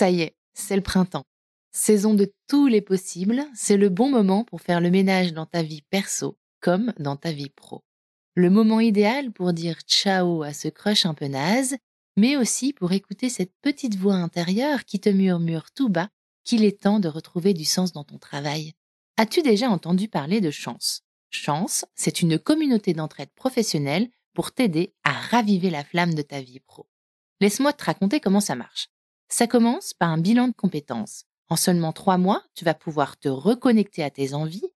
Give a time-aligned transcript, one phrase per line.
[0.00, 1.26] Ça y est, c'est le printemps.
[1.72, 5.62] Saison de tous les possibles, c'est le bon moment pour faire le ménage dans ta
[5.62, 7.84] vie perso comme dans ta vie pro.
[8.34, 11.76] Le moment idéal pour dire ciao à ce crush un peu naze,
[12.16, 16.08] mais aussi pour écouter cette petite voix intérieure qui te murmure tout bas
[16.44, 18.72] qu'il est temps de retrouver du sens dans ton travail.
[19.18, 21.02] As-tu déjà entendu parler de Chance?
[21.28, 26.60] Chance, c'est une communauté d'entraide professionnelle pour t'aider à raviver la flamme de ta vie
[26.60, 26.88] pro.
[27.42, 28.88] Laisse-moi te raconter comment ça marche.
[29.32, 31.24] Ça commence par un bilan de compétences.
[31.48, 34.68] En seulement trois mois, tu vas pouvoir te reconnecter à tes envies,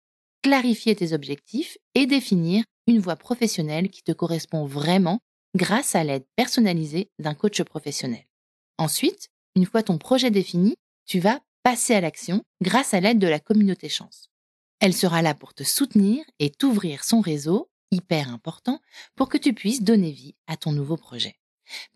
[0.42, 5.20] clarifier tes objectifs et définir une voie professionnelle qui te correspond vraiment
[5.54, 8.26] grâce à l'aide personnalisée d'un coach professionnel.
[8.78, 13.28] Ensuite, une fois ton projet défini, tu vas passer à l'action grâce à l'aide de
[13.28, 14.28] la communauté chance.
[14.80, 18.80] Elle sera là pour te soutenir et t'ouvrir son réseau, hyper important,
[19.14, 21.36] pour que tu puisses donner vie à ton nouveau projet.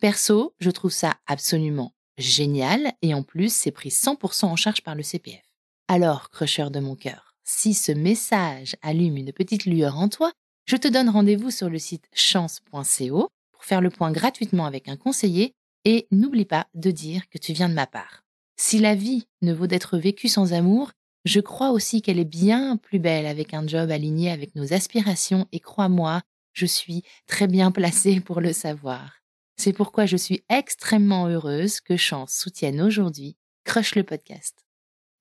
[0.01, 4.95] Perso, je trouve ça absolument génial et en plus, c'est pris 100% en charge par
[4.95, 5.43] le CPF.
[5.89, 10.33] Alors, crusher de mon cœur, si ce message allume une petite lueur en toi,
[10.67, 14.97] je te donne rendez-vous sur le site chance.co pour faire le point gratuitement avec un
[14.97, 18.25] conseiller et n'oublie pas de dire que tu viens de ma part.
[18.57, 20.91] Si la vie ne vaut d'être vécue sans amour,
[21.25, 25.47] je crois aussi qu'elle est bien plus belle avec un job aligné avec nos aspirations
[25.53, 29.16] et crois-moi, je suis très bien placée pour le savoir.
[29.57, 34.65] C'est pourquoi je suis extrêmement heureuse que Chance soutienne aujourd'hui Crush le podcast.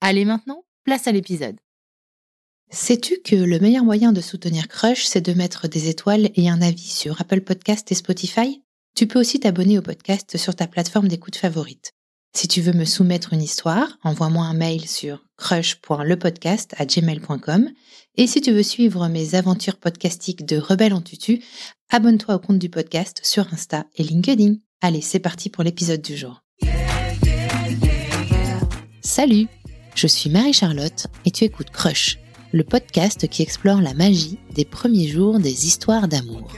[0.01, 1.57] Allez maintenant, place à l'épisode.
[2.69, 6.61] Sais-tu que le meilleur moyen de soutenir Crush, c'est de mettre des étoiles et un
[6.61, 8.63] avis sur Apple Podcast et Spotify?
[8.95, 11.93] Tu peux aussi t'abonner au podcast sur ta plateforme d'écoute favorite.
[12.35, 17.69] Si tu veux me soumettre une histoire, envoie-moi un mail sur crush.lepodcast@gmail.com
[18.17, 21.41] et si tu veux suivre mes aventures podcastiques de Rebelle en tutu,
[21.89, 24.55] abonne-toi au compte du podcast sur Insta et LinkedIn.
[24.81, 26.41] Allez, c'est parti pour l'épisode du jour.
[28.99, 29.47] Salut,
[29.95, 32.19] je suis Marie-Charlotte et tu écoutes Crush,
[32.51, 36.51] le podcast qui explore la magie des premiers jours des histoires d'amour.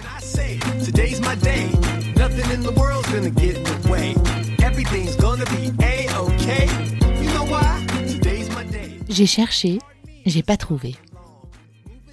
[9.18, 9.80] J'ai cherché,
[10.28, 10.96] j'ai pas trouvé.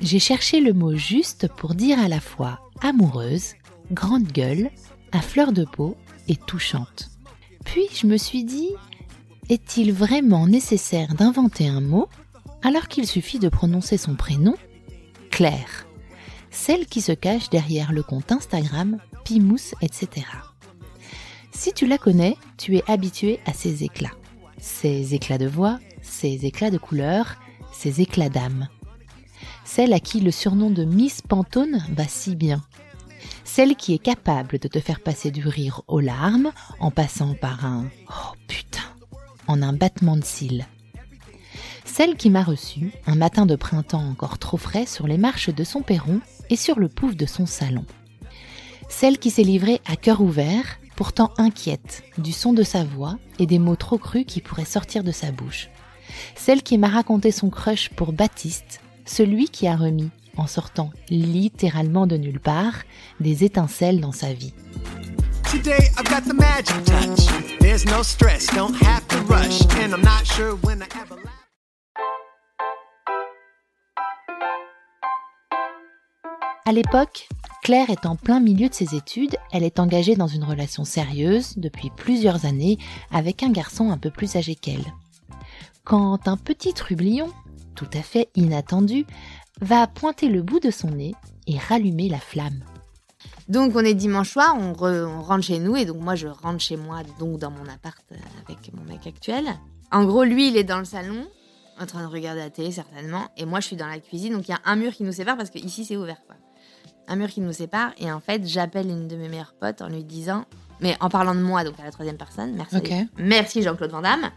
[0.00, 3.56] J'ai cherché le mot juste pour dire à la fois amoureuse,
[3.92, 4.70] grande gueule,
[5.12, 5.98] à fleur de peau
[6.28, 7.10] et touchante.
[7.62, 8.70] Puis je me suis dit,
[9.50, 12.08] est-il vraiment nécessaire d'inventer un mot
[12.62, 14.54] alors qu'il suffit de prononcer son prénom,
[15.30, 15.86] Claire,
[16.50, 20.26] celle qui se cache derrière le compte Instagram Pimous, etc.
[21.52, 24.16] Si tu la connais, tu es habitué à ses éclats.
[24.56, 25.78] Ses éclats de voix,
[26.14, 27.36] ses éclats de couleur,
[27.72, 28.68] ses éclats d'âme.
[29.64, 32.62] Celle à qui le surnom de Miss Pantone va si bien.
[33.42, 37.64] Celle qui est capable de te faire passer du rire aux larmes en passant par
[37.64, 38.80] un Oh putain
[39.48, 40.66] en un battement de cils.
[41.84, 45.64] Celle qui m'a reçu un matin de printemps encore trop frais sur les marches de
[45.64, 47.84] son perron et sur le pouf de son salon.
[48.88, 53.46] Celle qui s'est livrée à cœur ouvert pourtant inquiète du son de sa voix et
[53.46, 55.68] des mots trop crus qui pourraient sortir de sa bouche.
[56.34, 62.06] Celle qui m'a raconté son crush pour Baptiste, celui qui a remis, en sortant littéralement
[62.06, 62.74] de nulle part,
[63.20, 64.54] des étincelles dans sa vie.
[76.66, 77.28] À l'époque,
[77.62, 81.54] Claire est en plein milieu de ses études, elle est engagée dans une relation sérieuse
[81.56, 82.78] depuis plusieurs années
[83.10, 84.84] avec un garçon un peu plus âgé qu'elle.
[85.84, 87.30] Quand un petit trublion,
[87.74, 89.06] tout à fait inattendu,
[89.60, 91.14] va pointer le bout de son nez
[91.46, 92.64] et rallumer la flamme.
[93.48, 96.76] Donc on est dimanche soir, on, rentre chez nous et donc moi je rentre chez
[96.76, 99.44] moi donc dans mon appart euh, avec mon mec actuel.
[99.92, 101.26] En gros lui il est dans le salon
[101.78, 104.48] en train de regarder la télé certainement et moi je suis dans la cuisine donc
[104.48, 106.36] il y a un mur qui nous sépare parce que ici c'est ouvert quoi
[107.08, 107.92] un mur qui nous sépare.
[107.98, 110.44] Et en fait, j'appelle une de mes meilleures potes en lui disant,
[110.84, 112.76] mais en parlant de moi, donc à la troisième personne, merci,
[113.16, 114.30] merci Jean-Claude Van Damme,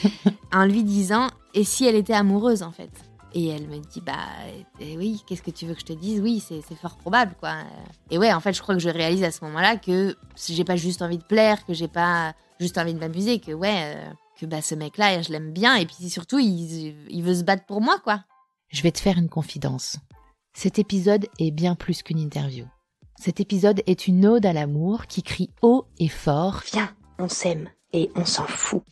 [0.52, 2.90] en lui disant, et si elle était amoureuse en fait?
[3.34, 4.14] Et elle me dit bah
[4.80, 6.20] eh oui qu'est-ce que tu veux que je te dise?
[6.20, 7.56] Oui c'est fort probable quoi
[8.10, 10.16] et ouais en fait je crois que je réalise à ce moment-là que
[10.48, 13.94] j'ai pas juste envie de plaire que j'ai pas juste envie de m'amuser que ouais
[13.96, 14.10] euh,
[14.40, 15.74] que bah ce mec là je l'aime bien.
[15.76, 18.24] Et puis surtout il, il veut se battre pour moi quoi.
[18.70, 19.98] Je vais te faire une confidence.
[20.54, 22.64] Cet épisode est bien plus qu'une interview.
[23.20, 27.68] Cet épisode est une ode à l'amour qui crie haut et fort Viens, on s'aime
[27.92, 28.82] et on s'en fout.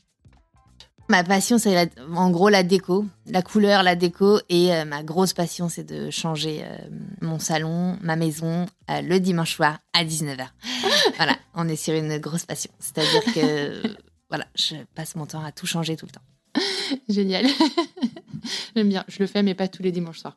[1.09, 4.41] Ma passion, c'est en gros la déco, la couleur, la déco.
[4.49, 6.77] Et euh, ma grosse passion, c'est de changer euh,
[7.21, 10.49] mon salon, ma maison, euh, le dimanche soir à 19h.
[11.17, 12.73] voilà, on est sur une grosse passion.
[12.81, 13.97] C'est-à-dire que
[14.29, 16.61] Voilà, je passe mon temps à tout changer tout le temps.
[17.09, 17.47] Génial.
[18.75, 19.05] J'aime bien.
[19.09, 20.37] Je le fais, mais pas tous les dimanches soirs.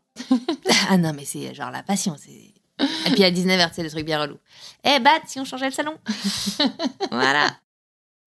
[0.90, 2.16] ah non, mais c'est genre la passion.
[2.18, 2.54] C'est...
[3.08, 4.38] Et puis à 19h, c'est le truc bien relou.
[4.84, 5.98] Eh bah, si on changeait le salon
[7.12, 7.58] Voilà.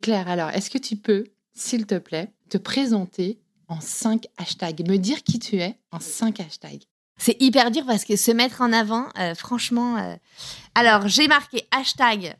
[0.02, 1.24] Claire, alors, est-ce que tu peux,
[1.54, 4.86] s'il te plaît, te présenter en cinq hashtags?
[4.88, 6.82] Me dire qui tu es en cinq hashtags
[7.18, 9.96] c'est hyper dur parce que se mettre en avant, euh, franchement.
[9.98, 10.16] euh,
[10.74, 12.36] Alors, j'ai marqué hashtag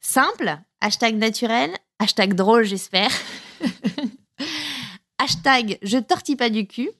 [0.00, 3.10] simple, hashtag naturel, hashtag drôle, j'espère.
[5.18, 6.90] hashtag je tortille pas du cul.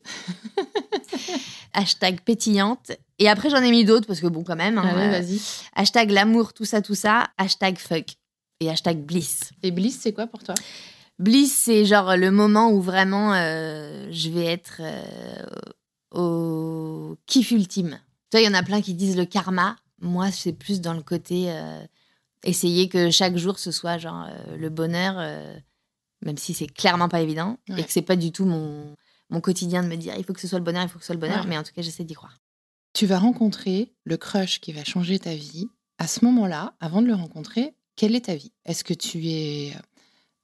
[1.74, 2.92] hashtag pétillante.
[3.18, 4.78] Et après, j'en ai mis d'autres parce que bon, quand même.
[4.78, 5.40] hein, Allez, euh, vas-y.
[5.74, 7.28] hashtag l'amour, tout ça, tout ça.
[7.36, 8.06] Hashtag fuck.
[8.60, 9.50] Et hashtag bliss.
[9.62, 10.54] Et Bliss, c'est quoi pour toi?
[11.18, 15.42] Bliss, c'est genre le moment où vraiment euh, je vais être euh,
[16.12, 18.00] au kiff ultime.
[18.30, 19.76] Tu vois, il y en a plein qui disent le karma.
[20.00, 21.82] Moi, c'est plus dans le côté euh,
[22.44, 25.14] essayer que chaque jour ce soit genre le bonheur,
[26.24, 27.80] même si c'est clairement pas évident Ouais.
[27.80, 28.94] et que c'est pas du tout mon,
[29.30, 31.04] mon quotidien de me dire il faut que ce soit le bonheur, il faut que
[31.04, 31.42] ce soit le bonheur.
[31.42, 31.48] Ouais.
[31.48, 32.36] Mais en tout cas, j'essaie d'y croire.
[32.98, 35.68] Tu vas rencontrer le crush qui va changer ta vie.
[35.98, 38.50] À ce moment-là, avant de le rencontrer, quelle est ta vie?
[38.64, 39.78] Est-ce que tu es euh,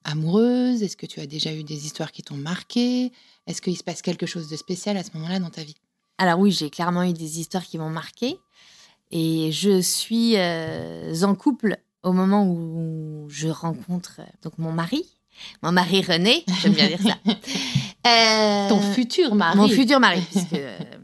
[0.04, 0.84] amoureuse?
[0.84, 3.10] Est-ce que tu as déjà eu des histoires qui t'ont marqué
[3.48, 5.74] Est-ce qu'il se passe quelque chose de spécial à ce moment-là dans ta vie?
[6.16, 8.38] Alors oui, j'ai clairement eu des histoires qui m'ont marqué.
[9.10, 15.04] Et je suis euh, en couple au moment où je rencontre euh, donc mon mari,
[15.64, 17.16] mon mari René, j'aime bien dire ça.
[18.06, 19.56] Euh, Ton futur mari.
[19.56, 20.60] Mon futur mari, puisque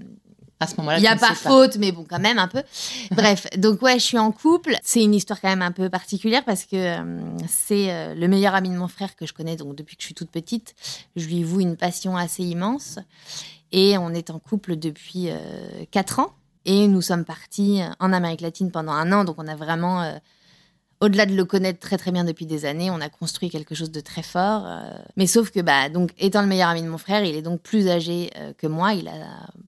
[0.61, 2.63] À ce moment-là, il n'y a pas faute, mais bon, quand même un peu.
[3.11, 4.77] Bref, donc ouais, je suis en couple.
[4.83, 8.55] C'est une histoire quand même un peu particulière parce que euh, c'est euh, le meilleur
[8.55, 10.75] ami de mon frère que je connais donc depuis que je suis toute petite.
[11.17, 12.99] Je lui voue une passion assez immense
[13.73, 15.37] et on est en couple depuis euh,
[15.91, 16.35] quatre ans.
[16.67, 20.13] Et nous sommes partis en Amérique latine pendant un an, donc on a vraiment, euh,
[21.01, 23.91] au-delà de le connaître très très bien depuis des années, on a construit quelque chose
[23.91, 24.65] de très fort.
[24.67, 24.99] euh.
[25.17, 27.61] mais sauf que, bah, donc, étant le meilleur ami de mon frère, il est donc
[27.63, 29.13] plus âgé euh, que moi, il a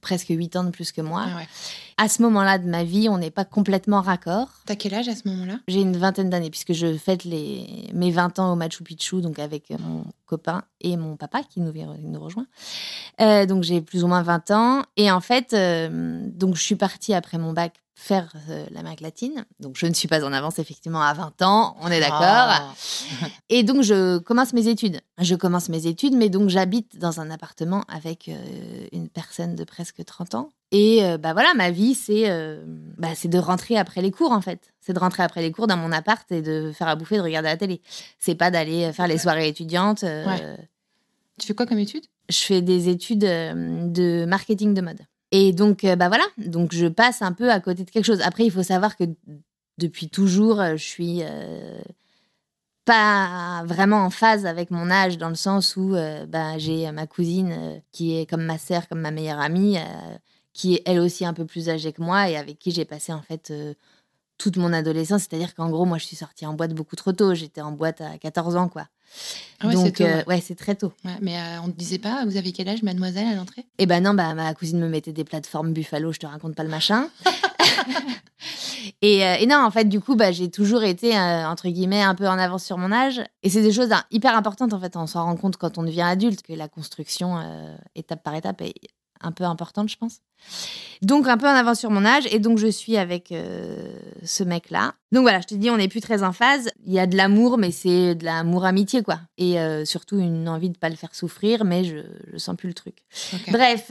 [0.00, 1.25] presque 8 ans de plus que moi.
[1.26, 1.49] Ah ouais.
[1.99, 4.49] À ce moment-là de ma vie, on n'est pas complètement raccord.
[4.67, 5.58] T'as quel âge à ce moment-là?
[5.69, 9.38] J'ai une vingtaine d'années puisque je fête les, mes 20 ans au Machu Picchu, donc
[9.38, 12.46] avec mon copain et mon papa qui nous, vient- nous rejoint.
[13.20, 14.82] Euh, donc j'ai plus ou moins 20 ans.
[14.96, 19.44] Et en fait, donc je suis partie après mon bac faire euh, l'Amérique latine.
[19.60, 22.20] Donc je ne suis pas en avance effectivement à 20 ans, on est d'accord.
[22.20, 22.75] Ah.
[23.49, 25.00] Et donc, je commence mes études.
[25.19, 29.64] Je commence mes études, mais donc j'habite dans un appartement avec euh, une personne de
[29.64, 30.49] presque 30 ans.
[30.72, 32.64] Et euh, bah voilà, ma vie, c'est euh,
[32.99, 34.72] bah, c'est de rentrer après les cours, en fait.
[34.81, 37.22] C'est de rentrer après les cours dans mon appart et de faire à bouffer, de
[37.22, 37.82] regarder la télé.
[38.19, 40.02] C'est pas d'aller faire les soirées étudiantes.
[40.05, 40.56] euh, Ouais.
[41.38, 42.05] Tu fais quoi comme étude?
[42.28, 45.00] Je fais des études euh, de marketing de mode.
[45.32, 48.20] Et donc, euh, bah voilà, donc je passe un peu à côté de quelque chose.
[48.20, 49.05] Après, il faut savoir que
[49.79, 51.81] depuis toujours, euh, je suis euh,
[52.84, 57.06] pas vraiment en phase avec mon âge, dans le sens où euh, bah, j'ai ma
[57.06, 59.79] cousine qui est comme ma sœur, comme ma meilleure amie,
[60.52, 63.12] qui est elle aussi un peu plus âgée que moi et avec qui j'ai passé
[63.12, 63.52] en fait
[64.38, 65.23] toute mon adolescence.
[65.23, 67.34] C'est-à-dire qu'en gros, moi, je suis sortie en boîte beaucoup trop tôt.
[67.34, 68.88] J'étais en boîte à 14 ans, quoi.
[69.60, 70.40] Ah ouais, donc, euh, ouais.
[70.40, 70.92] c'est très tôt.
[71.04, 73.64] Ouais, mais euh, on ne te disait pas, vous avez quel âge, mademoiselle, à l'entrée?
[73.78, 76.64] Eh ben non, bah, ma cousine me mettait des plateformes Buffalo, je te raconte pas
[76.64, 77.08] le machin.
[79.02, 82.14] et, euh, et non, en fait, du coup, bah, j'ai toujours été, entre guillemets, un
[82.14, 83.22] peu en avance sur mon âge.
[83.42, 84.96] Et c'est des choses hein, hyper importantes, en fait.
[84.96, 87.38] On s'en rend compte quand on devient adulte, que la construction,
[87.94, 88.74] étape par étape, est
[89.20, 90.19] un peu importante, je pense.
[91.03, 92.25] Donc, un peu en avance sur mon âge.
[92.31, 93.77] Et donc, je suis avec euh,
[94.25, 94.94] ce mec-là.
[95.11, 96.70] Donc, voilà, je te dis, on n'est plus très en phase.
[96.87, 99.19] Il y a de l'amour, mais c'est de l'amour-amitié, quoi.
[99.37, 101.96] Et euh, surtout, une envie de pas le faire souffrir, mais je,
[102.32, 102.99] je sens plus le truc.
[103.51, 103.91] Bref,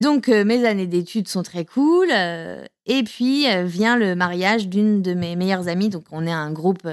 [0.00, 2.08] donc euh, mes années d'études sont très cool.
[2.10, 5.90] et puis vient le mariage d'une de mes meilleures amies.
[5.90, 6.88] Donc on est un groupe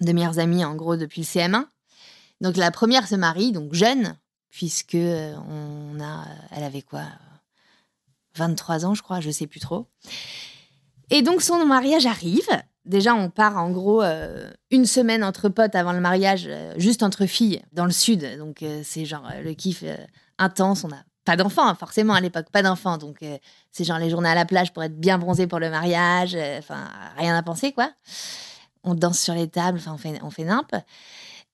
[0.00, 1.64] de meilleures amies en gros depuis le CM1.
[2.42, 4.16] Donc la première se marie, donc jeune,
[4.50, 6.24] puisque on a,
[6.54, 7.02] elle avait quoi,
[8.36, 9.86] 23 ans je crois, je sais plus trop.
[11.10, 12.48] Et donc son mariage arrive.
[12.84, 17.04] Déjà, on part en gros euh, une semaine entre potes avant le mariage, euh, juste
[17.04, 18.38] entre filles, dans le sud.
[18.38, 19.84] Donc euh, c'est genre le kiff
[20.38, 20.82] intense.
[20.82, 22.98] On n'a pas d'enfants, hein, forcément à l'époque, pas d'enfants.
[22.98, 23.24] Donc
[23.70, 26.36] c'est genre les journées à la plage pour être bien bronzé pour le mariage.
[26.58, 27.92] Enfin, rien à penser quoi.
[28.82, 30.74] On danse sur les tables, enfin on fait, on fait nimp.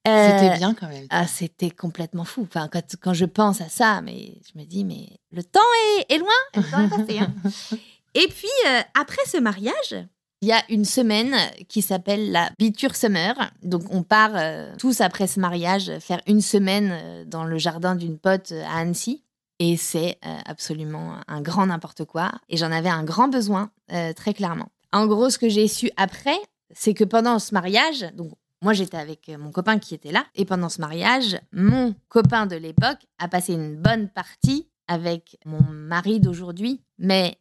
[0.08, 1.06] Euh, C'était bien quand même.
[1.10, 2.46] ah, c'était complètement fou.
[2.48, 5.60] Enfin, quand, quand je pense à ça, mais je me dis, mais le temps
[5.98, 7.18] est, est loin, le temps est passé.
[7.20, 7.32] hein.
[8.14, 9.94] Et puis, euh, après ce mariage,
[10.40, 11.34] il y a une semaine
[11.68, 13.34] qui s'appelle la Biture Summer.
[13.62, 17.94] Donc, on part euh, tous après ce mariage faire une semaine euh, dans le jardin
[17.94, 19.22] d'une pote euh, à Annecy.
[19.60, 22.30] Et c'est euh, absolument un grand n'importe quoi.
[22.48, 24.68] Et j'en avais un grand besoin, euh, très clairement.
[24.92, 26.38] En gros, ce que j'ai su après,
[26.72, 30.24] c'est que pendant ce mariage, donc Moi, j'étais avec mon copain qui était là.
[30.34, 35.62] Et pendant ce mariage, mon copain de l'époque a passé une bonne partie avec mon
[35.62, 36.80] mari d'aujourd'hui.
[36.98, 37.38] Mais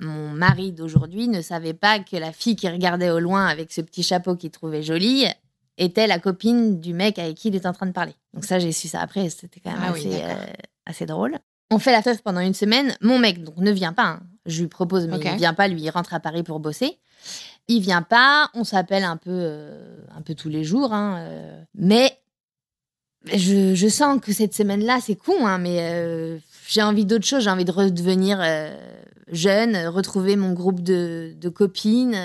[0.00, 3.80] mon mari d'aujourd'hui ne savait pas que la fille qui regardait au loin avec ce
[3.80, 5.24] petit chapeau qu'il trouvait joli
[5.78, 8.14] était la copine du mec avec qui il était en train de parler.
[8.34, 9.30] Donc ça, j'ai su ça après.
[9.30, 10.52] C'était quand même Ah assez, euh,
[10.84, 11.38] assez drôle.
[11.70, 12.94] On fait la teuf pendant une semaine.
[13.00, 14.04] Mon mec donc ne vient pas.
[14.06, 14.20] hein.
[14.44, 15.66] Je lui propose, mais il vient pas.
[15.66, 16.98] Lui, il rentre à Paris pour bosser.
[17.68, 18.50] Il vient pas.
[18.54, 20.92] On s'appelle un peu, euh, un peu tous les jours.
[20.92, 22.18] hein, euh, mais
[23.32, 27.42] je, je sens que cette semaine-là, c'est con, hein, mais euh, j'ai envie d'autre chose.
[27.44, 28.40] J'ai envie de redevenir
[29.32, 32.16] jeune, retrouver mon groupe de, de copines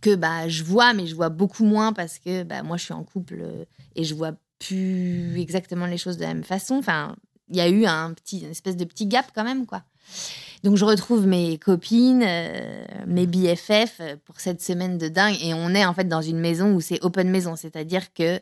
[0.00, 2.94] que bah, je vois, mais je vois beaucoup moins parce que bah, moi, je suis
[2.94, 3.42] en couple
[3.96, 6.76] et je vois plus exactement les choses de la même façon.
[6.76, 7.16] Enfin,
[7.48, 9.82] il y a eu un petit, une espèce de petit gap quand même, quoi.
[10.64, 15.36] Donc, je retrouve mes copines, euh, mes BFF euh, pour cette semaine de dingue.
[15.42, 18.40] Et on est en fait dans une maison où c'est open maison, c'est-à-dire que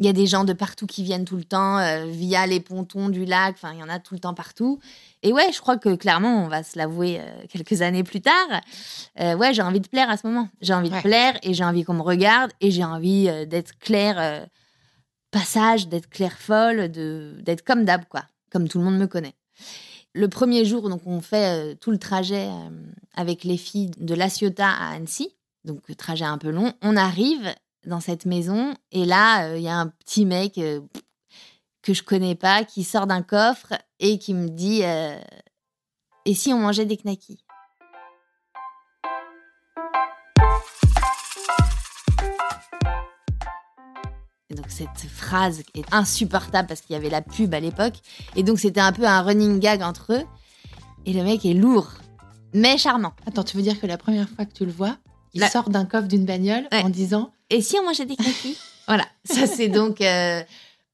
[0.00, 2.58] il y a des gens de partout qui viennent tout le temps euh, via les
[2.58, 3.54] pontons du lac.
[3.54, 4.80] Enfin, il y en a tout le temps partout.
[5.22, 8.48] Et ouais, je crois que clairement, on va se l'avouer euh, quelques années plus tard.
[9.20, 10.48] euh, ouais, j'ai envie de plaire à ce moment.
[10.60, 10.96] J'ai envie Ouais.
[10.96, 14.48] de plaire et j'ai envie qu'on me regarde et j'ai envie d'être claire
[15.30, 19.34] passage, d'être claire folle, de d'être comme d'hab quoi, comme tout le monde me connaît.
[20.14, 22.70] Le premier jour, donc on fait euh, tout le trajet euh,
[23.14, 26.74] avec les filles de La Ciotat à Annecy, donc trajet un peu long.
[26.82, 27.48] On arrive
[27.86, 32.34] dans cette maison et là, euh, il y a un petit mec que je connais
[32.34, 34.82] pas qui sort d'un coffre et qui me dit
[36.26, 37.42] Et si on mangeait des knackis?
[44.52, 47.94] Et donc cette phrase est insupportable parce qu'il y avait la pub à l'époque.
[48.36, 50.22] Et donc c'était un peu un running gag entre eux.
[51.06, 51.90] Et le mec est lourd,
[52.52, 53.12] mais charmant.
[53.26, 54.96] Attends, tu veux dire que la première fois que tu le vois,
[55.34, 56.82] il La- sort d'un coffre d'une bagnole Ouais.
[56.84, 58.56] en disant Et si on mangeait des knackis
[58.86, 60.42] Voilà, ça c'est donc euh,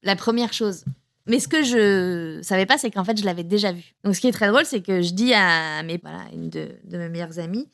[0.03, 0.85] la première chose.
[1.25, 3.93] Mais ce que je savais pas, c'est qu'en fait, je l'avais déjà vu.
[4.03, 6.69] Donc ce qui est très drôle, c'est que je dis à mes, voilà, une de,
[6.85, 7.67] de mes meilleures amies,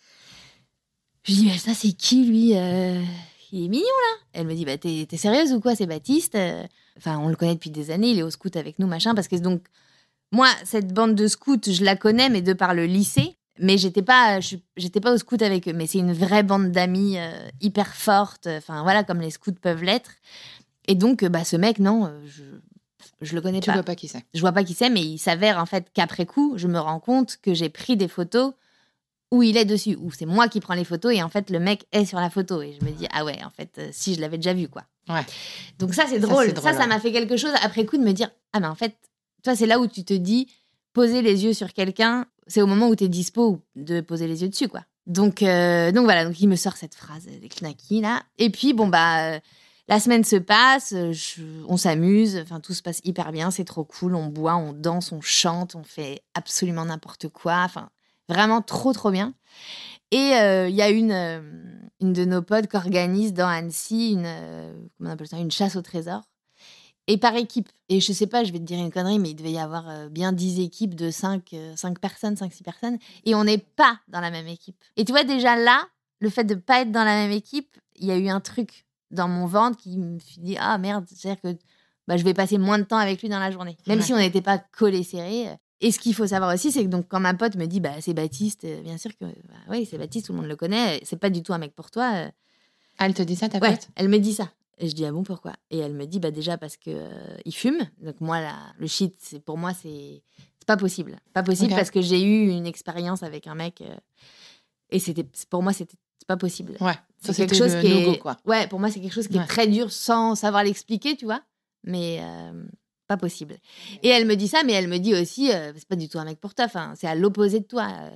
[1.23, 3.01] je dis, mais ça c'est qui lui Euh,
[3.51, 5.75] Il est mignon là Elle me dit, bah t'es sérieuse ou quoi?
[5.75, 6.63] C'est Baptiste Euh,
[6.97, 9.27] Enfin, on le connaît depuis des années, il est au scout avec nous, machin, parce
[9.27, 9.61] que donc,
[10.31, 13.35] moi, cette bande de scouts, je la connais, mais de par le lycée.
[13.59, 15.73] Mais j'étais pas, je suis- j'étais pas au scout avec eux.
[15.73, 18.47] Mais c'est une vraie bande d'amis euh, hyper forte.
[18.47, 20.11] Enfin voilà, comme les scouts peuvent l'être.
[20.87, 22.43] Et donc, euh, bah ce mec, non, euh, je,
[23.21, 23.73] je le connais Tu pas.
[23.73, 24.23] vois pas qui c'est.
[24.33, 26.99] Je vois pas qui c'est, mais il s'avère en fait qu'après coup, je me rends
[27.01, 28.53] compte que j'ai pris des photos
[29.31, 31.59] où il est dessus, où c'est moi qui prends les photos et en fait le
[31.59, 34.13] mec est sur la photo et je me dis ah ouais, en fait euh, si
[34.15, 34.83] je l'avais déjà vu quoi.
[35.09, 35.25] Ouais.
[35.79, 36.47] Donc ça c'est drôle.
[36.47, 38.75] Ça drôle, ça m'a fait quelque chose après coup de me dire ah mais en
[38.75, 38.95] fait
[39.43, 40.47] toi c'est là où tu te dis
[40.93, 44.43] poser les yeux sur quelqu'un, c'est au moment où tu es dispo de poser les
[44.43, 44.81] yeux dessus quoi.
[45.07, 48.73] Donc euh, donc voilà, donc il me sort cette phrase des knackis là et puis
[48.73, 49.39] bon bah euh,
[49.87, 53.65] la semaine se passe, euh, je- on s'amuse, enfin tout se passe hyper bien, c'est
[53.65, 57.89] trop cool, on boit, on danse, on chante, on fait absolument n'importe quoi, enfin
[58.29, 59.33] vraiment trop trop bien.
[60.11, 61.41] Et euh, il y a une, euh,
[62.01, 65.51] une de nos potes qui organise dans Annecy une, euh, comment on appelle ça, une
[65.51, 66.21] chasse au trésor.
[67.07, 67.69] Et par équipe.
[67.89, 70.09] Et je sais pas, je vais te dire une connerie, mais il devait y avoir
[70.09, 71.43] bien 10 équipes de 5,
[72.01, 72.97] personnes, 5-6 personnes.
[73.25, 74.75] Et on n'est pas dans la même équipe.
[74.97, 75.83] Et tu vois, déjà là,
[76.19, 78.85] le fait de pas être dans la même équipe, il y a eu un truc
[79.11, 81.55] dans mon ventre qui me suis dit Ah merde, c'est-à-dire que
[82.07, 83.77] bah, je vais passer moins de temps avec lui dans la journée.
[83.85, 84.03] Même Ouais.
[84.05, 85.47] si on n'était pas collés serrés.
[85.81, 87.99] Et ce qu'il faut savoir aussi, c'est que donc, quand ma pote me dit bah,
[88.01, 91.01] C'est Baptiste, euh, bien sûr que bah, oui, c'est Baptiste, tout le monde le connaît,
[91.03, 92.11] c'est pas du tout un mec pour toi.
[92.15, 92.29] euh,
[92.97, 93.89] Ah, elle te dit ça, ta Ouais, pote?
[93.95, 94.49] elle me dit ça.
[94.77, 95.53] Et je dis ah bon pourquoi?
[95.71, 97.79] Et elle me dit bah déjà parce que euh, il fume.
[98.01, 100.21] Donc moi là, le shit, c'est pour moi c'est
[100.65, 101.17] pas possible.
[101.33, 103.95] Pas possible parce que j'ai eu une expérience avec un mec euh,
[104.89, 106.75] et c'était pour moi c'était c'est pas possible.
[106.81, 106.95] Ouais.
[107.21, 108.35] C'est quelque chose qui est quoi.
[108.45, 109.43] ouais pour moi c'est quelque chose qui Ouais.
[109.43, 111.41] est très dur sans savoir l'expliquer tu vois.
[111.85, 112.63] Mais euh,
[113.07, 113.57] pas possible.
[114.03, 116.19] Et elle me dit ça, mais elle me dit aussi euh, c'est pas du tout
[116.19, 116.65] un mec pour toi.
[116.65, 117.87] Enfin c'est à l'opposé de toi.
[117.91, 118.09] Euh,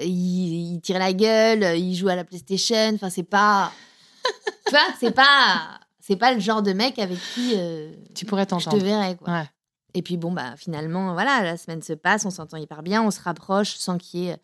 [0.00, 2.92] il, il tire la gueule, euh, il joue à la PlayStation.
[2.94, 3.72] Enfin c'est pas
[4.66, 8.42] tu vois, c'est pas, c'est pas le genre de mec avec qui euh, Tu pourrais
[8.42, 8.82] je te t'entendre.
[8.82, 9.16] verrais.
[9.16, 9.32] Quoi.
[9.32, 9.50] Ouais.
[9.94, 13.10] Et puis bon, bah finalement, voilà, la semaine se passe, on s'entend hyper bien, on
[13.10, 14.36] se rapproche sans qu'il y ait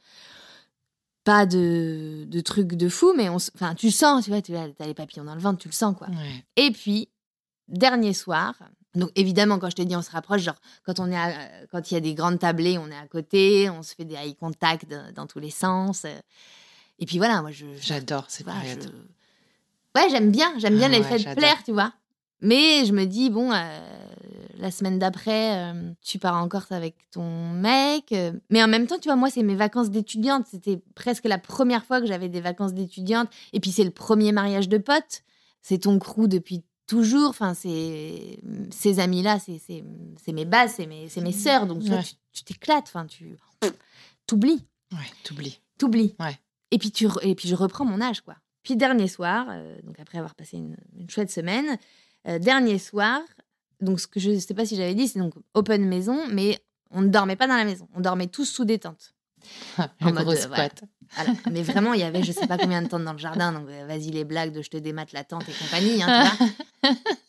[1.25, 4.69] pas de, de trucs de fou, mais on, enfin, tu sens, tu vois, tu as
[4.87, 6.09] les papillons dans le ventre, tu le sens, quoi.
[6.09, 6.45] Ouais.
[6.57, 7.09] Et puis,
[7.69, 8.55] dernier soir,
[8.97, 11.33] donc évidemment, quand je te dis on se rapproche, genre quand on est à-
[11.71, 14.15] quand il y a des grandes tablées, on est à côté, on se fait des
[14.17, 16.05] eye contact dans tous les sens.
[16.05, 16.19] euh.
[16.99, 18.89] Et puis voilà, moi je, J'adore cette vois, je-
[19.95, 21.93] Ouais, j'aime bien, j'aime bien Ah ouais, faits de plaire, tu vois.
[22.43, 23.89] Mais je me dis, bon, euh,
[24.59, 28.13] la semaine d'après, euh, tu pars en Corse avec ton mec.
[28.13, 30.47] euh, mais en même temps, tu vois, moi, c'est mes vacances d'étudiante.
[30.51, 33.29] C'était presque la première fois que j'avais des vacances d'étudiante.
[33.55, 35.23] Et puis, c'est le premier mariage de pote.
[35.63, 37.31] c'est ton crew depuis toujours.
[37.31, 38.39] Enfin, ces
[38.99, 41.67] amis-là, c'est mes bases, c'est mes mes sœurs.
[41.67, 42.03] Donc Ouais.
[42.33, 42.85] tu t'éclates.
[42.89, 43.37] Enfin, tu
[44.27, 45.61] t'oublies, Ouais, t'oublies.
[45.79, 46.15] t'oublies.
[46.21, 46.39] Ouais.
[46.71, 48.37] Et puis tu et puis je reprends mon âge, quoi.
[48.63, 51.79] Puis dernier soir, euh, donc après avoir passé une, une chouette semaine,
[52.27, 53.21] euh, dernier soir,
[53.81, 56.59] donc ce que je sais pas si j'avais dit, c'est donc open maison, mais
[56.91, 57.89] on ne dormait pas dans la maison.
[57.95, 59.15] On dormait tous sous des tentes.
[60.01, 60.69] Mode, euh, voilà.
[61.15, 61.31] Voilà.
[61.51, 63.69] Mais vraiment, il y avait je sais pas combien de tentes dans le jardin, donc
[63.69, 66.97] euh, vas-y les blagues de je te démate la tente et compagnie, hein, tu vois.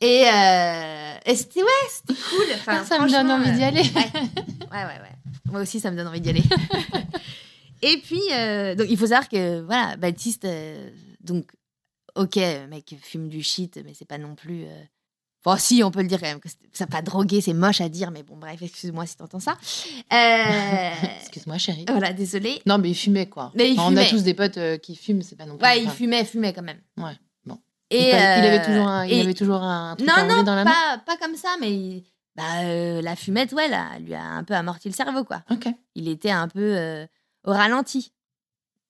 [0.00, 2.46] Et, euh, et c'était ouais, c'était cool.
[2.54, 3.82] Enfin, ça me donne envie d'y euh, aller.
[3.82, 5.00] Ouais, ouais, ouais.
[5.00, 5.16] ouais.
[5.50, 6.44] Moi aussi, ça me donne envie d'y aller.
[7.82, 11.50] et puis, euh, donc, il faut savoir que, voilà, Baptiste, euh, donc,
[12.14, 12.36] ok,
[12.68, 14.64] mec fume du shit, mais c'est pas non plus.
[15.46, 17.80] Euh, Enfin, si, on peut le dire quand même, que ça pas drogué, c'est moche
[17.80, 19.56] à dire, mais bon, bref, excuse-moi si t'entends ça.
[20.12, 20.90] Euh,
[21.20, 21.84] Excuse-moi, chérie.
[21.88, 22.60] voilà, désolée.
[22.66, 23.52] Non, mais il fumait, quoi.
[23.54, 25.64] Mais il Enfin, On a tous des potes euh, qui fument, c'est pas non plus.
[25.66, 26.80] Ouais, il fumait, fumait quand même.
[26.96, 27.16] Ouais,
[27.46, 27.58] bon.
[27.90, 30.42] Et, il, avait euh, toujours un, il et- avait toujours un truc Non, à non,
[30.42, 30.70] dans la main.
[30.72, 32.04] pas, pas comme ça, mais il-
[32.36, 35.42] bah, euh, la fumette, ouais, là, lui a un peu amorti le cerveau, quoi.
[35.50, 35.66] Ok.
[35.94, 37.06] Il était un peu euh,
[37.44, 38.12] au ralenti.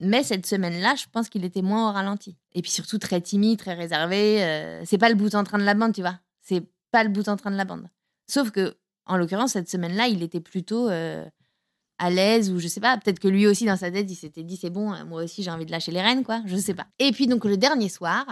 [0.00, 2.37] Mais cette semaine-là, je pense qu'il était moins au ralenti.
[2.55, 4.43] Et puis surtout très timide, très réservé.
[4.45, 6.19] euh, c'est pas le bout en train de la bande, tu vois.
[6.49, 7.88] C'est pas le bout en train de la bande.
[8.26, 8.75] Sauf que,
[9.05, 11.26] en l'occurrence, cette semaine-là, il était plutôt euh,
[11.99, 12.97] à l'aise ou je sais pas.
[12.97, 15.43] Peut-être que lui aussi, dans sa tête, il s'était dit c'est bon, euh, moi aussi,
[15.43, 16.40] j'ai envie de lâcher les rênes, quoi.
[16.47, 16.87] Je sais pas.
[16.99, 18.26] Et puis donc le dernier soir,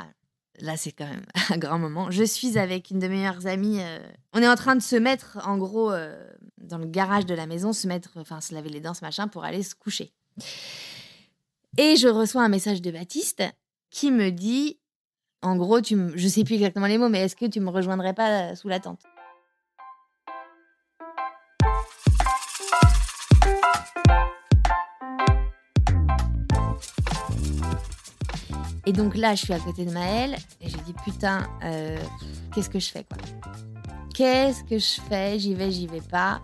[0.61, 2.11] là, c'est quand même un grand moment.
[2.11, 3.83] Je suis avec une de mes meilleures amies.
[3.83, 3.99] euh,
[4.33, 5.93] on est en train de se mettre, en gros,
[6.57, 9.29] dans le garage de la maison, se mettre, enfin, se laver les dents, ce machin,
[9.29, 10.15] pour aller se coucher.
[11.77, 13.43] Et je reçois un message de Baptiste
[13.91, 14.79] qui me dit,
[15.43, 17.71] en gros, tu me, je sais plus exactement les mots, mais est-ce que tu me
[17.71, 19.01] rejoindrais pas euh, sous la tente?
[28.89, 31.99] Et donc là, je suis à côté de Maëlle et je dis putain, euh,
[32.55, 33.19] qu'est-ce que je fais quoi?
[34.15, 35.39] Qu'est-ce que je fais?
[35.41, 36.41] J'y vais, j'y vais pas.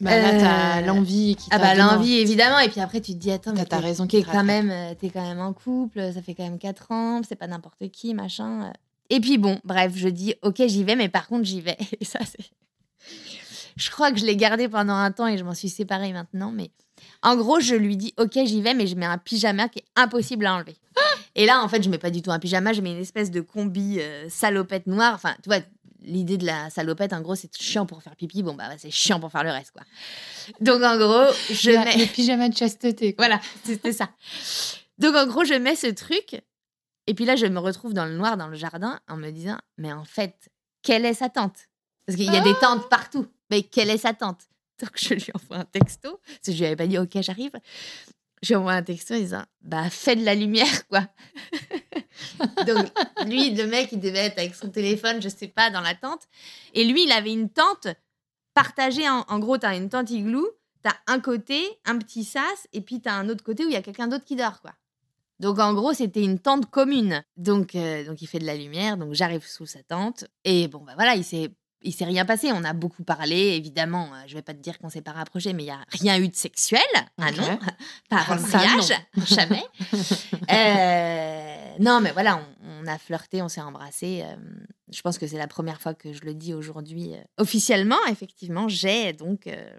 [0.00, 3.18] Bah, là, t'as Euh, l'envie qui Ah bah l'envie évidemment et puis après tu te
[3.18, 5.52] dis attends T'as mais ta t'es- raison qui quand même euh, t'es quand même en
[5.52, 8.72] couple ça fait quand même 4 ans c'est pas n'importe qui machin
[9.10, 11.76] et puis bon bref je dis ok j'y vais mais par contre j'y vais.
[12.00, 12.48] Et ça c'est
[13.76, 16.52] je crois que je l'ai gardé pendant un temps et je m'en suis séparée maintenant
[16.52, 16.70] mais
[17.22, 19.84] en gros je lui dis ok j'y vais mais je mets un pyjama qui est
[19.96, 20.76] impossible à enlever.
[21.34, 23.30] Et là en fait je mets pas du tout un pyjama je mets une espèce
[23.30, 25.60] de combi euh, salopette noire enfin tu vois
[26.08, 28.42] L'idée de la salopette, en gros, c'est chiant pour faire pipi.
[28.42, 29.82] Bon, bah, c'est chiant pour faire le reste, quoi.
[30.60, 31.96] Donc, en gros, je Le- mets.
[31.96, 33.14] Le pyjama de chasteté.
[33.14, 33.26] quoi.
[33.26, 34.08] Voilà, c'était ça.
[34.98, 36.42] Donc en gros, je mets ce truc,
[37.06, 39.58] et puis là, je me retrouve dans le noir, dans le jardin, en me disant,
[39.76, 40.48] mais en fait,
[40.82, 41.68] quelle est sa tante?
[42.06, 43.26] Parce qu'il y a des tentes partout.
[43.50, 44.40] Mais quelle est sa tante?
[44.80, 47.52] Donc je lui envoie un texto, parce que je lui avais pas dit, ok, j'arrive.
[48.42, 51.06] Je lui envoie un texto en disant, bah fais de la lumière, quoi.
[52.66, 52.86] Donc
[53.26, 56.28] lui, le mec, il devait être avec son téléphone, je sais pas, dans la tente.
[56.74, 57.88] Et lui, il avait une tente
[58.54, 59.08] partagée.
[59.08, 60.48] En, en gros, tu as une tente igloo,
[60.82, 63.68] tu as un côté, un petit sas, et puis tu as un autre côté où
[63.68, 64.72] il y a quelqu'un d'autre qui dort, quoi.
[65.40, 67.22] Donc en gros, c'était une tente commune.
[67.36, 70.24] Donc, euh, donc il fait de la lumière, donc j'arrive sous sa tente.
[70.44, 71.50] Et bon, bah voilà, il s'est.
[71.82, 74.08] Il s'est rien passé, on a beaucoup parlé, évidemment.
[74.14, 76.18] euh, Je vais pas te dire qu'on s'est pas rapproché, mais il y a rien
[76.18, 76.80] eu de sexuel.
[77.18, 77.58] Ah non,
[78.10, 78.92] pas avant le Ça, mariage,
[79.26, 79.62] jamais.
[80.50, 84.22] Euh, non, mais voilà, on, on a flirté, on s'est embrassé.
[84.24, 84.34] euh,
[84.90, 87.98] je pense que c'est la première fois que je le dis aujourd'hui officiellement.
[88.10, 89.70] Effectivement, j'ai donc euh,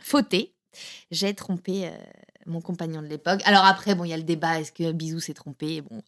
[0.00, 0.54] fauté.
[1.10, 1.90] J'ai trompé euh,
[2.46, 3.40] mon compagnon de l'époque.
[3.46, 5.80] Alors après, bon, il y a le débat est-ce que Bisou s'est trompé?
[5.80, 6.02] Bon.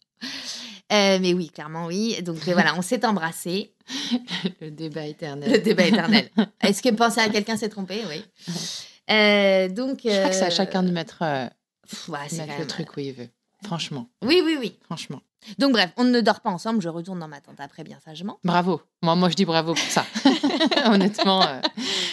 [0.91, 2.21] Euh, mais oui, clairement, oui.
[2.21, 3.73] Donc euh, voilà, on s'est embrassé.
[4.61, 5.51] Le débat éternel.
[5.51, 6.29] Le débat éternel.
[6.61, 8.23] Est-ce que penser à quelqu'un s'est trompé Oui.
[9.09, 10.01] Euh, donc.
[10.03, 11.19] Je crois que c'est à euh, chacun de mettre,
[11.89, 13.29] pff, ouais, c'est mettre quand le truc où il veut.
[13.63, 14.77] Franchement, Oui, oui, oui.
[14.85, 15.21] franchement.
[15.59, 16.81] Donc bref, on ne dort pas ensemble.
[16.81, 18.39] Je retourne dans ma tente après, bien sagement.
[18.43, 18.81] Bravo.
[19.01, 20.05] Moi, moi, je dis bravo pour ça.
[20.85, 21.43] Honnêtement,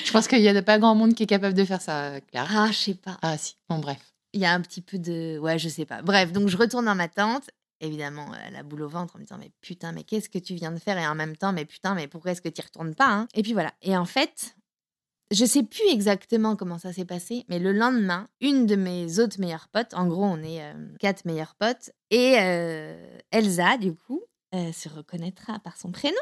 [0.04, 2.48] je pense qu'il n'y a pas grand monde qui est capable de faire ça, Claire.
[2.54, 3.18] Ah, je sais pas.
[3.22, 3.98] Ah si, bon bref.
[4.34, 5.38] Il y a un petit peu de.
[5.38, 6.02] Ouais, je sais pas.
[6.02, 7.50] Bref, donc je retourne dans ma tente.
[7.80, 10.72] Évidemment, la boule au ventre en me disant Mais putain, mais qu'est-ce que tu viens
[10.72, 10.98] de faire?
[10.98, 13.28] Et en même temps, mais putain, mais pourquoi est-ce que tu retournes pas hein?
[13.34, 13.72] Et puis voilà.
[13.82, 14.56] Et en fait,
[15.30, 19.38] je sais plus exactement comment ça s'est passé, mais le lendemain, une de mes autres
[19.40, 24.22] meilleures potes, en gros, on est euh, quatre meilleures potes, et euh, Elsa, du coup,
[24.54, 26.16] euh, se reconnaîtra par son prénom.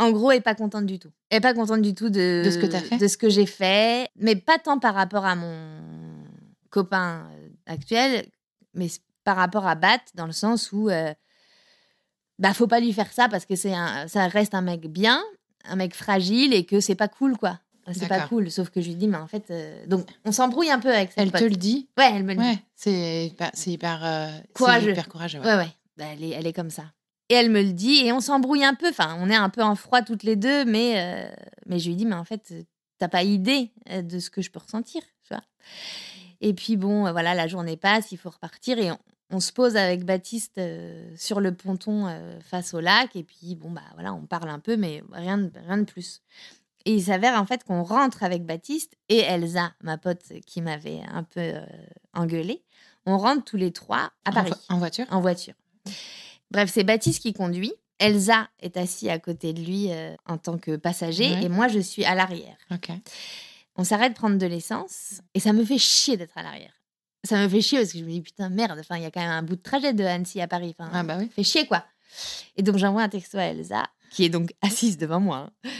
[0.00, 1.10] En gros, elle est pas contente du tout.
[1.30, 2.98] Elle est pas contente du tout de, De ce que t'as fait?
[2.98, 6.24] de ce que j'ai fait, mais pas tant par rapport à mon
[6.70, 7.28] copain
[7.66, 8.26] actuel,
[8.74, 8.88] mais
[9.28, 11.12] par rapport à Bat, dans le sens où euh,
[12.38, 15.22] bah faut pas lui faire ça parce que c'est un, ça reste un mec bien,
[15.66, 17.60] un mec fragile et que c'est pas cool quoi.
[17.92, 18.50] C'est pas cool.
[18.50, 21.12] Sauf que je lui dis mais en fait euh, donc on s'embrouille un peu avec
[21.12, 21.90] cette Elle te le dit?
[21.98, 22.48] Ouais, elle me le dit.
[22.48, 24.92] Ouais, c'est hyper, c'est hyper, euh, Courageux.
[24.92, 25.40] hyper courageux.
[25.40, 25.46] ouais.
[25.46, 25.68] Ouais, ouais.
[25.98, 26.84] Bah, elle, est, elle est comme ça.
[27.28, 28.88] Et elle me le dit, et on s'embrouille un peu.
[28.88, 31.30] Enfin, on est un peu en froid toutes les deux, mais, euh,
[31.66, 32.54] mais je lui dis, mais en fait,
[32.98, 35.42] t'as pas idée euh, de ce que je peux ressentir, tu vois.
[36.40, 38.98] Et puis bon, euh, voilà, la journée passe, il faut repartir, et on,
[39.30, 43.54] on se pose avec Baptiste euh, sur le ponton euh, face au lac, et puis
[43.54, 46.22] bon, bah voilà, on parle un peu, mais rien de, rien de plus.
[46.84, 51.02] Et il s'avère en fait qu'on rentre avec Baptiste et Elsa, ma pote qui m'avait
[51.12, 51.66] un peu euh,
[52.14, 52.62] engueulée.
[53.04, 55.04] On rentre tous les trois à Paris En, voiture?
[55.10, 55.54] En voiture.
[56.50, 57.72] Bref, c'est Baptiste qui conduit.
[57.98, 61.44] Elsa est assise à côté de lui euh, en tant que passager Ouais.
[61.44, 62.56] et moi je suis à l'arrière.
[63.76, 66.72] On s'arrête prendre de l'essence et ça me fait chier d'être à l'arrière.
[67.28, 69.10] Ça me fait chier parce que je me dis putain merde, enfin il y a
[69.10, 70.74] quand même un bout de trajet de Annecy à Paris.
[70.78, 71.28] Enfin, Ah bah oui.
[71.28, 71.84] fait chier quoi.
[72.56, 75.70] Et donc j'envoie un texto à Elsa qui est donc assise devant moi hein.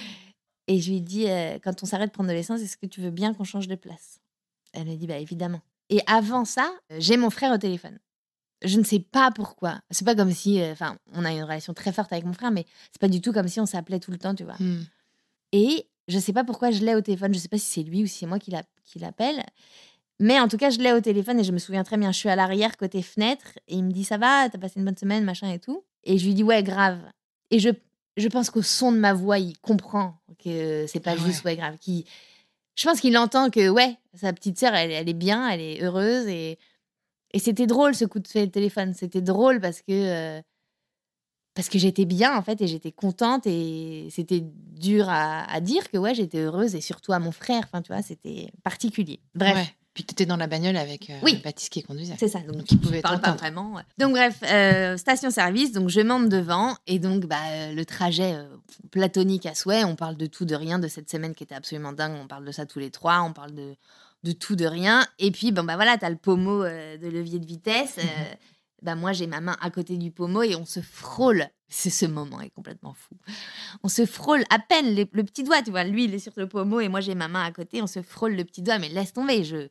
[0.66, 3.00] et je lui dis euh, quand on s'arrête de prendre de l'essence, est-ce que tu
[3.00, 4.20] veux bien qu'on change de place?
[4.74, 5.62] Elle me dit bah évidemment.
[5.88, 7.98] Et avant ça, euh, j'ai mon frère au téléphone.
[8.62, 9.80] Je ne sais pas pourquoi.
[9.90, 12.50] C'est pas comme si, euh, enfin, on a une relation très forte avec mon frère,
[12.50, 14.56] mais c'est pas du tout comme si on s'appelait tout le temps, tu vois.
[14.58, 14.84] Hmm.
[15.52, 17.32] Et je sais pas pourquoi je l'ai au téléphone.
[17.32, 19.42] Je sais pas si c'est lui ou si c'est moi qui l'appelle.
[20.20, 22.10] Mais en tout cas, je l'ai au téléphone et je me souviens très bien.
[22.12, 24.84] Je suis à l'arrière, côté fenêtre, et il me dit Ça va, t'as passé une
[24.84, 25.84] bonne semaine, machin et tout?
[26.04, 26.98] Et je lui dis Ouais, grave.
[27.50, 27.70] Et je,
[28.16, 31.56] je pense qu'au son de ma voix, il comprend que c'est pas Ah juste Ouais,
[31.56, 31.76] grave.
[31.78, 32.04] Qu'il-
[32.74, 35.82] je pense qu'il entend que, ouais, sa petite sœur, elle, elle est bien, elle est
[35.82, 36.26] heureuse.
[36.28, 36.58] Et,
[37.32, 38.94] et c'était drôle ce coup de téléphone.
[38.94, 39.92] C'était drôle parce que.
[39.92, 40.40] euh,
[41.54, 45.90] parce que j'étais bien en fait et j'étais contente et c'était dur à, à dire
[45.90, 49.56] que ouais j'étais heureuse et surtout à mon frère enfin tu vois c'était particulier bref
[49.56, 49.66] Ouais.
[49.98, 51.40] Puis tu étais dans la bagnole avec euh, Oui.
[51.42, 52.14] Baptiste qui conduisait.
[52.20, 53.82] c'est ça donc, Donc, il pouvait parle pas vraiment ouais.
[53.98, 58.36] donc bref euh, station service donc je monte devant et donc bah euh, le trajet
[58.92, 61.92] platonique à souhait on parle de tout de rien de cette semaine qui était absolument
[61.92, 63.74] dingue on parle de ça tous les trois on parle de
[64.22, 67.46] de tout de rien et puis bon bah voilà t'as le pommeau de levier de
[67.46, 68.34] vitesse euh,
[68.82, 72.06] bah moi j'ai ma main à côté du pommeau et on se frôle c'est ce
[72.06, 73.14] moment est complètement fou.
[73.82, 75.84] On se frôle à peine le petit doigt tu vois.
[75.84, 77.82] Lui il est sur le pommeau et moi j'ai ma main à côté.
[77.82, 79.44] On se frôle le petit doigt mais laisse tomber.
[79.44, 79.68] Je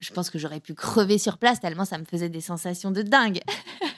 [0.00, 3.02] je pense que j'aurais pu crever sur place tellement ça me faisait des sensations de
[3.02, 3.40] dingue.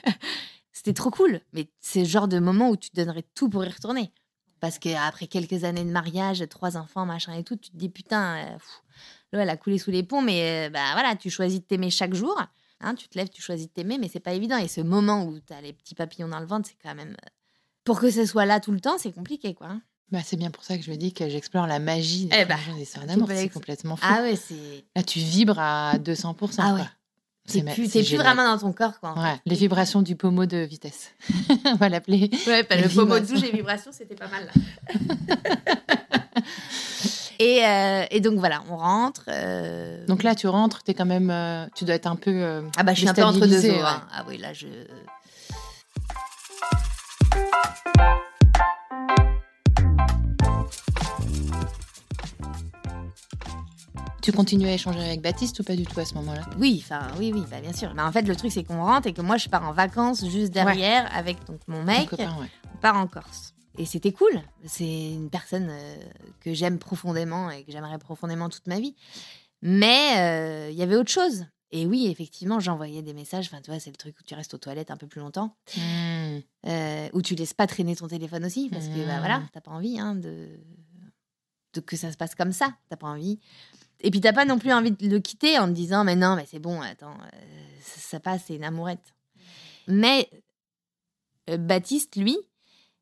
[0.71, 3.69] C'était trop cool mais c'est le genre de moment où tu donnerais tout pour y
[3.69, 4.13] retourner.
[4.59, 8.37] Parce qu'après quelques années de mariage trois enfants machin et tout tu te dis putain
[8.37, 8.57] euh,
[9.33, 11.89] l'eau elle a coulé sous les ponts mais euh, bah voilà tu choisis de t'aimer
[11.89, 12.41] chaque jour
[12.79, 14.57] Hein, tu te lèves, tu choisis de t'aimer, mais c'est pas évident.
[14.57, 17.11] Et ce moment où tu as les petits papillons dans le ventre, c'est quand même.
[17.23, 17.29] euh,
[17.83, 19.67] Pour que ce soit là tout le temps, c'est compliqué, quoi.
[19.67, 19.81] hein.
[20.11, 22.45] Bah, c'est bien pour ça que je me dis que j'explore la magie des Eh
[22.45, 23.27] bah, des histoires tu d'amour.
[23.29, 24.05] C'est complètement fou.
[24.07, 24.85] Ah ouais, c'est.
[24.95, 26.55] Là, tu vibres à 200%.
[26.59, 26.81] Ah ouais.
[27.73, 28.25] plus, c'est plus génial.
[28.25, 29.13] vraiment dans ton corps, quoi.
[29.17, 31.11] en Ouais, les vibrations du pommeau de vitesse.
[31.65, 32.29] On va l'appeler.
[32.45, 35.35] Ouais, bah, le pommeau de douche et vibrations, c'était pas mal, là.
[37.39, 39.23] et, euh, et donc, voilà, on rentre.
[39.27, 42.63] euh, Donc là, tu rentres, es quand même, euh, tu dois être un peu.
[42.77, 43.83] ah bah, je suis un peu entre deux déstabilisé, eaux.
[43.83, 43.89] ouais.
[43.89, 44.07] hein.
[44.13, 44.67] Ah oui, là, je.
[54.21, 56.41] Tu continues à échanger avec Baptiste ou pas du tout à ce moment-là?
[56.59, 57.93] Oui, enfin, oui, oui, bah, bien sûr.
[57.95, 60.25] Mais en fait, le truc, c'est qu'on rentre et que moi, je pars en vacances
[60.27, 62.09] juste derrière avec donc, mon mec.
[62.09, 62.47] copain, ouais.
[62.73, 63.53] on part en Corse.
[63.77, 64.41] Et c'était cool.
[64.65, 65.95] C'est une personne euh,
[66.41, 68.95] que j'aime profondément et que j'aimerais profondément toute ma vie.
[69.61, 71.45] Mais euh, il y avait autre chose.
[71.71, 73.47] Et oui, effectivement, j'envoyais des messages.
[73.47, 75.55] Enfin, tu vois, c'est le truc où tu restes aux toilettes un peu plus longtemps,
[75.75, 76.39] Hmm.
[76.67, 79.19] euh, où tu laisses pas traîner ton téléphone aussi, parce que bah, Mm.
[79.19, 80.47] voilà, t'as pas envie hein, de...
[81.73, 82.75] de que ça se passe comme ça.
[82.89, 83.39] T'as pas envie.
[83.99, 86.35] Et puis t'as pas non plus envie de le quitter en te disant, mais non,
[86.35, 87.37] mais c'est bon, attends, euh,
[87.81, 89.13] ça, ça passe, c'est une amourette.
[89.87, 90.29] Mais
[91.49, 92.37] euh, Baptiste, lui,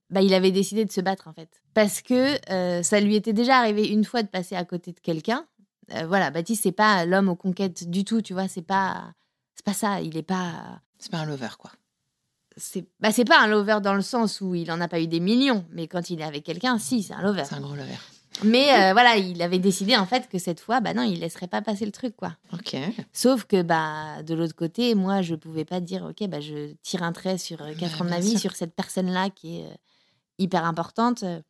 [0.09, 1.49] bah, il avait décidé de se battre en fait.
[1.73, 4.99] Parce que euh, ça lui était déjà arrivé une fois de passer à côté de
[4.99, 5.45] quelqu'un.
[5.93, 9.13] Euh, voilà, Baptiste, c'est pas l'homme aux conquêtes du tout, tu vois, c'est pas,
[9.55, 10.01] c'est pas ça.
[10.01, 11.71] Il est pas, C'est pas un lover, quoi.
[12.57, 15.07] c'est, bah, c'est pas un lover dans le sens où il en a pas eu
[15.07, 17.43] des millions, mais quand il est avec quelqu'un, si, c'est un lover.
[17.45, 17.97] C'est un gros lover.
[18.43, 21.47] Mais euh, voilà, il avait décidé en fait que cette fois, bah non, il laisserait
[21.47, 22.35] pas passer le truc, quoi.
[22.51, 22.75] Ok.
[23.13, 27.03] Sauf que bah de l'autre côté, moi, je pouvais pas dire, ok, bah je tire
[27.03, 28.39] un trait sur euh, quatre ans de ma vie sûr.
[28.41, 29.67] sur cette personne-là qui est
[30.37, 31.23] hyper importante.
[31.23, 31.41] euh.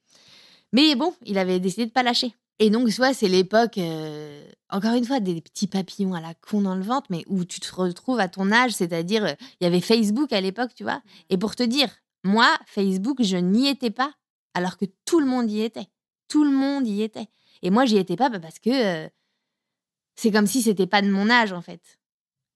[0.74, 2.36] Mais bon, il avait décidé de pas lâcher.
[2.60, 6.62] Et donc, soit c'est l'époque, euh, encore une fois, des petits papillons à la con
[6.62, 9.67] dans le ventre, mais où tu te retrouves à ton âge, c'est-à-dire, euh, il y
[9.67, 11.02] avait Facebook à l'époque, tu vois.
[11.30, 11.89] Et pour te dire,
[12.24, 14.13] moi, Facebook, je n'y étais pas,
[14.54, 15.88] alors que tout le monde y était.
[16.30, 17.28] Tout le monde y était.
[17.62, 18.69] Et moi, j'y étais pas bah, parce que
[19.06, 19.10] euh,
[20.15, 21.82] c'est comme si c'était pas de mon âge, en fait.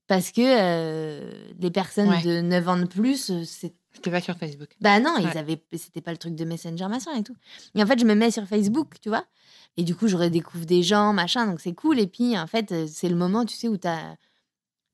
[0.09, 2.21] Parce que euh, les personnes Ouais.
[2.23, 4.69] de 9 ans de plus, euh, c'est C'était pas sur Facebook.
[4.81, 7.35] bah non, ils avaient, c'était pas le truc de Messenger, machin et tout.
[7.75, 9.23] Et en fait, je me mets sur Facebook, tu vois.
[9.77, 11.99] Et du coup, je redécouvre des gens, machin, donc c'est cool.
[11.99, 14.15] Et puis, en fait, euh, c'est le moment, tu sais, où t'as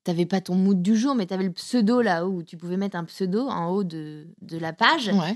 [0.04, 2.96] t'avais pas ton mood du jour, mais t'avais le pseudo là où tu pouvais mettre
[2.96, 5.08] un pseudo en haut de, de la page.
[5.08, 5.34] Ouais.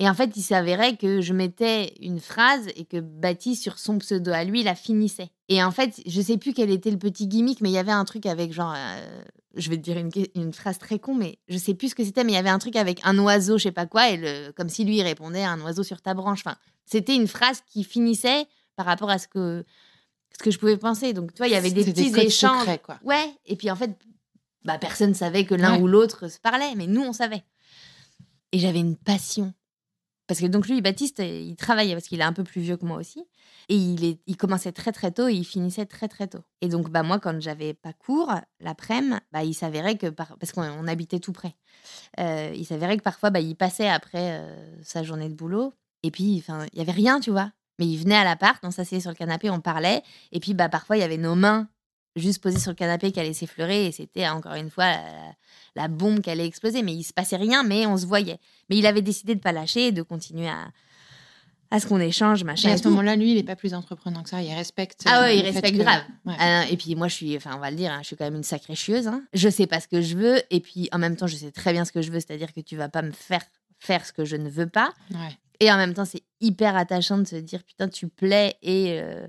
[0.00, 3.98] Et en fait, il s'avérait que je mettais une phrase et que Baptiste, sur son
[3.98, 5.30] pseudo à lui, la finissait.
[5.50, 7.92] Et en fait, je sais plus quel était le petit gimmick, mais il y avait
[7.92, 8.72] un truc avec genre.
[8.74, 9.22] euh,
[9.56, 12.04] je vais te dire une, une phrase très con, mais je sais plus ce que
[12.04, 14.16] c'était, mais il y avait un truc avec un oiseau, je sais pas quoi, et
[14.16, 16.40] le, comme si lui répondait un oiseau sur ta branche.
[16.46, 19.64] Enfin, c'était une phrase qui finissait par rapport à ce que,
[20.32, 21.12] ce que je pouvais penser.
[21.12, 22.60] Donc, tu vois, il y avait des petits codes échanges.
[22.60, 22.98] secrets, quoi.
[23.04, 23.90] Ouais, et puis en fait,
[24.64, 25.82] bah, personne savait que l'un Ouais.
[25.82, 27.42] ou l'autre se parlait, mais nous, on savait.
[28.52, 29.52] Et j'avais une passion.
[30.30, 32.86] Parce que donc lui, Baptiste, il travaillait parce qu'il est un peu plus vieux que
[32.86, 33.26] moi aussi.
[33.68, 36.38] Et il, est, il commençait très très tôt et il finissait très très tôt.
[36.60, 40.52] Et donc bah, moi, quand j'avais pas cours, l'après-midi, bah, il s'avérait que, par- parce
[40.52, 41.56] qu'on on habitait tout près,
[42.20, 45.74] euh, il s'avérait que parfois, bah, il passait après euh, sa journée de boulot.
[46.04, 47.50] Et puis, il y avait rien, tu vois.
[47.80, 50.04] Mais il venait à l'appart, on s'asseyait sur le canapé, on parlait.
[50.30, 51.68] Et puis, bah, parfois, il y avait nos mains
[52.16, 53.86] juste posées sur le canapé qui allaient s'effleurer.
[53.86, 55.02] Et c'était, encore une fois, la,
[55.76, 56.82] la bombe qui allait exploser.
[56.82, 58.38] Mais il se passait rien, mais on se voyait.
[58.68, 60.68] Mais il avait décidé de pas lâcher et de continuer à,
[61.70, 62.70] à ce qu'on échange, machin.
[62.70, 64.42] Et à ce moment-là, lui, il est pas plus entreprenant que ça.
[64.42, 65.02] Il respecte.
[65.06, 66.02] Ah euh, ouais, il le fait respecte que- grave.
[66.26, 66.34] Ouais.
[66.38, 68.24] Ah, et puis moi, je suis, enfin, on va le dire, hein, je suis quand
[68.24, 69.06] même une sacrée chieuse.
[69.06, 69.22] hein.
[69.34, 71.72] Je sais pas ce que je veux, et puis en même temps, je sais très
[71.72, 73.42] bien ce que je veux, c'est-à-dire que tu vas pas me faire
[73.78, 74.92] faire ce que je ne veux pas.
[75.12, 75.38] Ouais.
[75.60, 79.26] Et en même temps, c'est hyper attachant de se dire putain, tu plais et euh,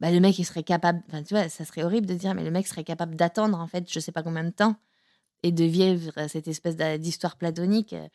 [0.00, 1.02] bah, le mec, il serait capable.
[1.08, 3.66] Enfin, tu vois, ça serait horrible de dire, mais le mec serait capable d'attendre en
[3.66, 4.76] fait, je sais pas combien de temps
[5.42, 7.92] et de vivre cette espèce d'histoire platonique.
[7.92, 8.08] euh,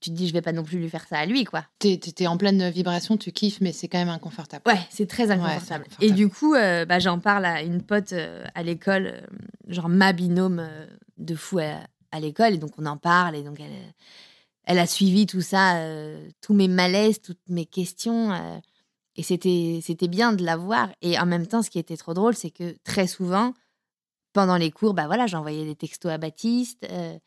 [0.00, 1.64] Tu te dis, je vais pas non plus lui faire ça à lui, quoi.
[1.78, 4.62] T'es t'es en pleine vibration, tu kiffes, mais c'est quand même inconfortable.
[4.66, 5.84] Ouais, c'est très inconfortable.
[5.86, 6.04] inconfortable.
[6.04, 9.20] Et du coup, euh, bah, j'en parle à une pote euh, à l'école, euh,
[9.68, 10.68] genre ma binôme
[11.16, 11.80] de fou à,
[12.12, 12.52] à l'école.
[12.54, 13.34] Et donc, on en parle.
[13.36, 13.72] Et donc, elle,
[14.64, 15.80] elle a suivi tout ça,
[16.42, 18.60] tous mes malaises, toutes mes questions.
[19.16, 20.90] Et c'était bien de la voir.
[21.02, 23.54] Et en même temps, ce qui était trop drôle, c'est que très souvent,
[24.32, 26.86] pendant les cours, bah voilà, j'envoyais des textos à Baptiste.
[26.90, 27.18] euh,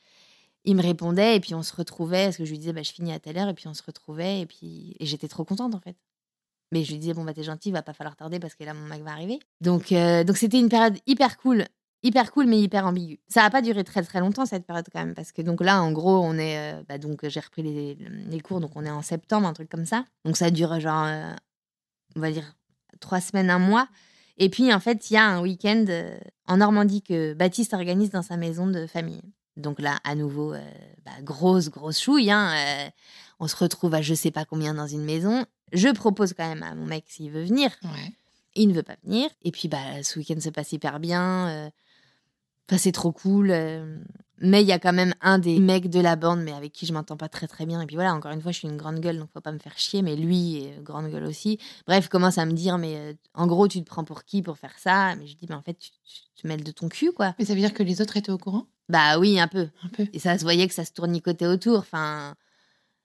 [0.66, 2.92] il me répondait et puis on se retrouvait parce que je lui disais bah, je
[2.92, 5.80] finis à telle heure et puis on se retrouvait et puis j'étais trop contente en
[5.80, 5.96] fait.
[6.72, 8.74] Mais je lui disais bon bah t'es gentil, va pas falloir tarder parce que là
[8.74, 9.40] mon mec va arriver.
[9.62, 11.66] Donc euh, donc c'était une période hyper cool,
[12.04, 13.20] hyper cool mais hyper ambiguë.
[13.30, 15.82] Ça a pas duré très très longtemps cette période quand même parce que donc là
[15.82, 18.92] en gros on est euh, bah, donc j'ai repris les, les cours donc on est
[18.92, 20.04] en septembre un truc comme ça.
[20.26, 21.08] Donc ça dure genre
[22.16, 22.56] on va dire
[23.00, 23.88] trois semaines un mois.
[24.38, 26.18] Et puis en fait il y a un week-end euh,
[26.48, 29.22] en Normandie que Baptiste organise dans sa maison de famille.
[29.58, 30.64] Donc là, à nouveau, euh,
[31.06, 32.32] bah, grosse, grosse chouille.
[32.32, 32.90] hein, euh,
[33.40, 35.46] on se retrouve à je sais pas combien dans une maison.
[35.74, 37.70] Je propose quand même à mon mec s'il veut venir.
[37.84, 38.14] Ouais.
[38.56, 39.30] Il ne veut pas venir.
[39.44, 41.50] Et puis, bah, ce week-end se passe hyper bien.
[41.50, 41.70] euh,
[42.78, 43.52] c'est trop cool.
[44.42, 46.86] Mais il y a quand même un des mecs de la bande, mais avec qui
[46.86, 47.82] je m'entends pas très très bien.
[47.82, 49.60] Et puis voilà, encore une fois, je suis une grande gueule, donc faut pas me
[49.60, 50.02] faire chier.
[50.02, 51.60] Mais lui est euh, grande gueule aussi.
[51.88, 54.58] Bref, commence à me dire, mais euh, en gros, tu te prends pour qui pour
[54.58, 55.16] faire ça?
[55.16, 57.36] Mais je dis, mais en fait, tu, tu, tu mêles de ton cul, quoi.
[57.40, 58.68] Mais ça veut dire que les autres étaient au courant?
[58.90, 59.70] Bah oui, un peu.
[59.84, 60.08] Un peu.
[60.14, 61.80] Et ça se voyait que ça se tournicotait autour.
[61.80, 62.36] Enfin,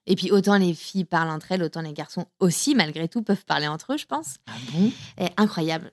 [0.06, 3.44] et puis autant les filles parlent entre elles, autant les garçons aussi, malgré tout, peuvent
[3.44, 4.36] parler entre eux, je pense.
[4.48, 4.90] Ah bon?
[5.18, 5.92] Et incroyable.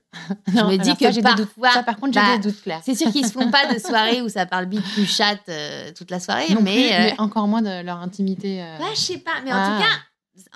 [0.54, 1.45] Non, me dis que ça, j'ai des doutes.
[1.45, 2.82] parfois- Ça, par contre, j'ai bah, des doutes, Claire.
[2.84, 5.91] C'est sûr qu'ils se font pas de soirée où ça parle bite plus chatte euh,
[5.95, 8.62] toute la soirée, Non mais, plus, euh, mais encore moins de leur intimité.
[8.62, 9.41] euh, ouais, je sais pas.
[9.45, 9.78] Mais en Ah.
[9.78, 10.00] tout cas,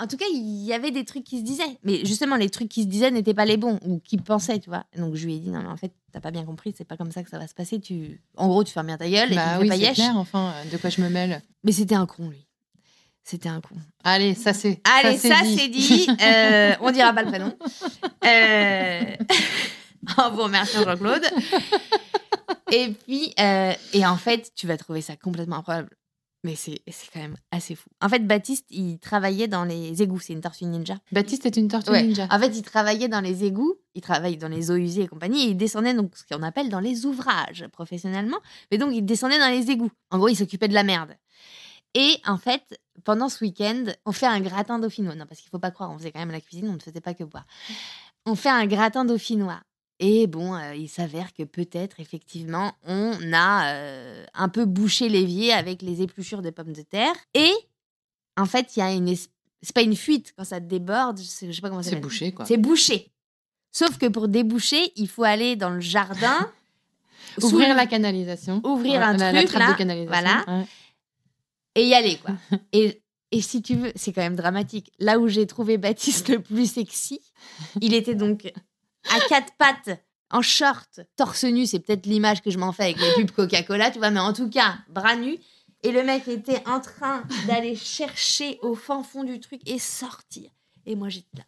[0.03, 1.77] en tout cas, il y avait des trucs qui se disaient.
[1.83, 4.69] Mais justement, les trucs qui se disaient n'étaient pas les bons ou qui pensaient, tu
[4.69, 4.85] vois.
[4.97, 6.73] Donc je lui ai dit non, mais en fait, t'as pas bien compris.
[6.77, 7.79] C'est pas comme ça que ça va se passer.
[7.79, 10.17] Tu, en gros, tu fermes bien ta gueule et Bah tu oui, fais pas clair,
[10.17, 11.41] enfin, euh, de quoi je me mêle.
[11.63, 12.44] Mais c'était un con, lui.
[13.27, 13.75] C'était un con.
[14.03, 14.79] Allez, ça c'est.
[14.83, 15.57] Allez, ça, dit.
[15.57, 16.07] c'est dit.
[16.21, 17.53] Euh, on dira pas le prénom.
[18.23, 19.15] Euh...
[20.17, 21.25] en vous remerciant, Jean-Claude.
[22.71, 25.89] Et puis, euh, et en fait, tu vas trouver ça complètement improbable.
[26.43, 27.89] Mais c'est c'est quand même assez fou.
[28.01, 30.19] En fait, Baptiste, il travaillait dans les égouts.
[30.19, 30.97] C'est une tortue ninja.
[31.11, 32.03] Baptiste est une tortue Ouais.
[32.03, 32.27] ninja.
[32.29, 35.45] En fait, il travaillait dans les égouts, il travaille dans les eaux usées et compagnie,
[35.45, 38.37] et il descendait donc ce qu'on appelle dans les ouvrages professionnellement.
[38.71, 39.89] Mais donc, il descendait dans les égouts.
[40.11, 41.15] En gros, il s'occupait de la merde.
[41.95, 42.61] Et en fait,
[43.03, 45.15] pendant ce week-end, on fait un gratin dauphinois.
[45.15, 47.01] Non, parce qu'il faut pas croire, on faisait quand même la cuisine, on ne faisait
[47.01, 47.45] pas que boire.
[48.25, 49.61] On fait un gratin dauphinois.
[49.99, 55.53] Et bon, euh, il s'avère que peut-être, effectivement, on a euh, un peu bouché l'évier
[55.53, 57.15] avec les épluchures de pommes de terre.
[57.33, 57.51] Et
[58.35, 59.07] en fait, il y a une.
[59.07, 59.29] es-
[59.61, 62.45] C'est pas une fuite quand ça déborde, je sais, pas comment ça C'est bouché, quoi.
[62.45, 63.09] C'est bouché.
[63.71, 66.51] Sauf que pour déboucher, il faut aller dans le jardin.
[67.41, 68.61] Ouvrir la canalisation.
[68.65, 70.11] Ouvrir un la, la truc, trappe là, de canalisation.
[70.45, 70.59] voilà.
[70.59, 70.65] Ouais.
[71.75, 72.35] Et y aller, quoi.
[72.73, 74.91] et, et si tu veux, c'est quand même dramatique.
[74.99, 77.19] Là où j'ai trouvé Baptiste le plus sexy,
[77.81, 78.51] il était donc
[79.11, 79.99] à quatre pattes,
[80.31, 81.65] en short, torse nu.
[81.65, 84.33] C'est peut-être l'image que je m'en fais avec les pubs Coca-Cola, tu vois, mais en
[84.33, 85.37] tout cas, bras nus.
[85.83, 90.49] Et le mec était en train d'aller chercher au fin fond du truc et sortir.
[90.87, 91.43] Et moi, j'étais là.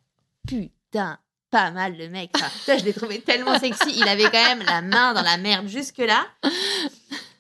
[0.48, 2.32] Putain, pas mal le mec.
[2.36, 3.94] Enfin, je l'ai trouvé tellement sexy.
[3.96, 6.28] Il avait quand même la main dans la merde jusque-là.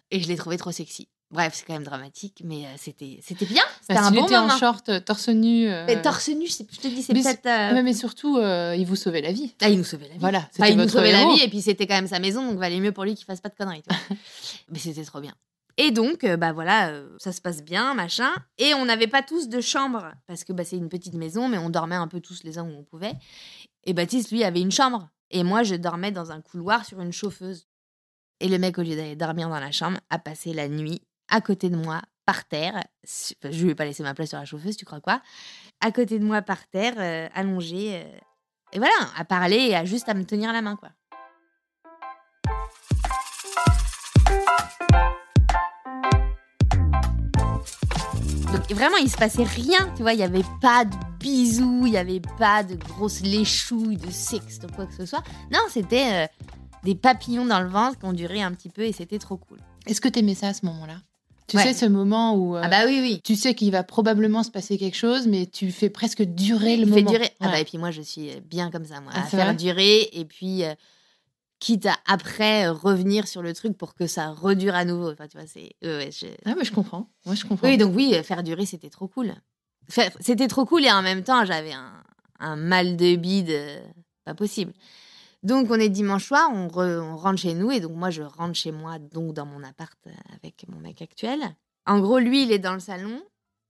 [0.10, 1.08] Et je l'ai trouvé trop sexy.
[1.29, 3.63] Bref, c'est quand même dramatique, mais euh, c'était c'était bien.
[3.81, 4.45] C'était Bah, un bon moment.
[4.45, 5.67] en short, euh, torse nu.
[5.67, 7.45] euh, Mais torse nu, je te dis, c'est peut-être.
[7.45, 9.53] euh, mais surtout, euh, il vous sauvait la vie.
[9.61, 10.19] Ah, il nous sauvait la vie.
[10.21, 12.57] Voilà, Enfin, il nous sauvait la vie et puis c'était quand même sa maison, donc
[12.59, 13.81] valait mieux pour lui qu'il fasse pas de conneries.
[13.81, 14.17] tu vois.
[14.69, 15.33] Mais c'était trop bien.
[15.79, 18.31] Et donc, euh, bah voilà, euh, ça se passe bien, machin.
[18.57, 21.57] Et on n'avait pas tous de chambre parce que bah, c'est une petite maison, mais
[21.57, 23.13] on dormait un peu tous les uns où on pouvait.
[23.83, 25.09] Et Baptiste, lui, avait une chambre.
[25.29, 27.67] Et moi, je dormais dans un couloir sur une chauffeuse.
[28.39, 31.41] Et le mec, au lieu d'aller dormir dans la chambre, a passé la nuit à
[31.41, 32.83] côté de moi, par terre.
[33.43, 35.21] Je lui ai pas laissé ma place sur la chauffeuse, tu crois quoi?
[35.81, 37.95] À côté de moi, par terre, euh, allongé.
[37.95, 38.17] euh,
[38.73, 40.89] et voilà, à parler et à juste à me tenir la main, quoi.
[48.51, 51.93] Donc vraiment, il se passait rien, tu vois, il y avait pas de bisous, il
[51.93, 55.23] y avait pas de grosses léchouilles, de sexe, de quoi que ce soit.
[55.51, 56.27] Non, c'était euh,
[56.83, 59.59] des papillons dans le ventre qui ont duré un petit peu et c'était trop cool.
[59.85, 60.97] Est-ce que t'aimais ça à ce moment-là?
[61.47, 61.63] Tu Ouais.
[61.63, 63.21] sais, ce moment où euh, Ah bah oui, oui.
[63.23, 66.83] tu sais qu'il va probablement se passer quelque chose, mais tu fais presque durer le
[66.83, 67.12] Il fait moment.
[67.12, 67.31] durer.
[67.39, 70.10] Ah bah, et puis moi, je suis bien comme ça, moi, Ah, à faire durer
[70.12, 70.73] et puis euh,
[71.60, 75.12] quitte à après euh, revenir sur le truc pour que ça redure à nouveau.
[75.12, 75.71] Enfin, tu vois, c'est.
[75.83, 77.07] ouais, je- Ah, mais je comprends.
[77.25, 77.67] Moi, je comprends.
[77.67, 79.33] Oui, donc oui, faire durer, c'était trop cool.
[79.89, 81.93] Faire- C'était trop cool et en même temps, j'avais un,
[82.41, 83.79] un mal de bide euh,
[84.25, 84.73] pas possible.
[85.43, 88.23] Donc, on est dimanche soir, on, re- on rentre chez nous et donc moi, je
[88.23, 91.39] rentre chez moi, donc dans mon appart euh, avec mon mec actuel.
[91.86, 93.21] En gros, lui, il est dans le salon,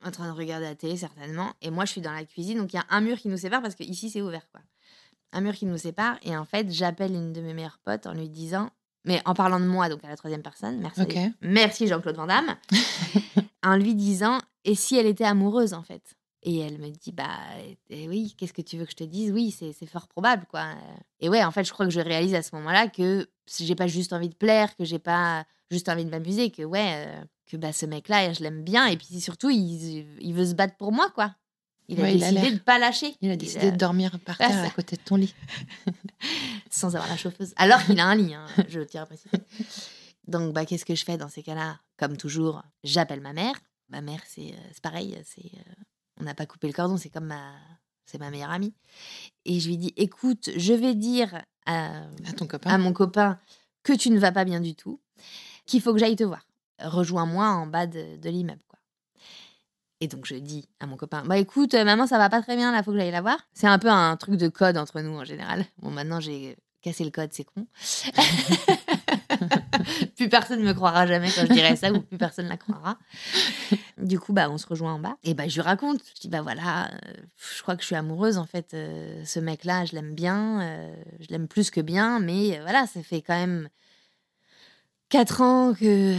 [0.06, 2.58] en train de regarder la télé certainement, et moi, je suis dans la cuisine.
[2.60, 4.62] Donc, il y a un mur qui nous sépare parce que ici, c'est ouvert, quoi.
[5.34, 8.14] Un mur qui nous sépare et en fait, j'appelle une de mes meilleures potes en
[8.14, 8.70] lui disant,
[9.04, 11.18] mais en parlant de moi, donc à la troisième personne, merci, Ok.
[11.42, 12.56] merci Jean-Claude Van Damme,
[13.64, 16.16] en lui disant et si elle était amoureuse en fait?
[16.50, 17.38] Et elle me dit bah
[17.90, 19.32] eh oui qu'est-ce que tu veux que je te dise?
[19.32, 20.70] Oui c'est fort probable quoi
[21.20, 23.30] et ouais en fait je crois que je réalise à ce moment-là que
[23.60, 27.06] j'ai pas juste envie de plaire que j'ai pas juste envie de m'amuser que ouais
[27.06, 30.46] euh, que bah ce mec là je l'aime bien et puis surtout il, il veut
[30.46, 31.36] se battre pour moi quoi
[31.90, 34.38] il a Ouais, il a décidé de pas lâcher Il a décidé de dormir par
[34.40, 35.34] Ouais, terre à côté de ton lit.
[36.70, 37.54] sans avoir la chauffeuse.
[37.56, 39.30] Alors qu'il a un lit, hein, je tiens à préciser.
[40.28, 41.80] Donc, bah, qu'est-ce que je fais dans ces cas-là?
[41.98, 43.56] Comme toujours, j'appelle ma mère.
[43.88, 45.18] Ma mère, c'est euh, c'est pareil.
[45.24, 45.74] C'est, euh,
[46.20, 47.54] on n'a pas coupé le cordon, c'est comme ma,
[48.06, 48.74] c'est ma meilleure amie.
[49.46, 52.70] Et je lui dis, écoute, je vais dire à, À ton copain.
[52.70, 53.40] à mon copain
[53.84, 55.00] que tu ne vas pas bien du tout,
[55.66, 56.46] qu'il faut que j'aille te voir.
[56.80, 58.80] Rejoins-moi en bas de, de l'immeuble, quoi.
[60.00, 62.56] Et donc je dis à mon copain, bah écoute, euh, maman, ça va pas très
[62.56, 63.40] bien, là, faut que j'aille la voir.
[63.54, 65.66] C'est un peu un truc de code entre nous en général.
[65.80, 67.66] Bon, maintenant j'ai cassé le code, c'est con.
[70.16, 72.98] plus personne me croira jamais quand je dirai ça, ou plus personne la croira.
[73.98, 75.18] Du coup, bah on se rejoint en bas.
[75.24, 76.02] Et bah je lui raconte.
[76.16, 76.98] Je dis, bah voilà, euh,
[77.56, 78.74] je crois que je suis amoureuse en fait.
[78.74, 83.02] euh, ce mec-là, je l'aime bien, euh, je l'aime plus que bien, mais voilà, ça
[83.04, 83.70] fait quand même
[85.10, 86.16] quatre ans que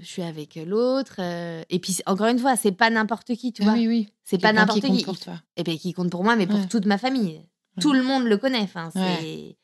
[0.00, 1.20] je suis avec l'autre.
[1.20, 3.74] et puis encore une fois, c'est pas n'importe qui, tu Ah vois.
[3.74, 4.08] oui, oui.
[4.24, 5.04] C'est pas n'importe qui compte qui.
[5.04, 5.34] pour toi.
[5.56, 6.66] Et puis qui compte pour moi, mais pour Ouais.
[6.66, 7.42] toute ma famille.
[7.80, 8.62] Tout le monde le connaît.
[8.62, 8.98] Enfin, c'est.
[8.98, 9.56] Ouais.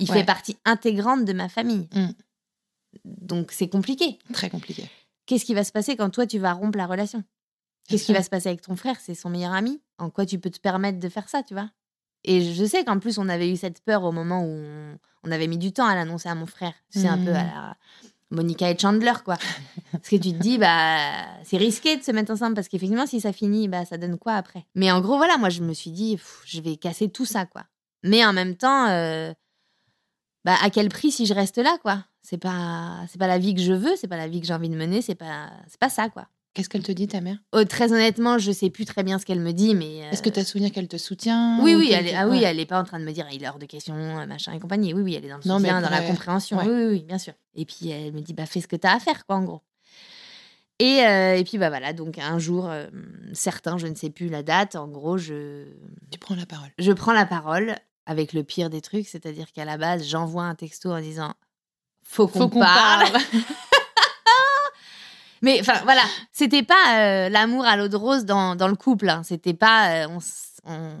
[0.00, 0.18] Il Ouais.
[0.18, 1.88] fait partie intégrante de ma famille.
[1.94, 2.08] Mm.
[3.04, 4.18] Donc c'est compliqué.
[4.32, 4.88] Très compliqué.
[5.26, 7.22] Qu'est-ce qui va se passer quand toi tu vas rompre la relation?
[7.88, 8.96] Qu'est-ce qui va se passer avec ton frère?
[9.00, 9.80] C'est son meilleur ami?
[9.98, 11.70] En quoi tu peux te permettre de faire ça, tu vois?
[12.24, 15.30] Et je sais qu'en plus on avait eu cette peur au moment où on, on
[15.30, 16.74] avait mis du temps à l'annoncer à mon frère.
[16.90, 17.24] C'est un Mm.
[17.24, 17.76] peu à la
[18.30, 19.38] Monica et Chandler, quoi.
[19.92, 23.20] Parce que tu te dis, bah, c'est risqué de se mettre ensemble parce qu'effectivement, si
[23.22, 24.66] ça finit, bah, ça donne quoi après?
[24.74, 27.46] Mais en gros, voilà, moi, je me suis dit, pff, je vais casser tout ça,
[27.46, 27.64] quoi.
[28.02, 29.32] Mais en même temps, euh,
[30.44, 32.04] bah, à quel prix si je reste là, quoi?
[32.22, 34.54] C'est pas, c'est pas la vie que je veux, c'est pas la vie que j'ai
[34.54, 36.26] envie de mener, c'est pas, c'est pas ça, quoi.
[36.54, 37.38] Qu'est-ce qu'elle te dit, ta mère?
[37.52, 40.02] Oh, très honnêtement, je sais plus très bien ce qu'elle me dit, mais.
[40.04, 42.26] euh, Est-ce que tu as souvenir qu'elle te soutient oui, ou oui, elle est, ah
[42.28, 44.26] oui, elle est pas en train de me dire il est hors de question, euh,
[44.26, 44.92] machin et compagnie.
[44.92, 46.58] Oui, oui, elle est dans le Non, mais soutien, dans la compréhension.
[46.58, 46.66] ouais.
[46.66, 47.34] Oui, oui, oui, bien sûr.
[47.54, 49.62] Et puis elle me dit bah fais ce que t'as à faire, quoi, en gros.
[50.80, 52.86] Et, euh, et puis bah voilà, donc un jour euh,
[53.32, 55.64] certain, je ne sais plus la date, en gros, je
[56.10, 56.70] Tu prends la parole.
[56.78, 57.74] je prends la parole
[58.08, 61.34] avec le pire des trucs, c'est-à-dire qu'à la base, j'envoie un texto en disant
[62.02, 63.12] faut qu'on parle.
[63.12, 63.22] parle.
[65.42, 66.02] Mais enfin voilà,
[66.32, 69.08] c'était pas euh, l'amour à l'eau de rose dans, dans le couple.
[69.08, 69.22] hein.
[69.24, 70.18] C'était pas, euh, on
[70.70, 70.96] on-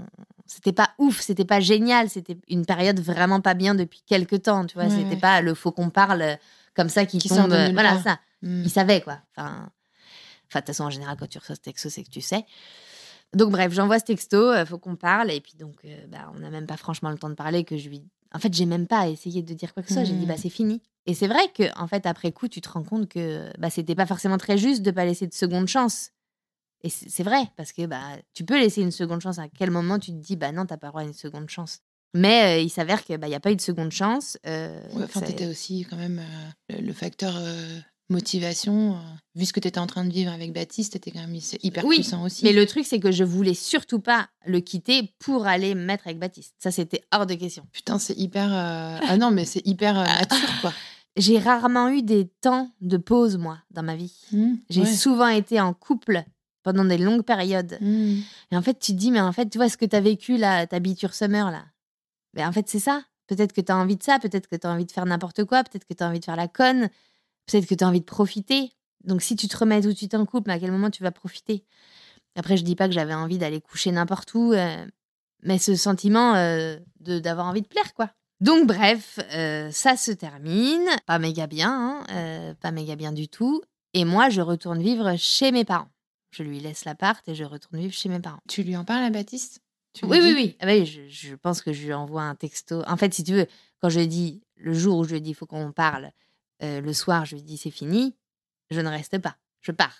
[0.46, 2.08] c'était pas ouf, c'était pas génial.
[2.08, 4.64] C'était une période vraiment pas bien depuis quelques temps.
[4.64, 5.20] Tu vois, Ouais, c'était ouais.
[5.20, 6.36] pas le faut qu'on parle euh,
[6.74, 7.52] comme ça qui, Qui tombe.
[7.52, 8.20] euh, voilà ça.
[8.42, 8.62] Mm.
[8.64, 9.18] Il savait quoi.
[9.36, 9.68] Enfin,
[10.48, 12.44] enfin de toute façon en général quand tu reçois ce texto c'est que tu sais.
[13.34, 16.40] Donc bref, j'envoie ce texto, euh, faut qu'on parle et puis donc euh, bah, on
[16.40, 18.04] n'a même pas franchement le temps de parler que je lui.
[18.34, 20.04] En fait, j'ai même pas essayé de dire quoi que ce soit.
[20.04, 20.28] J'ai dit Mhm.
[20.28, 20.82] bah c'est fini.
[21.06, 23.94] Et c'est vrai que en fait après coup tu te rends compte que bah c'était
[23.94, 26.10] pas forcément très juste de pas laisser de seconde chance.
[26.82, 29.98] Et c'est vrai parce que bah tu peux laisser une seconde chance à quel moment
[29.98, 31.80] tu te dis bah non t'as pas droit à une seconde chance?
[32.14, 34.38] Mais euh, il s'avère qu'il n'y a pas eu de seconde chance.
[34.46, 37.34] euh, Ouais, enfin, ça- t'étais aussi quand même euh, le, le facteur
[38.08, 38.96] motivation.
[38.96, 39.00] euh,
[39.34, 41.96] vu ce que t'étais en train de vivre avec Baptiste, c'était quand même hyper Oui,
[41.96, 42.44] puissant aussi.
[42.44, 46.06] Mais le truc, c'est que je voulais surtout pas le quitter pour aller me mettre
[46.06, 46.54] avec Baptiste.
[46.58, 47.66] Ça, c'était hors de question.
[47.72, 48.48] Putain, c'est hyper.
[48.52, 50.72] euh, Ah non, mais c'est hyper euh, mature, quoi.
[51.16, 54.12] J'ai rarement eu des temps de pause, moi, dans ma vie.
[54.32, 54.92] Mmh, J'ai ouais.
[54.94, 56.22] souvent été en couple
[56.62, 57.76] pendant des longues périodes.
[57.80, 58.18] Mmh.
[58.52, 60.00] Et en fait, tu te dis, mais en fait, tu vois ce que tu as
[60.00, 61.64] vécu là, ta biture summer là.
[62.34, 63.02] Mais en fait, c'est ça.
[63.26, 65.44] Peut-être que tu as envie de ça, peut-être que tu as envie de faire n'importe
[65.44, 66.88] quoi, peut-être que tu as envie de faire la conne,
[67.48, 68.72] peut-être que tu as envie de profiter.
[69.04, 71.10] Donc, si tu te remets tout de suite en couple, à quel moment tu vas
[71.10, 71.64] profiter?
[72.36, 74.86] Après, je dis pas que j'avais envie d'aller coucher n'importe où, euh,
[75.42, 78.10] mais ce sentiment euh, d'avoir envie de plaire, quoi.
[78.40, 80.86] Donc, bref, euh, ça se termine.
[81.06, 83.62] Pas méga bien, hein, pas méga bien du tout.
[83.94, 85.88] Et moi, je retourne vivre chez mes parents.
[86.30, 88.40] Je lui laisse l'appart et je retourne vivre chez mes parents.
[88.48, 89.60] Tu lui en parles à Baptiste?
[89.94, 90.56] Tu Oui, oui, oui.
[90.60, 92.82] Ah oui, je, je pense que je lui envoie un texto.
[92.86, 93.46] En fait, si tu veux,
[93.80, 96.12] quand je dis le jour où je lui dis faut qu'on parle,
[96.62, 98.14] euh, le soir, je lui dis c'est fini,
[98.70, 99.96] je ne reste pas, je pars.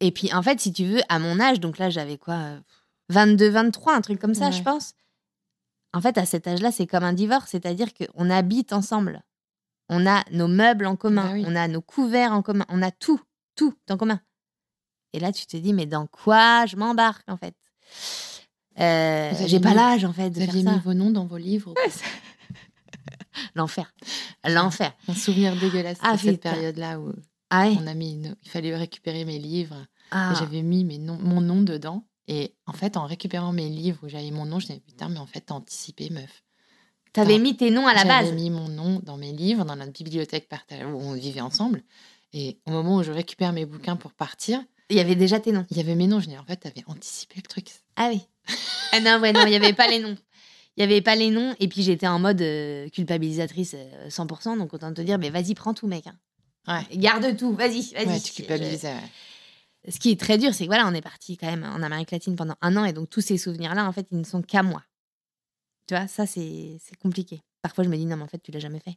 [0.00, 2.60] Et puis, en fait, si tu veux, à mon âge, donc là, j'avais quoi euh,
[3.08, 4.92] 22, 23, un truc comme ça, je pense.
[5.94, 9.22] En fait, à cet âge-là, c'est comme un divorce, c'est-à-dire qu'on habite ensemble.
[9.88, 11.44] On a nos meubles en commun, Bah oui.
[11.46, 13.20] on a nos couverts en commun, on a tout,
[13.54, 14.20] tout en commun.
[15.14, 17.54] Et là, tu te dis, mais dans quoi je m'embarque, en fait?
[18.78, 21.72] Euh, J'ai pas l'âge, en fait, de Vous aviez mis vos noms dans vos livres.
[23.54, 23.92] L'enfer.
[24.46, 24.92] L'enfer.
[25.08, 27.12] Un souvenir dégueulasse Ah, de cette période-là où
[27.50, 27.76] Ah ouais.
[27.80, 29.86] on a mis une- il fallait récupérer mes livres.
[30.10, 30.34] Ah.
[30.38, 32.06] J'avais mis mes noms- mon nom dedans.
[32.28, 35.18] Et en fait, en récupérant mes livres où j'avais mon nom, je disais putain, mais
[35.20, 36.42] en fait, t'as anticipé, meuf.
[37.12, 38.32] T'avais mis tes noms à la J'avais base.
[38.34, 41.82] mis mon nom dans mes livres, dans notre bibliothèque partagée où on vivait ensemble.
[42.34, 44.60] Et au moment où je récupère mes bouquins pour partir,
[44.90, 45.64] Il y avait déjà tes noms.
[45.70, 46.20] il y avait mes noms.
[46.20, 47.68] Je dis en fait, t'avais anticipé le truc.
[47.96, 48.20] Ah oui.
[48.92, 50.16] ah non, ouais, non, il n'y avait pas les noms.
[50.76, 51.54] Il n'y avait pas les noms.
[51.60, 54.58] Et puis j'étais en mode euh, culpabilisatrice euh, 100%.
[54.58, 56.06] Donc autant te dire, mais vas-y, prends tout, mec.
[56.06, 56.16] hein.
[56.68, 56.96] Ouais.
[56.96, 58.06] Garde tout, vas-y, vas-y.
[58.06, 58.88] Ouais, tu culpabilisais.
[58.92, 59.90] ouais.
[59.92, 62.10] Ce qui est très dur, c'est que voilà, on est parti quand même en Amérique
[62.10, 62.84] latine pendant un an.
[62.84, 64.82] Et donc tous ces souvenirs-là, en fait, ils ne sont qu'à moi.
[65.86, 67.40] Tu vois, ça, c'est c'est compliqué.
[67.62, 68.96] Parfois, je me dis, non, mais en fait, tu l'as jamais fait.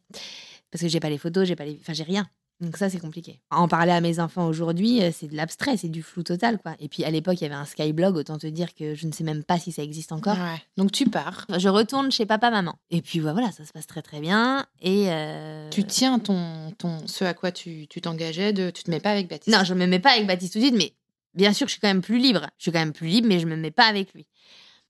[0.71, 1.77] Parce que j'ai pas les photos, j'ai pas les.
[1.79, 2.27] Enfin, j'ai rien.
[2.61, 3.39] Donc ça, c'est compliqué.
[3.51, 6.75] En parler à mes enfants aujourd'hui, euh, c'est de l'abstrait, c'est du flou total, quoi.
[6.79, 9.13] Et puis à l'époque, il y avait un Skyblog, autant te dire que je ne
[9.13, 10.35] sais même pas si ça existe encore.
[10.35, 10.61] Ouais.
[10.75, 11.45] Donc tu pars.
[11.57, 12.75] Je retourne chez papa, maman.
[12.89, 14.65] Et puis voilà, ça se passe très très bien.
[14.81, 18.91] Et euh, Tu tiens ton, ton, ce à quoi tu tu t'engageais, de, tu te
[18.91, 19.55] mets pas avec Baptiste.
[19.55, 20.93] non, je me mets pas avec Baptiste tout de suite, mais
[21.33, 22.47] bien sûr que je suis quand même plus libre.
[22.57, 24.27] Je suis quand même plus libre, mais je me mets pas avec lui.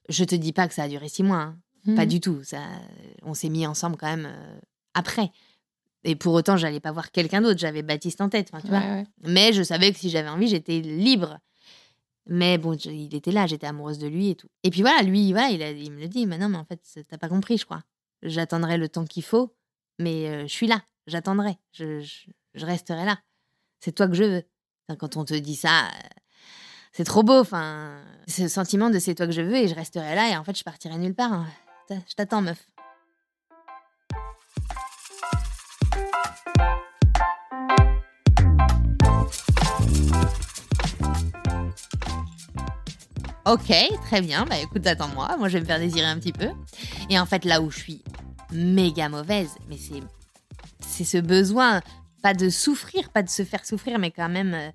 [0.09, 1.57] Je te dis pas que ça a duré six mois, hein.
[1.85, 1.95] Mhm.
[1.95, 2.39] pas du tout.
[2.43, 2.57] Ça,
[3.23, 4.59] on s'est mis ensemble quand même euh,
[4.95, 5.31] après.
[6.03, 7.59] Et pour autant, j'allais pas voir quelqu'un d'autre.
[7.59, 8.79] J'avais Baptiste en tête, tu vois.
[8.79, 9.03] Ouais.
[9.23, 11.39] Mais je savais que si j'avais envie, j'étais libre.
[12.25, 14.47] Mais bon, je- il était là, j'étais amoureuse de lui et tout.
[14.63, 16.25] Et puis voilà, lui, voilà, il, a- il me le dit.
[16.25, 17.83] Mais non, mais en fait, t'as pas compris, je crois.
[18.21, 19.53] J'attendrai le temps qu'il faut,
[19.97, 20.83] mais euh, je suis là.
[21.07, 21.57] J'attendrai.
[21.73, 23.19] Je, je, je resterai là.
[23.79, 24.43] C'est toi que je veux.
[24.87, 26.07] Enfin, quand on te dit ça, euh,
[26.91, 27.39] c'est trop beau.
[27.39, 30.43] Enfin, ce sentiment de c'est toi que je veux et je resterai là et en
[30.43, 31.33] fait, je partirai nulle part.
[31.33, 31.47] hein.
[31.89, 32.69] Je t'attends, meuf.
[43.45, 43.71] Ok,
[44.05, 44.45] très bien.
[44.45, 45.35] Bah écoute, attends-moi.
[45.37, 46.49] Moi, je vais me faire désirer un petit peu.
[47.09, 48.03] Et en fait, là où je suis
[48.51, 50.01] méga mauvaise, mais c'est
[50.81, 51.81] c'est ce besoin,
[52.21, 54.53] pas de souffrir, pas de se faire souffrir, mais quand même.
[54.53, 54.71] euh,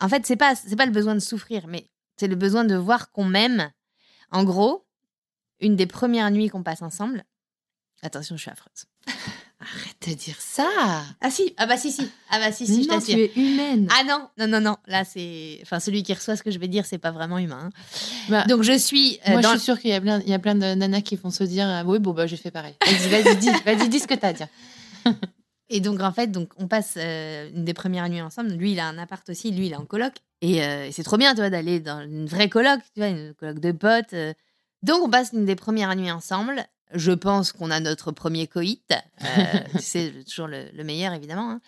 [0.00, 2.74] En fait, c'est pas c'est pas le besoin de souffrir, mais c'est le besoin de
[2.76, 3.70] voir qu'on m'aime.
[4.30, 4.86] En gros,
[5.60, 7.24] une des premières nuits qu'on passe ensemble.
[8.02, 8.86] Attention, je suis affreuse.
[9.60, 10.66] Arrête de dire ça.
[11.20, 13.14] Ah si, ah bah si si, ah bah si si, je non, t'assure.
[13.14, 13.88] tu es humaine.
[13.90, 14.76] Ah non, non, non, non.
[14.86, 15.58] Là, c'est.
[15.62, 17.64] Enfin, celui qui reçoit ce que je vais dire, c'est pas vraiment humain.
[17.64, 17.70] hein.
[18.30, 19.18] Bah, Donc, je suis.
[19.28, 19.50] euh, Moi, dans...
[19.52, 21.30] je suis sûre qu'il y a plein, il y a plein de nanas qui vont
[21.30, 22.74] se dire ah, Oui, bon, bah, j'ai fait pareil.
[22.86, 24.48] Vas-y, vas-y, dis, vas-y, dis ce que t'as à dire.
[25.68, 28.50] Et donc, en fait, donc, on passe euh, une des premières nuits ensemble.
[28.52, 29.52] Lui, il a un appart aussi.
[29.52, 30.14] Lui, il est en coloc.
[30.40, 33.08] Et, euh, et c'est trop bien, tu vois, d'aller dans une vraie coloc, tu vois,
[33.08, 34.14] une coloc de potes.
[34.14, 34.32] euh.
[34.82, 36.64] Donc, on passe une des premières nuits ensemble.
[36.92, 38.92] Je pense qu'on a notre premier coït.
[39.22, 39.26] Euh,
[39.76, 41.50] tu sais, toujours le, le meilleur, évidemment.
[41.50, 41.60] hein.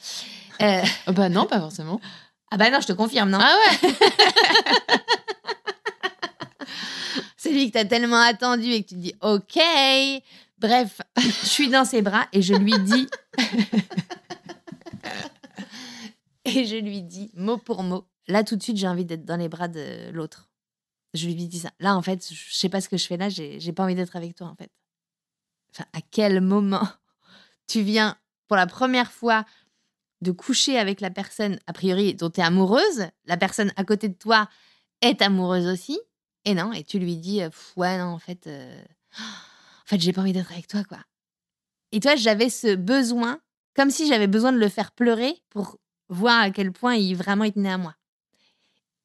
[0.62, 2.01] Euh, Oh, bah, non, pas forcément.
[2.51, 3.91] ah bah non, je te confirme, non Ah ouais
[7.37, 9.59] Celui que t'as tellement attendu et que tu te dis OK.
[10.59, 13.09] Bref, je suis dans ses bras et je lui dis.
[16.45, 19.37] et je lui dis, mot pour mot, là tout de suite, j'ai envie d'être dans
[19.37, 20.51] les bras de l'autre.
[21.14, 21.70] Je lui dis ça.
[21.81, 24.14] Là, en fait, je sais pas ce que je fais là, j'ai pas envie d'être
[24.16, 24.70] avec toi, en fait.
[25.93, 26.87] À quel moment
[27.66, 28.16] tu viens
[28.49, 29.45] pour la première fois
[30.20, 34.09] de coucher avec la personne, a priori, dont tu es amoureuse, la personne à côté
[34.09, 34.49] de toi
[35.01, 35.99] est amoureuse aussi,
[36.45, 38.83] et non, et tu lui dis, euh, ouais, non, en fait, euh,
[39.18, 40.99] en fait, j'ai pas envie d'être avec toi, quoi.
[41.93, 43.41] Et toi, j'avais ce besoin,
[43.75, 47.45] comme si j'avais besoin de le faire pleurer pour voir à quel point il vraiment
[47.45, 47.95] il tenait à moi.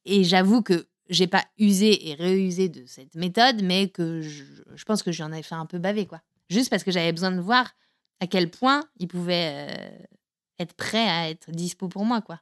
[0.05, 4.43] Et j'avoue que j'ai pas usé et réusé de cette méthode, mais que je,
[4.85, 6.21] pense que j'en avais fait un peu baver, quoi.
[6.49, 7.71] Juste parce que j'avais besoin de voir
[8.19, 9.89] à quel point il pouvait euh,
[10.59, 12.39] être prêt à être dispo pour moi, quoi.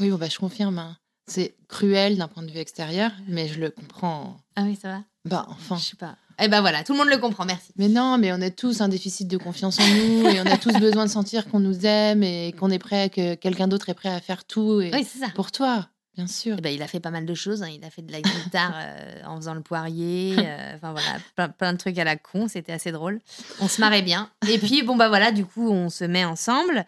[0.00, 0.78] Oui, bon, bah, je confirme.
[0.78, 0.96] hein.
[1.28, 4.36] C'est cruel d'un point de vue extérieur, mais je le comprends.
[4.54, 5.76] Ah oui, ça va Bah, enfin.
[5.76, 6.16] Je sais pas.
[6.38, 7.72] Eh ben voilà, tout le monde le comprend, merci.
[7.76, 10.58] Mais non, mais on a tous un déficit de confiance en nous et on a
[10.58, 13.94] tous besoin de sentir qu'on nous aime et qu'on est prêt, que quelqu'un d'autre est
[13.94, 15.30] prêt à faire tout et Oui, c'est ça.
[15.34, 16.56] pour toi, bien sûr.
[16.58, 17.62] Eh ben, il a fait pas mal de choses.
[17.62, 17.68] hein.
[17.68, 20.34] Il a fait de la guitare euh, en faisant le poirier.
[20.38, 22.48] euh, Enfin voilà, plein, plein de trucs à la con.
[22.48, 23.20] C'était assez drôle.
[23.60, 24.30] On se marrait bien.
[24.48, 26.84] Et puis, bon, bah voilà, du coup, on se met ensemble.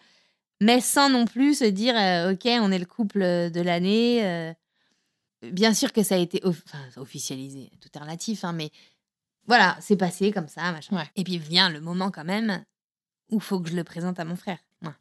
[0.61, 4.53] Mais sans non plus se dire, euh, OK, on est le couple de l'année.
[5.41, 7.69] Bien sûr que ça a été off- enfin, officialisé.
[7.79, 8.71] Tout est relatif, hein, mais
[9.47, 10.71] voilà, c'est passé comme ça.
[10.73, 10.97] Machin.
[10.97, 11.09] Ouais.
[11.15, 12.63] Et puis vient le moment quand même
[13.31, 14.57] où faut que je le présente à mon frère.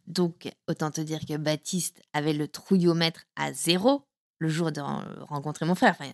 [0.06, 4.04] Donc, autant te dire que Baptiste avait le trouillomètre à zéro
[4.38, 5.94] le jour de ren- rencontrer mon frère.
[5.98, 6.10] Enfin,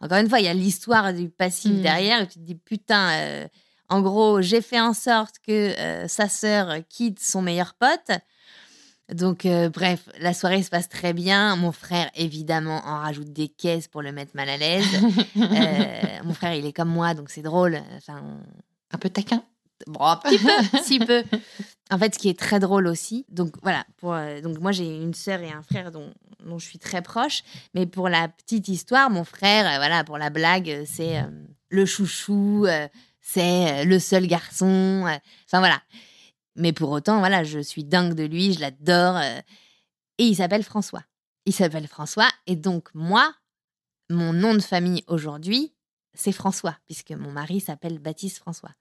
[0.00, 1.82] encore une fois, il y a l'histoire du passif Mm.
[1.82, 3.48] derrière et tu te dis putain, euh,
[3.88, 8.10] en gros, j'ai fait en sorte que euh, sa sœur quitte son meilleur pote.
[9.12, 11.54] Donc, euh, bref, la soirée se passe très bien.
[11.56, 14.86] Mon frère, évidemment, en rajoute des caisses pour le mettre mal à l'aise.
[16.24, 17.78] Mon frère, il est comme moi, donc c'est drôle.
[17.96, 19.42] Enfin, on- Un peu taquin.
[19.86, 21.24] Bon, un petit peu.
[21.90, 24.86] En fait, ce qui est très drôle aussi, donc voilà, pour, euh, donc moi j'ai
[24.86, 26.10] une sœur et un frère dont,
[26.44, 27.42] dont je suis très proche,
[27.74, 31.30] mais pour la petite histoire, mon frère, euh, voilà, pour la blague, euh, c'est euh,
[31.70, 32.66] le chouchou,
[33.20, 35.04] c'est le seul garçon,
[35.46, 35.80] enfin voilà.
[36.54, 41.02] Mais pour autant, voilà, je suis dingue de lui, je l'adore, et il s'appelle François.
[41.46, 43.32] Il s'appelle François, et donc moi,
[44.10, 45.72] mon nom de famille aujourd'hui,
[46.12, 48.72] c'est François, puisque mon mari s'appelle Baptiste François.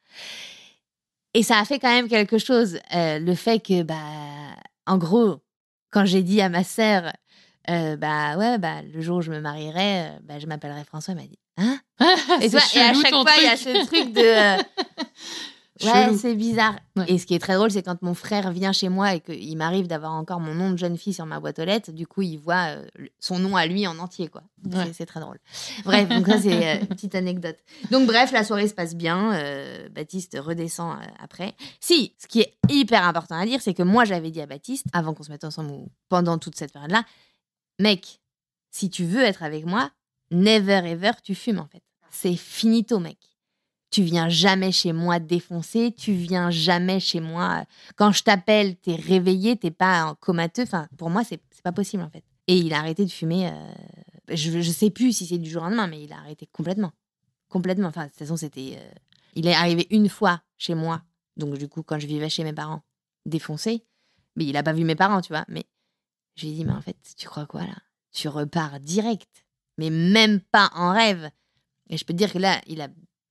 [1.34, 2.80] Et ça a fait quand même quelque chose.
[2.94, 3.96] euh, le fait que, bah,
[4.86, 5.40] en gros,
[5.92, 7.12] quand j'ai dit à ma sœur,
[7.70, 11.14] euh, bah ouais, bah, le jour où je me marierai, euh, bah, je m'appellerai François,
[11.14, 11.80] elle m'a dit, hein?
[12.42, 14.64] Et, toi, et à chaque fois, il y a ce truc de.
[15.84, 16.76] ouais, c'est bizarre.
[16.96, 17.06] Ouais.
[17.08, 19.58] Et ce qui est très drôle, c'est quand mon frère vient chez moi et qu'il
[19.58, 22.22] m'arrive d'avoir encore mon nom de jeune fille sur ma boîte aux lettres, du coup,
[22.22, 22.86] il voit euh,
[23.20, 24.44] son nom à lui en entier, quoi.
[24.66, 24.92] Ouais.
[24.94, 25.40] c'est- très drôle.
[25.86, 27.58] Bref, donc ça, c'est euh, une petite anecdote.
[27.90, 29.34] Donc, bref, la soirée se passe bien.
[29.34, 31.54] euh, Baptiste redescend après.
[31.80, 34.86] Si, ce qui est hyper important à dire, c'est que moi, j'avais dit à Baptiste,
[34.94, 37.04] avant qu'on se mette ensemble ou pendant toute cette période-là,
[37.80, 38.20] mec,
[38.70, 39.92] si tu veux être avec moi,
[40.32, 41.82] never ever, tu fumes en fait.
[42.10, 43.18] C'est finito, mec.
[43.92, 47.60] Tu viens jamais chez moi défoncé, tu viens jamais chez moi.
[47.62, 47.66] euh,
[47.98, 50.64] Quand je t'appelle, t'es réveillé, t'es pas en comateux.
[50.64, 52.24] Enfin, pour moi, c'est pas possible en fait.
[52.48, 53.48] Et il a arrêté de fumer.
[53.50, 53.74] euh,
[54.30, 56.92] je, je sais plus si c'est du jour au lendemain, mais il a arrêté complètement.
[57.50, 57.90] Complètement.
[57.90, 58.78] Enfin, de toute façon, c'était.
[58.78, 58.92] euh,
[59.36, 61.02] Il est arrivé une fois chez moi,
[61.36, 62.82] donc du coup, quand je vivais chez mes parents,
[63.26, 63.84] défoncé.
[64.38, 65.44] Mais il a pas vu mes parents, tu vois.
[65.50, 65.66] Mais
[66.36, 67.76] je lui ai dit, mais en fait, tu crois quoi là?
[68.14, 69.46] Tu repars direct,
[69.78, 71.30] mais même pas en rêve.
[71.90, 72.88] Et je peux te dire que là, il a,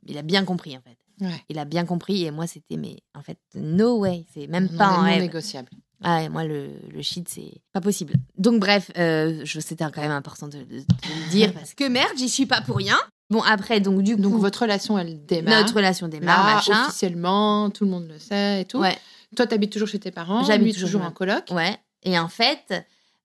[0.07, 0.97] il a bien compris en fait.
[1.25, 1.45] Ouais.
[1.51, 4.79] Il a bien compris et moi, c'était, mais en fait, no way, c'est même Non,
[4.79, 5.21] pas non rêve.
[5.21, 5.69] négociable.
[6.03, 8.15] Ah, ouais, moi, le, le shit, c'est pas possible.
[8.39, 10.85] Donc, bref, euh, c'était quand même important de, de- de
[11.25, 12.97] le dire parce que merde, j'y suis pas pour rien.
[13.29, 15.61] Bon, après, donc, du coup, Donc votre relation, elle démarre.
[15.61, 16.87] notre relation démarre, Là, machin.
[16.87, 18.79] officiellement, tout le monde le sait et tout.
[18.79, 18.97] Ouais,
[19.37, 20.43] Toi, t'habites toujours chez tes parents.
[20.45, 21.45] J'habite toujours en coloc.
[21.51, 21.77] ouais.
[22.03, 22.73] Et en fait,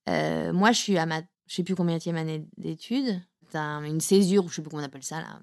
[0.09, 3.21] euh, moi, je suis à ma, je sais plus combien année d'études.
[3.51, 5.39] T'as une césure, ou je sais plus comment on appelle ça, là.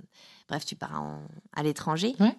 [0.49, 1.22] Bref, tu pars en-
[1.55, 2.14] à l'étranger.
[2.20, 2.36] Ouais.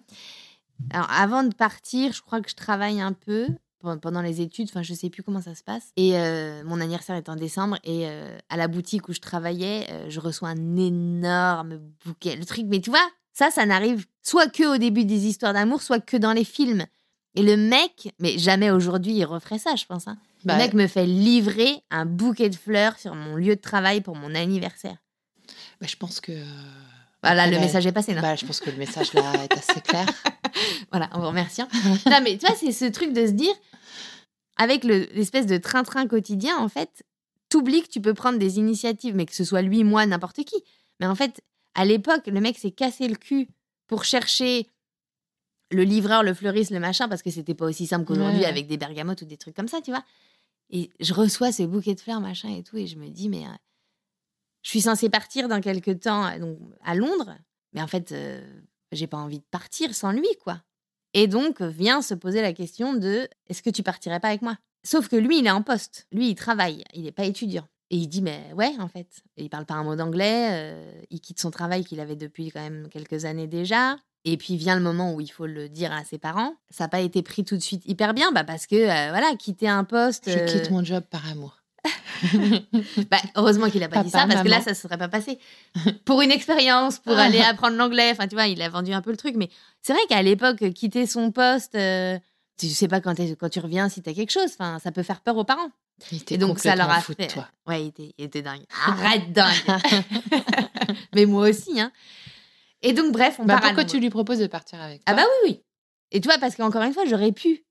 [0.90, 3.46] Alors, avant de partir, je crois que je travaille un peu
[3.80, 4.68] pe- pendant les études.
[4.70, 5.90] Enfin, je sais plus comment ça se passe.
[5.96, 7.76] Et euh, mon anniversaire est en décembre.
[7.84, 12.36] Et euh, à la boutique où je travaillais, euh, je reçois un énorme bouquet.
[12.36, 15.80] Le truc, mais tu vois, ça, ça n'arrive soit que au début des histoires d'amour,
[15.82, 16.84] soit que dans les films.
[17.36, 20.06] Et le mec, mais jamais aujourd'hui il referait ça, je pense.
[20.06, 20.16] hein.
[20.44, 24.00] Bah, le mec me fait livrer un bouquet de fleurs sur mon lieu de travail
[24.02, 24.98] pour mon anniversaire.
[25.80, 26.32] bah, je pense que.
[27.24, 27.60] Voilà, le Ouais.
[27.62, 30.06] message est passé, non Bah, je pense que le message là est assez clair.
[30.92, 31.66] Voilà, en vous remerciant.
[32.06, 33.52] non, mais tu vois, c'est ce truc de se dire,
[34.56, 37.02] avec le- l'espèce de train-train quotidien, en fait,
[37.48, 40.62] t'oublies que tu peux prendre des initiatives, mais que ce soit lui, moi, n'importe qui.
[41.00, 41.42] Mais en fait,
[41.74, 43.48] à l'époque, le mec s'est cassé le cul
[43.88, 44.68] pour chercher
[45.72, 48.46] le livreur, le fleuriste, le machin, parce que c'était pas aussi simple qu'aujourd'hui Ouais.
[48.46, 50.04] avec des bergamotes ou des trucs comme ça, tu vois.
[50.70, 53.44] Et je reçois ce bouquet de fleurs, machin et tout, et je me dis, mais
[53.44, 53.50] euh,
[54.64, 57.36] je suis censée partir dans quelques temps euh, donc, à Londres,
[57.72, 58.40] mais en fait, euh,
[58.90, 60.60] j'ai pas envie de partir sans lui, quoi.
[61.12, 64.58] Et donc vient se poser la question de est-ce que tu partirais pas avec moi?
[64.84, 66.08] Sauf que lui, il est en poste.
[66.10, 66.82] Lui, il travaille.
[66.92, 67.66] Il n'est pas étudiant.
[67.90, 69.22] Et il dit mais ouais, en fait.
[69.36, 70.48] Et il parle pas un mot d'anglais.
[70.50, 73.96] euh, il quitte son travail qu'il avait depuis quand même quelques années déjà.
[74.24, 76.54] Et puis vient le moment où il faut le dire à ses parents.
[76.70, 79.36] Ça n'a pas été pris tout de suite hyper bien, bah parce que euh, voilà,
[79.38, 80.30] quitter un poste.
[80.30, 81.62] Je euh, quitte mon job par amour.
[83.10, 85.38] bah, heureusement qu'il a pas dit ça parce que là, ça ne serait pas passé.
[86.04, 88.10] Pour une expérience, pour aller apprendre l'anglais.
[88.12, 89.34] Enfin, tu vois, il a vendu un peu le truc.
[89.36, 89.48] Mais
[89.82, 92.18] c'est vrai qu'à l'époque, quitter son poste, euh,
[92.58, 93.14] tu sais pas quand,
[93.50, 94.50] tu reviens si tu as quelque chose.
[94.58, 95.70] Enfin, ça peut faire peur aux parents.
[96.10, 97.28] Il était Et donc, ça leur a fait.
[97.28, 97.48] toi.
[97.66, 98.62] Ouais, il était, il était dingue.
[98.86, 99.54] Arrête dingue.
[101.14, 101.92] mais moi aussi, hein.
[102.82, 105.22] Et donc, bref, on Bah, part pourquoi tu lui proposes de partir avec Ah toi?
[105.22, 105.62] bah oui, oui.
[106.10, 107.64] Et tu vois, parce qu'encore une fois, j'aurais pu.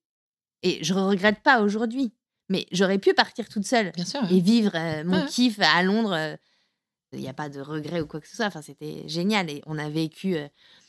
[0.63, 2.13] Et je regrette pas aujourd'hui.
[2.49, 4.21] Mais j'aurais pu partir toute seule Bien sûr.
[4.29, 5.25] et vivre euh, mon Ouais.
[5.27, 6.13] kiff à Londres.
[6.13, 6.35] euh,
[7.13, 8.45] Il n'y a pas de regret ou quoi que ce soit.
[8.47, 9.49] Enfin, c'était génial.
[9.49, 10.47] Et on a vécu euh,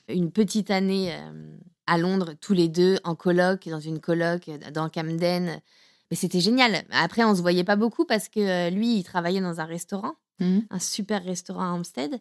[0.08, 1.14] une petite année
[1.86, 5.60] à Londres, tous les deux, en coloc, dans une coloc, dans Camden.
[6.10, 6.82] Mais c'était génial.
[6.90, 10.66] Après, on se voyait pas beaucoup parce que lui, il travaillait dans un restaurant, Mhm.
[10.70, 12.18] un super restaurant à Hampstead.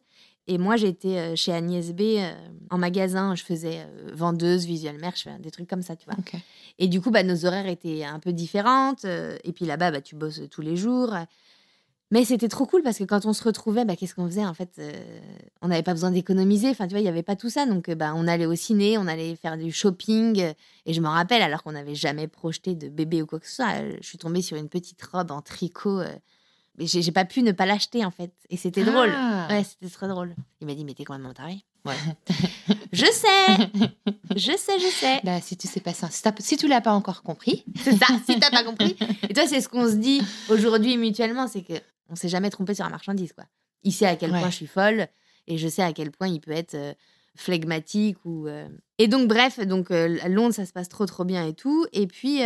[0.47, 2.33] Et moi, j'étais euh, chez Agnès B euh,
[2.69, 3.33] en magasin.
[3.35, 6.15] Je faisais euh, vendeuse, visual merch, des trucs comme ça, tu vois.
[6.79, 9.05] Et du coup, bah, nos horaires étaient un peu différentes.
[9.05, 11.13] et puis là-bas, bah, tu bosses tous les jours.
[12.13, 14.53] Mais c'était trop cool parce que quand on se retrouvait, bah, qu'est-ce qu'on faisait En
[14.53, 14.91] fait, euh,
[15.63, 16.69] on n'avait pas besoin d'économiser.
[16.69, 17.65] Enfin, tu vois, il n'y avait pas tout ça.
[17.65, 20.53] Donc, bah, on allait au ciné, on allait faire du shopping.
[20.85, 23.55] Et je me rappelle, alors qu'on n'avait jamais projeté de bébé ou quoi que ce
[23.55, 26.01] soit, je suis tombée sur une petite robe en tricot.
[26.01, 26.15] euh,
[26.79, 28.31] j'ai j'ai pas pu ne pas l'acheter, en fait.
[28.49, 29.11] Et c'était drôle.
[29.15, 29.47] Ah.
[29.49, 30.35] Ouais, c'était trop drôle.
[30.61, 31.63] Il m'a dit, mais t'es complètement taré.
[31.85, 31.95] Ouais.
[32.93, 33.69] je sais,
[34.35, 35.19] je sais, je sais.
[35.23, 38.05] Là, si tu sais pas ça, si, si tu l'as pas encore compris, C'est ça,
[38.25, 38.95] si t'as pas compris.
[39.29, 41.73] Et toi, c'est ce qu'on se dit aujourd'hui mutuellement, c'est que
[42.09, 43.43] on s'est jamais trompé sur la marchandise, quoi.
[43.83, 44.39] Il sait à quel Ouais.
[44.39, 45.07] point je suis folle
[45.47, 46.93] et je sais à quel point il peut être euh,
[47.35, 48.47] flegmatique ou.
[48.47, 48.67] euh.
[48.97, 51.85] Et donc, bref, donc euh, à Londres, ça se passe trop trop bien et tout.
[51.91, 52.39] Et puis.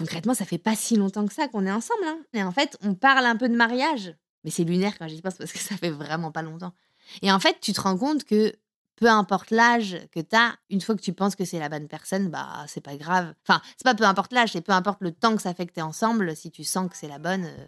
[0.00, 2.04] Concrètement, ça fait pas si longtemps que ça qu'on est ensemble.
[2.06, 2.20] hein.
[2.32, 4.16] Et en fait, on parle un peu de mariage.
[4.44, 6.72] Mais c'est lunaire quand j'y pense parce que ça fait vraiment pas longtemps.
[7.20, 8.54] Et en fait, tu te rends compte que
[8.96, 11.86] peu importe l'âge que tu as, une fois que tu penses que c'est la bonne
[11.86, 13.34] personne, bah c'est pas grave.
[13.46, 15.74] Enfin, c'est pas peu importe l'âge, c'est peu importe le temps que ça fait que
[15.74, 16.34] tu ensemble.
[16.34, 17.66] Si tu sens que c'est la bonne, euh,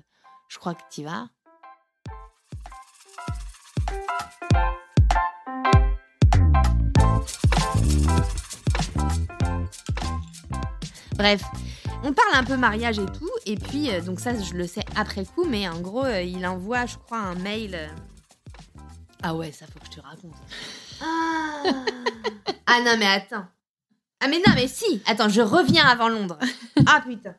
[0.49, 1.28] je crois que tu vas.
[11.17, 11.43] Bref,
[12.03, 14.85] on parle un peu mariage et tout, et puis euh, donc ça je le sais
[14.97, 17.75] après coup, mais en gros euh, il envoie, je crois, un mail.
[17.75, 17.89] euh,
[19.23, 20.33] Ah ouais, ça faut que je te raconte.
[21.01, 21.63] Ah,
[22.67, 23.47] Ah non mais attends.
[24.21, 25.03] Ah mais non mais si.
[25.07, 26.39] Attends, je reviens avant Londres.
[26.87, 27.35] Ah putain.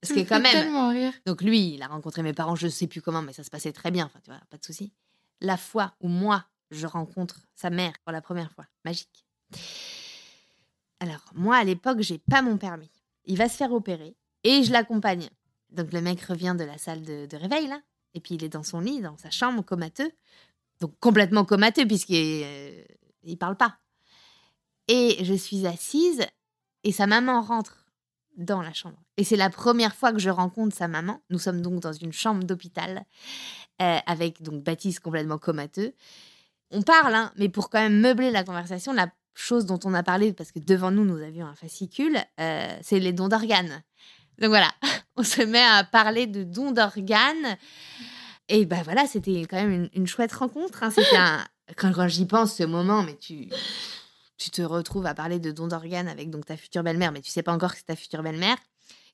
[0.00, 0.52] Parce que quand même.
[0.52, 1.12] tellement rire.
[1.26, 3.72] Donc lui, il a rencontré mes parents, je sais plus comment, mais ça se passait
[3.72, 4.06] très bien.
[4.06, 4.92] Enfin, tu vois, pas de souci.
[5.40, 9.24] La fois où moi, je rencontre sa mère pour la première fois, magique.
[11.00, 12.90] Alors, moi, à l'époque, j'ai pas mon permis.
[13.28, 15.28] Il va se faire opérer et je l'accompagne.
[15.70, 17.70] Donc, le mec revient de la salle de, réveil.
[18.14, 20.10] Et puis, il est dans son lit, dans sa chambre, comateux.
[20.80, 23.78] Donc, complètement comateux, puisqu'il euh, parle pas.
[24.88, 26.26] Et je suis assise
[26.82, 27.84] et sa maman rentre
[28.38, 28.96] dans la chambre.
[29.18, 31.20] Et c'est la première fois que je rencontre sa maman.
[31.28, 33.04] Nous sommes donc dans une chambre d'hôpital
[33.82, 35.92] euh, avec donc Baptiste complètement comateux.
[36.70, 40.02] On parle, hein, mais pour quand même meubler la conversation, la chose dont on a
[40.02, 43.82] parlé, parce que devant nous, nous avions un fascicule, euh, c'est les dons d'organes.
[44.38, 44.70] Donc voilà,
[45.16, 47.56] on se met à parler de dons d'organes.
[48.48, 50.82] Et ben voilà, c'était quand même une, une chouette rencontre.
[50.82, 50.90] hein.
[50.90, 51.44] C'était un-
[51.76, 53.48] quand, quand j'y pense, ce moment, mais tu,
[54.38, 57.30] tu te retrouves à parler de dons d'organes avec donc ta future belle-mère, mais tu
[57.30, 58.56] sais pas encore que c'est ta future belle-mère.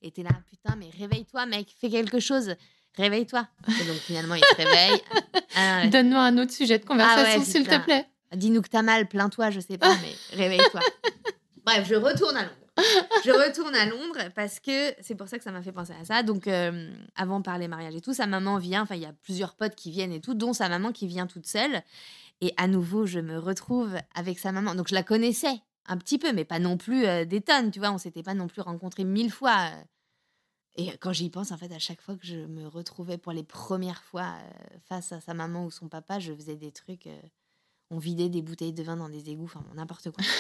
[0.03, 2.55] Et t'es là, putain, mais réveille-toi, mec, fais quelque chose,
[2.97, 3.49] réveille-toi.
[3.69, 5.01] Et donc finalement, il se réveille.
[5.57, 5.89] Ah, ouais.
[5.89, 8.07] Donne-moi un autre sujet de conversation, ouais, s'il te plaît.
[8.37, 10.81] Dis-nous que t'as mal, plains-toi, je sais pas, mais réveille-toi.
[11.65, 12.57] Bref, je retourne à Londres.
[13.25, 16.05] Je retourne à Londres parce que c'est pour ça que ça m'a fait penser à
[16.05, 16.23] ça.
[16.23, 18.83] Donc, euh, avant de parler mariage et tout, sa maman vient.
[18.83, 21.27] Enfin, il y a plusieurs potes qui viennent et tout, dont sa maman qui vient
[21.27, 21.83] toute seule.
[22.41, 24.75] Et à nouveau, je me retrouve avec sa maman.
[24.75, 25.55] Donc, je la connaissais
[25.87, 27.93] un petit peu, mais pas non plus euh, des tonnes, tu vois.
[27.93, 29.71] On s'était pas non plus rencontrés mille fois.
[29.73, 29.83] euh.
[30.77, 33.45] Et quand j'y pense, en fait, à chaque fois que je me retrouvais pour les
[33.45, 37.09] premières fois euh, face à sa maman ou son papa, je faisais des trucs.
[37.91, 40.25] On vidait des bouteilles de vin dans des égouts, enfin bon, n'importe quoi.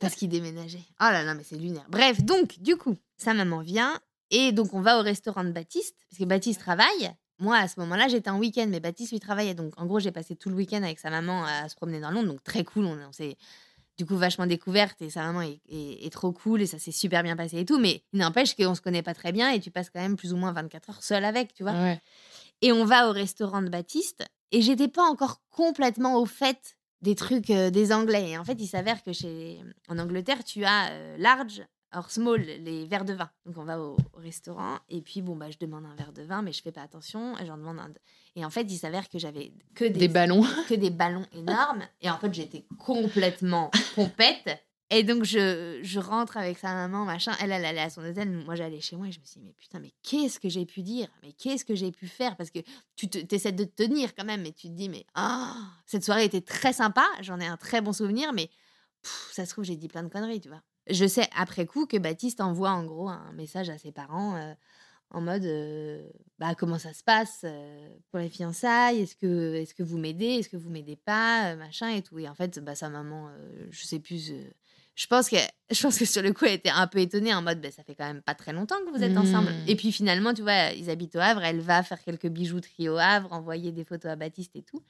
[0.00, 0.82] Parce qu'il déménageait.
[1.00, 1.86] Oh là là, mais c'est lunaire.
[1.88, 3.98] Bref, donc, du coup, sa maman vient
[4.30, 7.12] et donc on va au restaurant de Baptiste, parce que Baptiste travaille.
[7.38, 9.54] Moi, à ce moment-là, j'étais en week-end, mais Baptiste lui travaillait.
[9.54, 12.10] Donc, en gros, j'ai passé tout le week-end avec sa maman à se promener dans
[12.10, 12.28] Londres.
[12.28, 12.86] Donc, très cool.
[12.86, 13.36] On, on s'est
[13.98, 16.92] du coup vachement découverte et sa maman est, est- est trop cool et ça s'est
[16.92, 17.78] super bien passé et tout.
[17.78, 20.32] Mais il n'empêche qu'on se connaît pas très bien et tu passes quand même plus
[20.32, 21.72] ou moins 24 heures seule avec, tu vois.
[21.72, 22.00] Ouais.
[22.62, 24.24] Et on va au restaurant de Baptiste.
[24.52, 28.30] Et j'étais pas encore complètement au fait des trucs euh, des Anglais.
[28.30, 29.60] Et en fait, il s'avère que chez...
[29.88, 33.30] en Angleterre, tu as euh, large, alors small, les verres de vin.
[33.44, 36.22] Donc on va au, au restaurant et puis bon bah je demande un verre de
[36.22, 37.90] vin mais je fais pas attention et j'en demande un.
[38.34, 40.44] Et en fait il s'avère que j'avais que des, Des ballons.
[40.68, 44.62] que des ballons énormes et en fait j'étais complètement pompette.
[44.90, 47.32] Et donc je, je rentre avec sa maman machin.
[47.40, 49.46] Elle elle allait à son hôtel, moi j'allais chez moi et je me suis dit
[49.46, 51.08] mais putain mais qu'est-ce que j'ai pu dire?
[51.22, 52.36] Mais qu'est-ce que j'ai pu faire?
[52.36, 52.60] Parce que
[52.94, 55.56] tu te- essaies de te tenir quand même et tu te dis mais ah
[55.86, 58.48] cette soirée était très sympa j'en ai un très bon souvenir mais
[59.32, 60.62] ça se trouve, j'ai dit plein de conneries, tu vois.
[60.88, 64.54] Je sais après coup que Baptiste envoie en gros un message à ses parents euh,
[65.10, 66.08] en mode euh,
[66.38, 69.00] bah, comment ça se passe euh, pour les fiançailles?
[69.00, 70.26] Est-ce que, est que vous m'aidez?
[70.40, 71.56] Est-ce que vous m'aidez pas?
[71.56, 72.18] Machin et tout.
[72.18, 73.30] Et en fait, bah, sa maman,
[73.70, 74.32] je sais plus.
[74.96, 75.36] Je pense, que,
[75.70, 77.84] je pense que sur le coup, elle était un peu étonnée en mode bah, ça
[77.84, 79.50] fait quand même pas très longtemps que vous êtes ensemble.
[79.50, 79.68] Mhm.
[79.68, 81.44] Et puis finalement, tu vois, ils habitent au Havre.
[81.44, 84.82] Elle va faire quelques bijouteries au Havre, envoyer des photos à Baptiste et tout.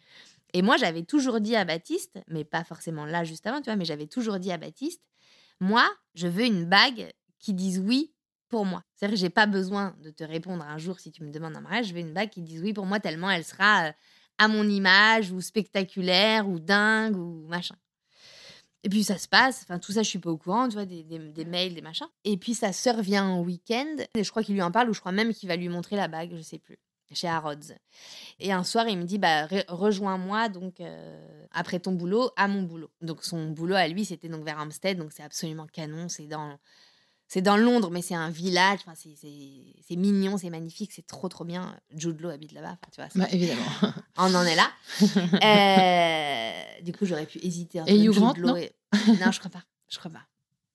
[0.55, 3.77] Et moi, j'avais toujours dit à Baptiste, mais pas forcément là juste avant, tu vois,
[3.77, 5.03] mais j'avais toujours dit à Baptiste,
[5.61, 5.85] moi,
[6.15, 8.13] je veux une bague qui dise oui
[8.49, 8.85] pour moi.
[8.95, 11.61] C'est-à-dire que j'ai pas besoin de te répondre un jour si tu me demandes un
[11.61, 13.93] mariage, je veux une bague qui dise oui pour moi tellement elle sera euh,
[14.39, 17.75] à mon image ou spectaculaire ou dingue ou machin.
[18.87, 20.85] Et puis ça se passe, enfin tout ça je suis pas au courant, tu vois,
[20.87, 22.07] des, des- mails, des machins.
[22.23, 24.95] Et puis sa sœur vient en week-end, et je crois qu'il lui en parle ou
[24.95, 26.79] je crois même qu'il va lui montrer la bague, je sais plus,
[27.13, 27.73] chez Harrods.
[28.39, 32.47] Et un soir, il me dit bah, re- rejoins-moi donc euh, après ton boulot à
[32.47, 32.91] mon boulot.
[33.01, 36.09] Donc son boulot à lui, c'était donc vers Hampstead, donc c'est absolument canon.
[36.09, 36.57] C'est dans
[37.29, 38.81] c'est dans Londres, mais c'est un village.
[38.87, 41.77] Enfin, c'est- mignon, c'est magnifique, c'est trop trop bien.
[41.95, 42.77] Jude Law habite là-bas.
[42.81, 43.63] Enfin, tu vois, Bah, évidemment.
[44.19, 44.71] on en est là.
[45.45, 48.73] Euh, du coup, j'aurais pu hésiter entre Et Hugh Grant, non et-
[49.21, 49.63] Non, je crois pas.
[49.89, 50.27] Je crois pas.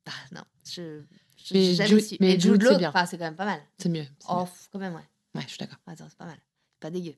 [0.08, 1.02] Ah, non, je.
[1.38, 2.18] je- Mais jamais Jude- su.
[2.20, 3.62] mais Mais Jude Law, enfin, c'est quand même pas mal.
[3.78, 4.04] C'est mieux.
[4.20, 4.47] c'est Oh, mieux.
[4.72, 5.02] quand même, ouais.
[5.36, 5.78] Ouais, je suis d'accord.
[5.88, 6.38] Attends, c'est pas mal.
[6.74, 7.14] C'est pas dégueu.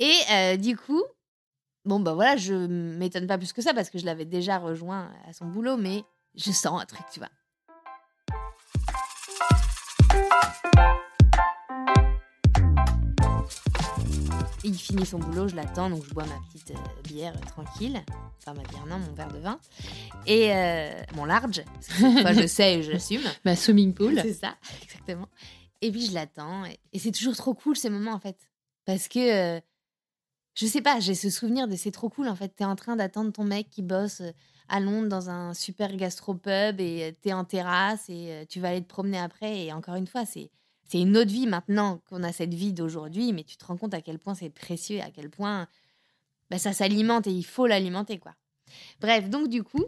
[0.00, 1.02] Et euh, du coup,
[1.84, 5.12] bon, bah voilà, je m'étonne pas plus que ça parce que je l'avais déjà rejoint
[5.28, 6.02] à son boulot, mais
[6.34, 7.28] je sens un truc, tu vois.
[14.66, 18.02] Il finit son boulot, je l'attends, donc je bois ma petite euh, bière euh, tranquille.
[18.38, 19.60] Enfin, ma bière, non, mon verre de vin.
[20.26, 21.62] Et euh, mon large.
[21.64, 23.20] Parce que cette fois, je sais et j'assume.
[23.44, 24.18] Bah, swimming pool.
[24.22, 25.28] C'est ça, exactement.
[25.82, 26.64] Et puis je l'attends.
[26.64, 28.38] Et, et c'est toujours trop cool ces moments en fait.
[28.86, 29.60] Parce que, euh,
[30.54, 32.48] je sais pas, j'ai ce souvenir de c'est trop cool en fait.
[32.48, 34.22] T'es en train d'attendre ton mec qui bosse
[34.68, 38.82] à Londres dans un super gastropub et euh, t'es en terrasse et tu vas aller
[38.82, 39.64] te promener après.
[39.66, 40.50] Et encore une fois, c'est.
[40.86, 43.94] C'est une autre vie maintenant qu'on a cette vie d'aujourd'hui, mais tu te rends compte
[43.94, 45.66] à quel point c'est précieux à quel point
[46.50, 48.34] bah, ça s'alimente et il faut l'alimenter, quoi.
[49.00, 49.82] Bref, donc du coup,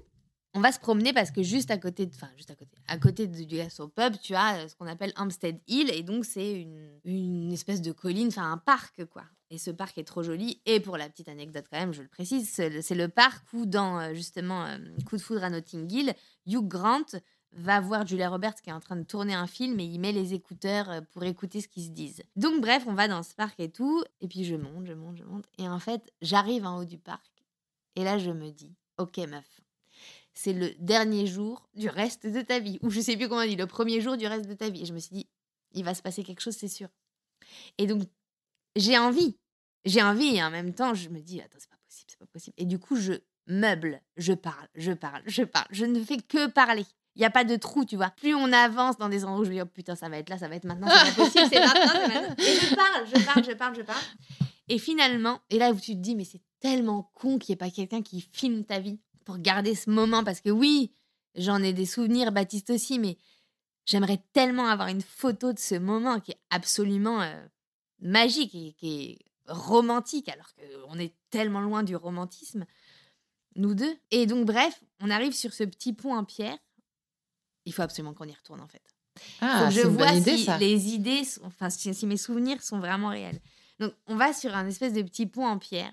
[0.54, 2.96] on va se promener parce que juste à côté, de, enfin juste à côté, à
[2.96, 6.98] côté de- du gastropub, tu as ce qu'on appelle Hampstead Hill et donc c'est une,
[7.04, 9.24] une espèce de colline, enfin un parc quoi.
[9.51, 10.61] Et ce parc est trop joli.
[10.66, 14.01] Et pour la petite anecdote quand même, je le précise, c'est le, parc où dans
[14.01, 16.14] euh, justement euh, Coup de foudre à Notting Hill,
[16.47, 17.05] Hugh Grant
[17.53, 20.12] va voir Julia Roberts qui est en train de tourner un film et il met
[20.12, 22.22] les écouteurs euh, pour écouter ce qu'ils se disent.
[22.34, 25.16] Donc bref, on va dans ce parc et tout, et puis je monte, je monte,
[25.16, 27.44] je monte, et en fait, j'arrive en haut du parc,
[27.94, 29.61] et là je me dis, ok meuf,
[30.36, 32.78] c'est le dernier jour du reste de ta vie.
[32.82, 34.82] Ou je sais plus comment on dit, le premier jour du reste de ta vie.
[34.82, 35.26] Et je me suis dit,
[35.72, 36.88] il va se passer quelque chose, c'est sûr.
[37.78, 38.03] Et donc,
[38.76, 39.36] j'ai envie.
[39.84, 42.26] J'ai envie et en même temps, je me dis, attends, c'est pas possible, c'est pas
[42.26, 42.54] possible.
[42.58, 43.14] Et du coup, je
[43.46, 45.66] meuble, je parle, je parle, je parle.
[45.70, 46.84] Je ne fais que parler.
[47.14, 48.10] Il n'y a pas de trou, tu vois.
[48.10, 50.28] Plus on avance dans des endroits où je me dis, oh putain, ça va être
[50.28, 52.34] là, ça va être maintenant, c'est pas possible, c'est maintenant, c'est maintenant.
[52.38, 54.02] Et je parle, je parle, je parle, je parle.
[54.68, 57.56] Et finalement, et là où tu te dis, mais c'est tellement con qu'il n'y ait
[57.56, 60.24] pas quelqu'un qui filme ta vie pour garder ce moment.
[60.24, 60.92] Parce que oui,
[61.36, 63.16] j'en ai des souvenirs, Baptiste aussi, mais
[63.86, 67.46] j'aimerais tellement avoir une photo de ce moment qui est absolument euh,
[68.01, 69.18] magique et qui est
[69.53, 72.64] romantique, alors qu'on est tellement loin du romantisme,
[73.55, 73.97] nous deux.
[74.11, 76.59] Et donc, bref, on arrive sur ce petit pont en pierre.
[77.64, 78.82] Il faut absolument qu'on y retourne, en fait.
[79.40, 80.59] Ah, je vois bonne idée, si ça.
[80.59, 83.40] les idées, sont- enfin si, si mes souvenirs sont vraiment réels.
[83.78, 85.92] Donc on va sur un espèce de petit pont en pierre,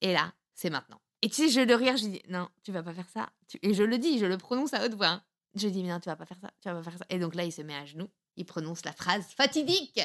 [0.00, 1.00] et là, c'est maintenant.
[1.22, 3.30] Et tu sais, je le rire, je dis non, tu vas pas faire ça.
[3.62, 5.06] Et je le dis, je le prononce à haute voix.
[5.08, 5.22] hein.
[5.54, 7.06] Je dis mais non, tu vas pas faire ça, tu vas pas faire ça.
[7.10, 10.00] Et donc là, il se met à genoux, il prononce la phrase fatidique.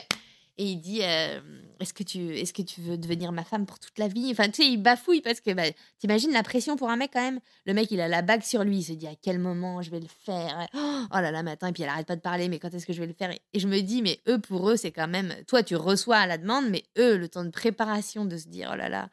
[0.57, 1.39] Et il dit euh,
[1.79, 4.29] Est-ce que, tu, est que tu veux devenir ma femme pour toute la vie?
[4.31, 5.63] Enfin, tu sais, il bafouille parce que bah,
[5.97, 7.39] t'imagines la pression pour un mec quand même.
[7.65, 9.89] Le mec, il a la bague sur lui, il se dit à quel moment je
[9.89, 10.67] vais le faire?
[10.73, 12.85] Oh là là, mais attends, et puis elle arrête pas de parler, mais quand est-ce
[12.85, 13.31] que je vais le faire?
[13.53, 15.33] Et je me dis, mais eux, pour eux, c'est quand même.
[15.47, 18.69] Toi, tu reçois à la demande, mais eux, le temps de préparation de se dire
[18.73, 19.09] Oh là là,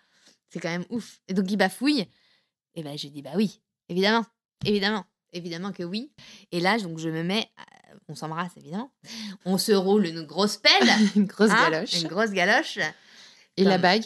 [0.51, 1.21] c'est quand même ouf.
[1.29, 2.07] Et donc, il bafouille.
[2.75, 4.27] Et ben, j'ai dit Bah oui, évidemment,
[4.65, 6.13] évidemment, évidemment que oui.
[6.53, 7.51] Et là, donc, je me mets.
[7.57, 7.65] à-
[8.09, 8.93] On s'embrasse, évidemment.
[9.45, 10.89] On se roule une grosse pelle.
[11.17, 12.01] une grosse hein, galoche.
[12.01, 12.79] Une grosse galoche.
[13.57, 14.05] Et la bague,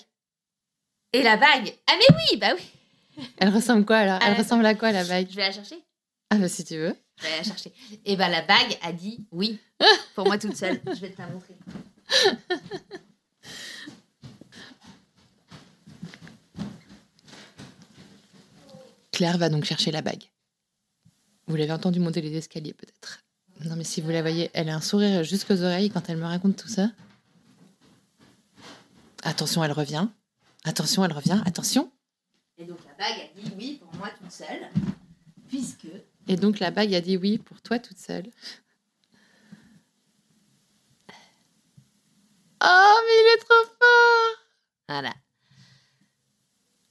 [1.12, 1.75] Et la bague.
[1.87, 3.25] Ah, mais oui, bah oui.
[3.39, 4.18] elle ressemble quoi alors?
[4.22, 5.29] Elle Ah, ressemble à quoi la bague?
[5.31, 5.77] Je vais la chercher.
[6.31, 6.97] Ah bah si tu veux.
[7.18, 7.72] Je vais la chercher.
[8.05, 9.61] Et bah la bague a dit oui,
[10.16, 10.81] pour moi toute seule.
[10.87, 11.55] Je vais te la montrer.
[19.12, 20.25] Claire va donc chercher la bague.
[21.47, 23.20] Vous l'avez entendu monter les escaliers, peut-être.
[23.64, 26.24] Non, mais si vous la voyez, elle a un sourire jusqu'aux oreilles quand elle me
[26.24, 26.90] raconte tout ça.
[29.22, 30.09] Attention, elle revient.
[30.64, 31.40] Attention, elle revient.
[31.47, 31.90] Attention.
[32.57, 34.70] Et donc la bague a dit oui pour moi toute seule,
[35.49, 35.88] puisque
[36.28, 38.30] Et donc la bague a dit oui pour toi toute seule.
[42.62, 44.45] Oh, mais il est trop fort
[44.88, 45.14] voilà.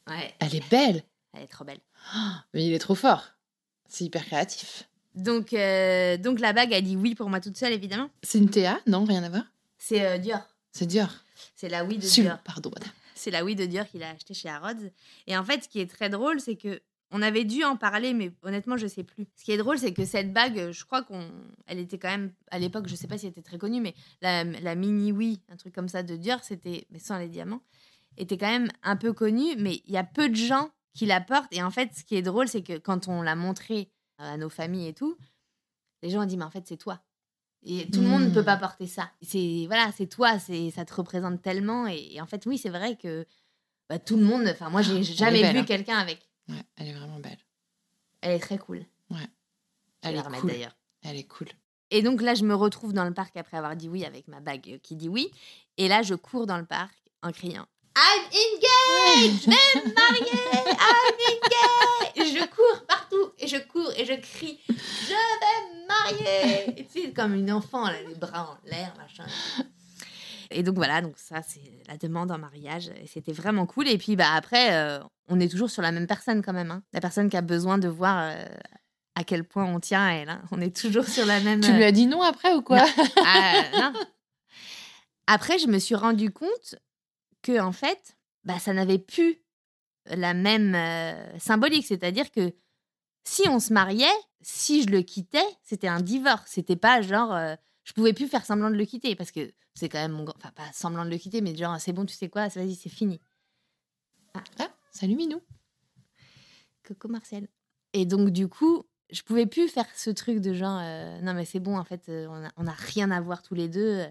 [0.08, 1.80] Ouais, Elle est belle elle est trop belle.
[2.54, 3.30] Mais il est trop fort.
[3.94, 4.90] C'est hyper créatif.
[5.14, 8.10] Donc euh, donc la bague a dit oui pour moi toute seule évidemment.
[8.24, 9.44] C'est une Théa Non, rien à voir?
[9.78, 10.42] C'est euh, Dior.
[10.72, 11.10] C'est Dior.
[11.56, 12.40] C'est la oui de Sur- Dior.
[12.40, 12.90] Pardon, madame.
[13.14, 14.90] C'est la oui de Dior qu'il a acheté chez Harrods.
[15.28, 16.82] Et en fait, ce qui est très drôle, c'est que
[17.12, 19.28] on avait dû en parler, mais honnêtement, je sais plus.
[19.36, 21.30] Ce qui est drôle, c'est que cette bague, je crois qu'on,
[21.68, 23.94] elle était quand même à l'époque, je sais pas si elle était très connue, mais
[24.24, 27.62] la, la mini oui, un truc comme ça de Dior, c'était, mais sans les diamants,
[28.18, 29.56] était quand même un peu connue.
[29.60, 31.52] Mais il y a peu de gens qui la portent.
[31.52, 34.50] Et en fait, ce qui est drôle, c'est que quand on l'a montré à nos
[34.50, 35.18] familles et tout,
[36.02, 37.02] les gens ont dit, mais en fait, c'est toi.
[37.66, 39.10] Et tout le monde ne peut pas porter ça.
[39.22, 41.88] C'est voilà, c'est toi, c'est ça te représente tellement.
[41.88, 43.26] Et, et en fait, oui, c'est vrai que
[43.90, 44.48] bah, tout le monde.
[44.48, 45.66] Enfin, moi, j'ai jamais belle, vu hein.
[45.66, 46.30] quelqu'un avec.
[46.50, 47.38] Ouais, elle est vraiment belle.
[48.22, 48.86] Elle est très cool.
[49.10, 49.22] Je vais
[50.02, 50.52] Elle la est remettre cool.
[50.52, 50.76] d'ailleurs.
[51.04, 51.48] Elle est cool.
[51.90, 54.40] Et donc là, je me retrouve dans le parc après avoir dit oui avec ma
[54.42, 55.32] bague euh, qui dit oui.
[55.78, 59.44] Et là, je cours dans le parc en criant I'm engaged!
[59.44, 60.76] Je vais me marier!
[60.80, 62.38] I'm engaged!
[62.40, 64.74] Je cours partout et je cours et je crie Je
[65.14, 66.80] vais me marier!
[66.80, 69.26] Et tu sais, comme une enfant, là, les bras en l'air, machin.
[70.50, 72.90] Et donc voilà, donc ça, c'est la demande en mariage.
[73.02, 73.88] Et c'était vraiment cool.
[73.88, 76.72] Et puis bah, après, euh, on est toujours sur la même personne quand même.
[76.72, 76.84] hein.
[76.94, 78.46] La personne qui a besoin de voir euh,
[79.16, 80.30] à quel point on tient à elle.
[80.30, 80.42] hein.
[80.52, 81.62] On est toujours sur la même.
[81.62, 82.84] Tu lui as dit non après ou quoi?
[83.26, 83.94] Ah, non.
[85.28, 86.76] Après, je me suis rendu compte
[87.44, 89.40] que en fait, bah, ça n'avait plus
[90.08, 91.86] la même euh, symbolique.
[91.86, 92.54] C'est-à-dire que
[93.24, 94.06] si on se mariait,
[94.42, 96.44] si je le quittais, c'était un divorce.
[96.48, 99.88] C'était pas genre, euh, je pouvais plus faire semblant de le quitter parce que c'est
[99.90, 102.14] quand même mon, grand- enfin pas semblant de le quitter, mais genre c'est bon, tu
[102.16, 103.22] sais quoi, vas-y, c'est fini.
[104.34, 104.44] Ah,
[104.92, 105.40] salut Minou.
[106.84, 107.48] Coco Marcel.
[107.94, 111.46] Et donc, du coup, je pouvais plus faire ce truc de genre, euh, non, mais
[111.46, 114.06] c'est bon, en fait, on a- on n'a rien à voir tous les deux.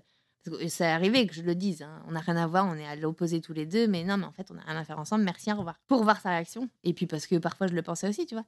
[0.69, 2.97] Ça arrivé que je le dise, hein, on n'a rien à voir, on est à
[2.97, 5.25] l'opposé tous les deux, mais non, mais en fait, on n'a rien à faire ensemble,
[5.25, 5.77] merci, au revoir.
[5.87, 6.69] Pour voir sa réaction.
[6.85, 8.45] Et puis, parce que parfois, je le pensais aussi, tu vois.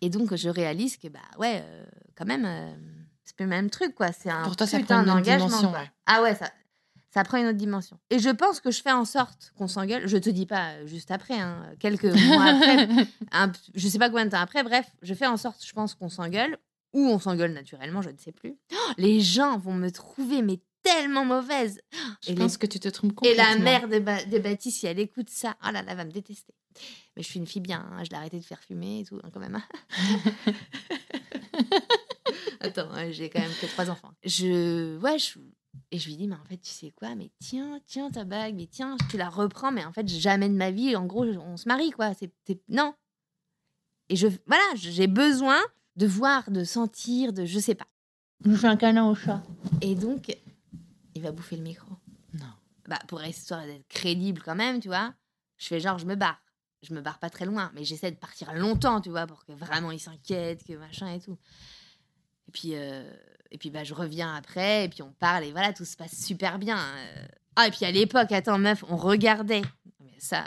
[0.00, 1.84] Et donc, je réalise que, bah ouais, euh,
[2.16, 2.74] quand même, euh,
[3.24, 4.12] c'est plus le même truc, quoi.
[4.12, 5.72] C'est un Pour toi, ça prend une autre dimension.
[5.72, 5.90] ouais.
[6.06, 6.50] Ah ouais, ça,
[7.12, 7.98] ça prend une autre dimension.
[8.10, 10.06] Et je pense que je fais en sorte qu'on s'engueule.
[10.08, 12.88] Je te dis pas euh, juste après, hein, quelques mois après,
[13.32, 15.94] un- je sais pas combien de temps après, bref, je fais en sorte, je pense,
[15.94, 16.58] qu'on s'engueule,
[16.94, 18.56] ou on s'engueule naturellement, je ne sais plus.
[18.72, 21.80] Oh, les gens vont me trouver, mais tellement mauvaise.
[22.22, 23.44] Je Et pense les- que tu te trompes Et complètement.
[23.44, 26.04] la mère de, Ba- de Baptiste, si elle écoute ça, oh là là, elle va
[26.04, 26.54] me détester.
[27.16, 29.18] Mais je suis une fille bien, hein, je l'ai arrêté de faire fumer et tout,
[29.22, 29.60] hein, quand même.
[32.60, 34.12] Attends, ouais, j'ai quand même que trois enfants.
[34.24, 35.38] Je, ouais, je,
[35.90, 38.54] et je lui dis, mais en fait, tu sais quoi, mais tiens, tiens ta bague,
[38.54, 41.56] mais tiens, tu la reprends, mais en fait, jamais de ma vie, en gros, on
[41.56, 42.12] se marie, quoi.
[42.14, 42.32] C'est-
[42.68, 42.94] non.
[44.08, 45.60] Et je, voilà, j'ai besoin
[45.96, 47.86] de voir, de sentir, de, je sais pas.
[48.44, 49.42] Je fais un câlin au chat.
[49.80, 50.36] Et donc,
[51.14, 51.90] il va bouffer le micro.
[52.34, 52.46] Non.
[52.88, 55.14] Bah, pour histoire d'être crédible quand même, tu vois,
[55.58, 56.40] je fais genre, je me barre.
[56.82, 59.52] Je me barre pas très loin, mais j'essaie de partir longtemps, tu vois, pour que
[59.52, 61.38] vraiment il s'inquiète, que machin et tout.
[62.46, 63.10] Et puis, euh,
[63.50, 66.14] et puis bah, je reviens après, et puis on parle, et voilà, tout se passe
[66.14, 66.76] super bien.
[66.78, 67.26] euh.
[67.56, 69.62] Ah, et puis à l'époque, attends, meuf, on regardait.
[70.00, 70.46] Mais ça,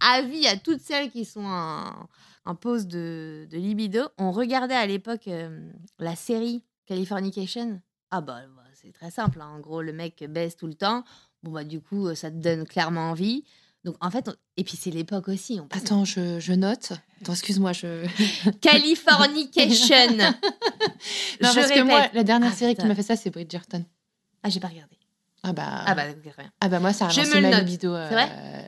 [0.00, 2.08] avis à toutes celles qui sont en,
[2.44, 7.80] en pause de, de libido, on regardait à l'époque euh, la série Californication.
[8.10, 9.48] Ah bah, bah, c'est très simple, hein.
[9.56, 11.04] en gros, le mec baisse tout le temps.
[11.42, 13.44] Bon, bah, du coup, euh, ça te donne clairement envie.
[13.84, 15.58] Donc, en fait, on- et puis c'est l'époque aussi.
[15.60, 16.92] On Attends, je, je note.
[17.22, 18.06] Attends, excuse-moi, je.
[18.60, 20.16] Californication.
[20.18, 20.32] Non,
[21.40, 21.84] je parce que répète.
[21.86, 23.84] moi, la dernière Ah, série qui m'a fait ça, c'est Bridgerton.
[24.42, 24.96] Ah, j'ai pas regardé.
[25.42, 25.82] Ah bah.
[25.86, 26.32] Ah, bah, bien.
[26.60, 27.94] Ah bah moi, ça a relancé ma libido.
[27.94, 28.62] C'est vrai euh,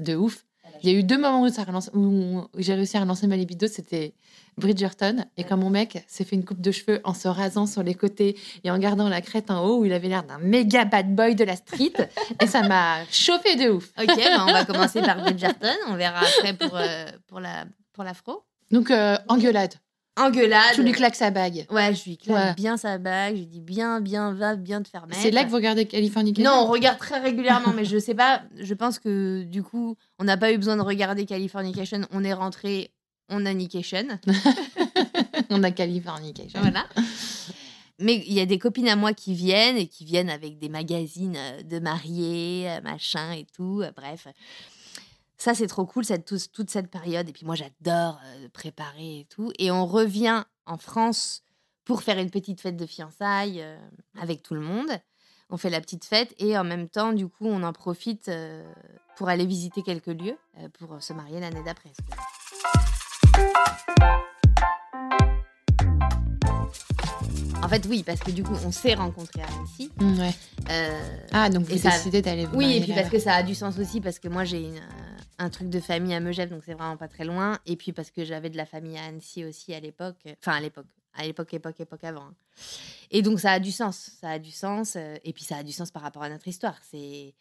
[0.00, 0.44] de ouf.
[0.82, 3.36] Il y a eu deux moments où, ça relance, où j'ai réussi à relancer ma
[3.36, 4.14] libido, c'était
[4.56, 5.24] Bridgerton.
[5.36, 7.94] Et quand mon mec s'est fait une coupe de cheveux en se rasant sur les
[7.94, 11.14] côtés et en gardant la crête en haut, où il avait l'air d'un méga bad
[11.14, 11.92] boy de la street.
[12.40, 13.90] et ça m'a chauffé de ouf.
[13.98, 15.74] Ok, bah, on va commencer par Bridgerton.
[15.88, 18.44] On verra après pour, euh, pour, la, pour l'afro.
[18.70, 19.74] Donc, euh, engueulade.
[20.20, 20.74] Engueulade.
[20.74, 21.66] Tu lui claques sa bague.
[21.70, 22.54] Ouais, je lui claque Ouais.
[22.54, 23.34] bien sa bague.
[23.36, 25.20] Je lui dis bien, bien, va bien te faire mettre.
[25.20, 28.42] C'est là que vous regardez Californication Non, on regarde très régulièrement, mais je sais pas.
[28.58, 32.02] Je pense que du coup, on n'a pas eu besoin de regarder Californication.
[32.12, 32.90] On est rentré,
[33.28, 34.06] on a nication.
[35.52, 36.60] On a Californication.
[36.60, 36.86] Voilà.
[37.98, 40.68] Mais il y a des copines à moi qui viennent et qui viennent avec des
[40.68, 43.82] magazines euh, de mariés, euh, machin et tout.
[43.82, 44.26] euh, Bref.
[45.42, 47.26] Ça, c'est trop cool, cette, tout- toute cette période.
[47.26, 49.50] Et puis moi, j'adore euh, préparer et tout.
[49.58, 51.42] Et on revient en France
[51.86, 53.78] pour faire une petite fête de fiançailles euh,
[54.20, 54.90] avec tout le monde.
[55.48, 58.70] On fait la petite fête et en même temps, du coup, on en profite euh,
[59.16, 60.36] pour aller visiter quelques lieux
[60.78, 61.90] pour se marier l'année d'après.
[67.62, 69.90] En fait, oui, parce que du coup, on s'est rencontrés à Annecy.
[70.00, 70.34] Mm, Ouais.
[70.70, 73.54] Euh, Ah, donc vous décidez d'aller vous oui, et puis parce que ça a du
[73.54, 74.80] sens aussi, parce que moi j'ai une,
[75.40, 77.58] un truc de famille à Megève, donc c'est vraiment pas très loin.
[77.66, 80.18] Et puis parce que j'avais de la famille à Annecy aussi à l'époque.
[80.26, 80.86] euh, Enfin, à l'époque.
[81.14, 82.26] À l'époque, époque, époque avant.
[82.26, 82.34] hein.
[83.10, 84.10] Et donc ça a du sens.
[84.20, 84.94] Ça a du sens.
[84.96, 86.78] euh, et puis ça a du sens par rapport à notre histoire.
[86.88, 87.34] C'est.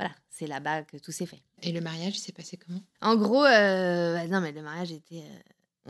[0.00, 1.42] Voilà, c'est là-bas que tout s'est fait.
[1.62, 2.80] Et le mariage, s'est passé comment?
[3.00, 5.22] En gros, euh, bah non, mais le mariage était.
[5.22, 5.38] euh,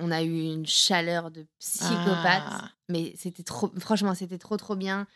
[0.01, 2.43] on a eu une chaleur de psychopathe.
[2.47, 2.71] Ah.
[2.89, 3.71] Mais c'était trop.
[3.79, 5.07] Franchement, c'était trop, trop bien.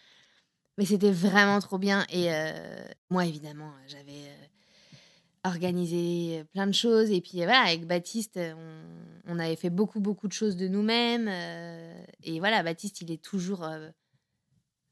[0.79, 2.05] Mais c'était vraiment trop bien.
[2.11, 4.31] Et euh, moi, évidemment, j'avais
[5.45, 7.11] organisé plein de choses.
[7.11, 8.83] Et puis voilà, avec Baptiste, on,
[9.27, 11.29] on avait fait beaucoup, beaucoup de choses de nous-mêmes.
[11.29, 13.89] euh, et voilà, Baptiste, il est toujours euh,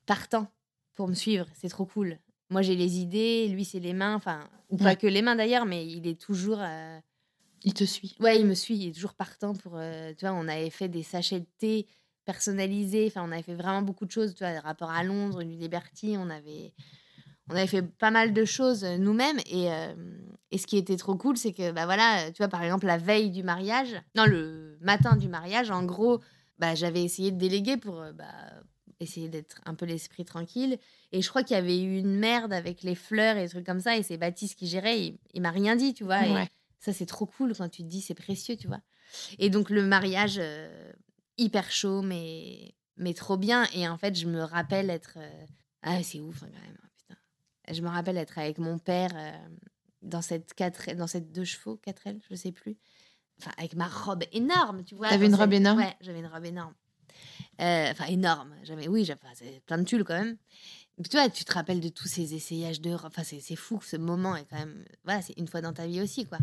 [0.07, 0.48] partant
[0.94, 1.46] pour me suivre.
[1.55, 2.18] C'est trop cool.
[2.51, 4.14] Moi, j'ai les idées, lui, c'est les mains.
[4.16, 4.96] Enfin, ou pas Ouais.
[4.96, 6.59] que les mains d'ailleurs, mais il est toujours.
[6.61, 6.98] euh,
[7.64, 8.16] Il te suit.
[8.20, 9.74] Ouais, il me suit, il est toujours partant pour.
[9.76, 11.86] euh, tu vois, on avait fait des sachets de thé
[12.24, 13.07] personnalisés.
[13.07, 14.34] Enfin, on avait fait vraiment beaucoup de choses.
[14.34, 16.72] Tu vois, rapport à Londres, du Liberty, on avait,
[17.51, 19.38] on avait fait pas mal de choses euh, nous-mêmes.
[19.46, 19.94] Et, euh,
[20.51, 22.96] et ce qui était trop cool, c'est que, bah voilà, tu vois, par exemple, la
[22.98, 26.20] veille du mariage, non, le matin du mariage, en gros,
[26.59, 28.24] bah, j'avais essayé de déléguer pour euh, bah,
[29.01, 30.78] essayer d'être un peu l'esprit tranquille.
[31.12, 33.66] Et je crois qu'il y avait eu une merde avec les fleurs et des trucs
[33.66, 33.96] comme ça.
[33.96, 35.01] Et c'est Baptiste qui gérait.
[35.01, 36.26] Il, il m'a rien dit, tu vois.
[36.26, 36.32] et-
[36.78, 38.80] ça, c'est trop cool quand tu te dis c'est précieux, tu vois.
[39.38, 40.92] Et donc, le mariage, euh,
[41.38, 43.66] hyper chaud, mais, mais trop bien.
[43.74, 45.14] Et en fait, je me rappelle être.
[45.18, 45.46] euh,
[45.82, 46.76] Ah, c'est ouf, hein, quand même.
[47.72, 49.32] Je me rappelle être avec mon père euh,
[50.02, 52.76] dans cette quatre, dans cette deux chevaux, 4L, je sais plus.
[53.40, 55.08] Enfin, avec ma robe énorme, tu vois.
[55.08, 55.78] T'avais une robe énorme?
[55.78, 56.74] Ouais, j'avais une robe énorme.
[57.60, 58.54] Euh, Enfin, énorme.
[58.62, 60.36] J'avais, oui, j'avais plein de tulle quand même.
[61.02, 62.90] Puis, tu vois, tu te rappelles de tous ces essayages de.
[62.92, 64.84] Enfin, c'est fou, ce moment est quand même.
[65.04, 66.38] Voilà, c'est une fois dans ta vie aussi, quoi.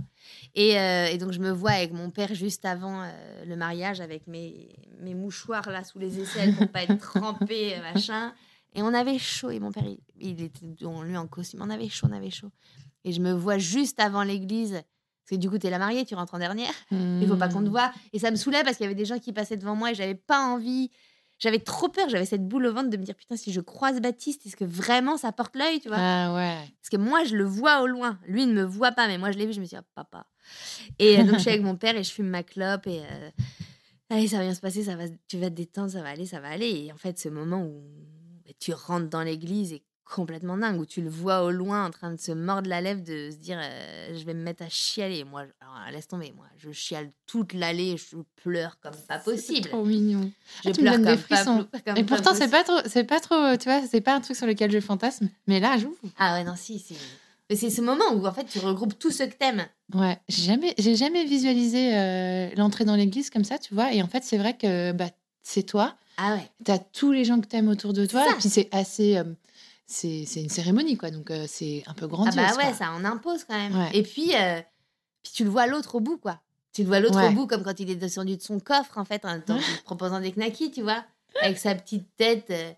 [0.55, 4.01] Et, euh, et donc, je me vois avec mon père juste avant euh, le mariage,
[4.01, 8.33] avec mes, mes mouchoirs là sous les aisselles pour pas être trempé, euh, machin.
[8.77, 9.49] Et on avait chaud.
[9.49, 11.61] Et mon père, il, il était on, lui en costume.
[11.61, 12.49] On avait chaud, on avait chaud.
[13.03, 14.71] Et je me vois juste avant l'église.
[14.73, 16.71] Parce que du coup, t'es la mariée, tu rentres en dernière.
[16.91, 17.91] Il faut pas qu'on te voit.
[18.13, 19.95] Et ça me saoulait parce qu'il y avait des gens qui passaient devant moi et
[19.95, 20.89] j'avais pas envie.
[21.39, 22.07] J'avais trop peur.
[22.09, 24.63] J'avais cette boule au ventre de me dire putain, si je croise Baptiste, est-ce que
[24.65, 25.97] vraiment ça porte l'œil, tu vois?
[25.99, 26.57] Ah ouais.
[26.81, 28.19] Parce que moi, je le vois au loin.
[28.25, 29.53] Lui, il ne me voit pas, mais moi, je l'ai vu.
[29.53, 30.27] Je me suis dit, Ah, papa.
[30.99, 33.01] Et euh, donc, je suis avec mon père et je fume ma clope et.
[33.11, 33.29] euh,
[34.09, 36.25] Allez, ça va bien se passer, ça va, tu vas te détendre, ça va aller,
[36.25, 36.69] ça va aller.
[36.85, 37.83] Et en fait, ce moment où
[38.59, 42.11] tu rentres dans l'église est complètement dingue, où tu le vois au loin en train
[42.11, 45.17] de se mordre la lèvre, de se dire euh, je vais me mettre à chialer.
[45.17, 49.67] Et moi, alors, laisse tomber, moi, je chiale toute l'allée, je pleure comme pas possible.
[49.67, 50.31] Trop mignon.
[50.63, 51.63] Je Ah, tu me donnes des comme frissons.
[51.65, 54.21] pas, comme Et pourtant, c'est pas trop, c'est pas trop, tu vois, c'est pas un
[54.21, 55.29] truc sur lequel je fantasme.
[55.45, 55.97] Mais là, j'ouvre.
[56.17, 56.95] Ah ouais, non, si, c'est.
[57.49, 59.65] mais C'est ce moment où en fait tu regroupes tout ce que t'aimes.
[59.93, 63.91] Ouais, j'ai jamais, j'ai jamais visualisé euh, l'entrée dans l'église comme ça, tu vois.
[63.93, 65.09] Et en fait, c'est vrai que bah,
[65.43, 65.95] c'est toi.
[66.17, 66.49] Ah ouais.
[66.65, 68.25] T'as tous les gens que t'aimes autour de toi.
[68.29, 69.23] Et puis c'est assez, euh,
[69.85, 71.11] c'est, c'est une cérémonie quoi.
[71.11, 72.35] Donc euh, c'est un peu Ah grandiose.
[72.35, 72.73] bah ouais, quoi.
[72.73, 73.75] ça en impose quand même.
[73.77, 73.89] Ouais.
[73.93, 74.59] Et puis, euh,
[75.23, 76.39] puis tu le vois l'autre au bout, quoi.
[76.73, 77.29] Tu le vois l'autre Ouais.
[77.29, 79.51] au bout, comme quand il est descendu de son coffre, en fait, en te
[79.85, 81.03] proposant des knackis, tu vois,
[81.41, 82.71] avec sa petite tête, euh,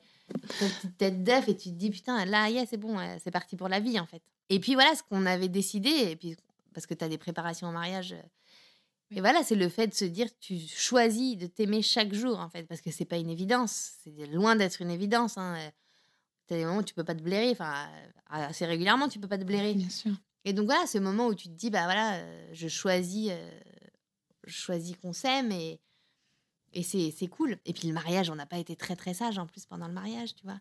[0.60, 3.56] sa petite tête d'œuf, et tu te dis, putain, là, yeah, c'est bon, c'est parti
[3.56, 4.22] pour la vie, en fait.
[4.50, 6.36] Et puis voilà, ce qu'on avait décidé, et puis
[6.74, 8.16] parce que tu as des préparations au mariage.
[9.12, 12.40] Euh, Et voilà, c'est le fait de se dire, tu choisis de t'aimer chaque jour,
[12.40, 13.94] en fait, parce que c'est pas une évidence.
[14.04, 15.38] C'est loin d'être une évidence.
[15.38, 15.58] Hein.
[16.48, 19.28] T'as des moments où tu peux pas te blairer, enfin, euh, assez régulièrement, tu peux
[19.28, 19.76] pas te blairer.
[19.76, 20.12] Bien sûr.
[20.46, 23.60] Et donc voilà, ce moment où tu te dis, bah voilà, euh, je choisis, euh,
[24.46, 25.80] je choisis qu'on s'aime et,
[26.74, 27.58] et c'est c'est cool.
[27.66, 29.94] Et puis le mariage, on n'a pas été très très sage en plus pendant le
[29.94, 30.60] mariage, tu vois.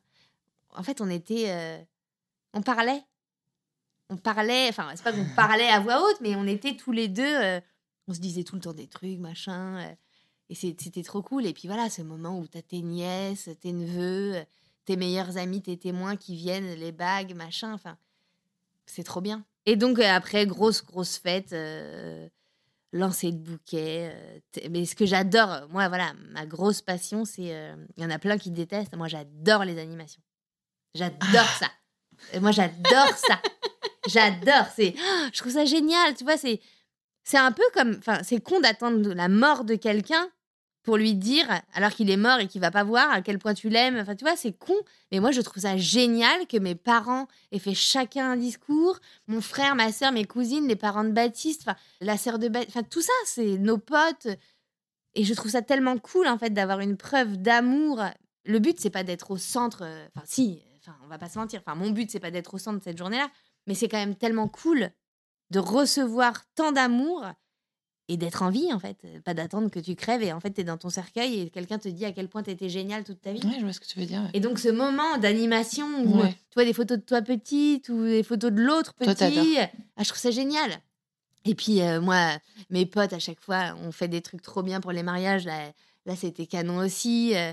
[0.71, 1.83] En fait, on était, euh,
[2.53, 3.03] on parlait,
[4.11, 7.09] on parlait, enfin c'est pas qu'on parlait à voix haute, mais on était tous les
[7.09, 7.61] deux, euh,
[8.09, 9.77] on se disait tout le temps des trucs, machin.
[9.79, 9.95] euh,
[10.51, 11.45] et c'était trop cool.
[11.47, 14.43] Et puis voilà, ce moment où t'as tes nièces, tes neveux,
[14.87, 17.75] tes meilleurs amis, tes témoins qui viennent, les bagues, machin.
[17.75, 17.99] Enfin,
[18.87, 19.45] c'est trop bien.
[19.67, 22.27] Et donc, euh, après, grosse, grosse fête, euh,
[22.93, 24.11] lancer de bouquets.
[24.15, 27.55] euh, mais ce que j'adore, moi, voilà, ma grosse passion, c'est.
[27.55, 28.97] euh, Il y en a plein qui détestent.
[28.97, 30.23] Moi, j'adore les animations.
[30.95, 31.69] J'adore ça.
[32.33, 33.41] Et moi, j'adore ça.
[34.09, 34.65] J'adore.
[34.75, 36.15] C'est, Ah, je trouve ça génial.
[36.17, 36.61] Tu vois, c'est,
[37.29, 40.31] c'est un peu comme, enfin, c'est con d'attendre la mort de quelqu'un
[40.83, 43.53] pour lui dire, alors qu'il est mort et qu'il va pas voir à quel point
[43.53, 43.99] tu l'aimes.
[43.99, 44.73] Enfin, tu vois, c'est con.
[45.13, 48.99] Mais moi, je trouve ça génial que mes parents aient fait chacun un discours.
[49.27, 51.69] Mon frère, ma soeur, mes cousines, les parents de Baptiste,
[52.01, 54.29] la sœur de Baptiste, enfin, tout ça, c'est nos potes.
[55.15, 58.03] Et je trouve ça tellement cool, en fait, d'avoir une preuve d'amour.
[58.47, 59.83] Le but, c'est pas d'être au centre.
[59.83, 61.61] euh, Enfin, si, enfin, on va pas se mentir.
[61.67, 63.29] Enfin, mon but, c'est pas d'être au centre de cette journée-là.
[63.67, 64.91] Mais c'est quand même tellement cool
[65.51, 67.25] de recevoir tant d'amour
[68.11, 68.97] et d'être en vie, en fait.
[69.25, 71.79] Pas d'attendre que tu crèves et en fait, tu es dans ton cercueil et quelqu'un
[71.79, 73.45] te dit à quel point tu étais génial toute ta vie.
[73.45, 74.21] Ouais, je vois ce que tu veux dire.
[74.23, 74.31] ouais.
[74.33, 76.33] Et donc, ce moment d'animation où Ouais.
[76.33, 80.03] tu vois des photos de toi petite ou des photos de l'autre Toi, petit, ah,
[80.03, 80.71] je trouve ça génial.
[81.45, 82.39] Et puis, euh, moi,
[82.71, 85.45] mes potes, à chaque fois, on fait des trucs trop bien pour les mariages.
[85.45, 85.71] Là,
[86.07, 87.33] là c'était canon aussi.
[87.35, 87.53] euh.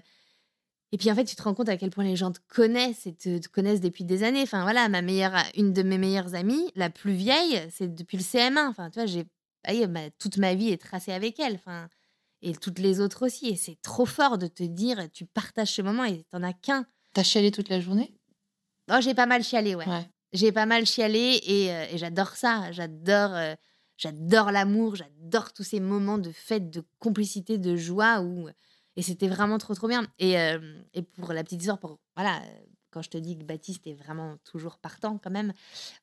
[0.92, 3.06] Et puis, en fait, tu te rends compte à quel point les gens te connaissent
[3.06, 4.44] et te, te connaissent depuis des années.
[4.44, 8.24] Enfin, voilà, ma meilleure, une de mes meilleures amies, la plus vieille, c'est depuis le
[8.24, 8.70] CM1.
[8.70, 9.26] Enfin, tu vois, j'ai,
[9.88, 11.56] ma- toute ma vie est tracée avec elle.
[11.56, 11.90] Enfin,
[12.42, 13.48] et toutes les autres aussi.
[13.50, 16.86] Et c'est trop fort de te dire, tu partages ce moment et t'en as qu'un.
[17.14, 18.14] T'as chialé toute la journée?
[18.92, 19.88] Oh, j'ai pas mal chialé, ouais.
[19.88, 20.08] Ouais.
[20.32, 22.72] J'ai pas mal chialé et, euh, et j'adore ça.
[22.72, 23.56] J'adore, euh,
[23.98, 24.96] j'adore l'amour.
[24.96, 28.48] J'adore tous ces moments de fête, de complicité, de joie où
[28.96, 30.06] et c'était vraiment trop trop bien.
[30.20, 30.60] Et, euh,
[30.94, 32.42] et pour la petite histoire, pour voilà,
[32.92, 35.52] quand je te dis que Baptiste est vraiment toujours partant quand même,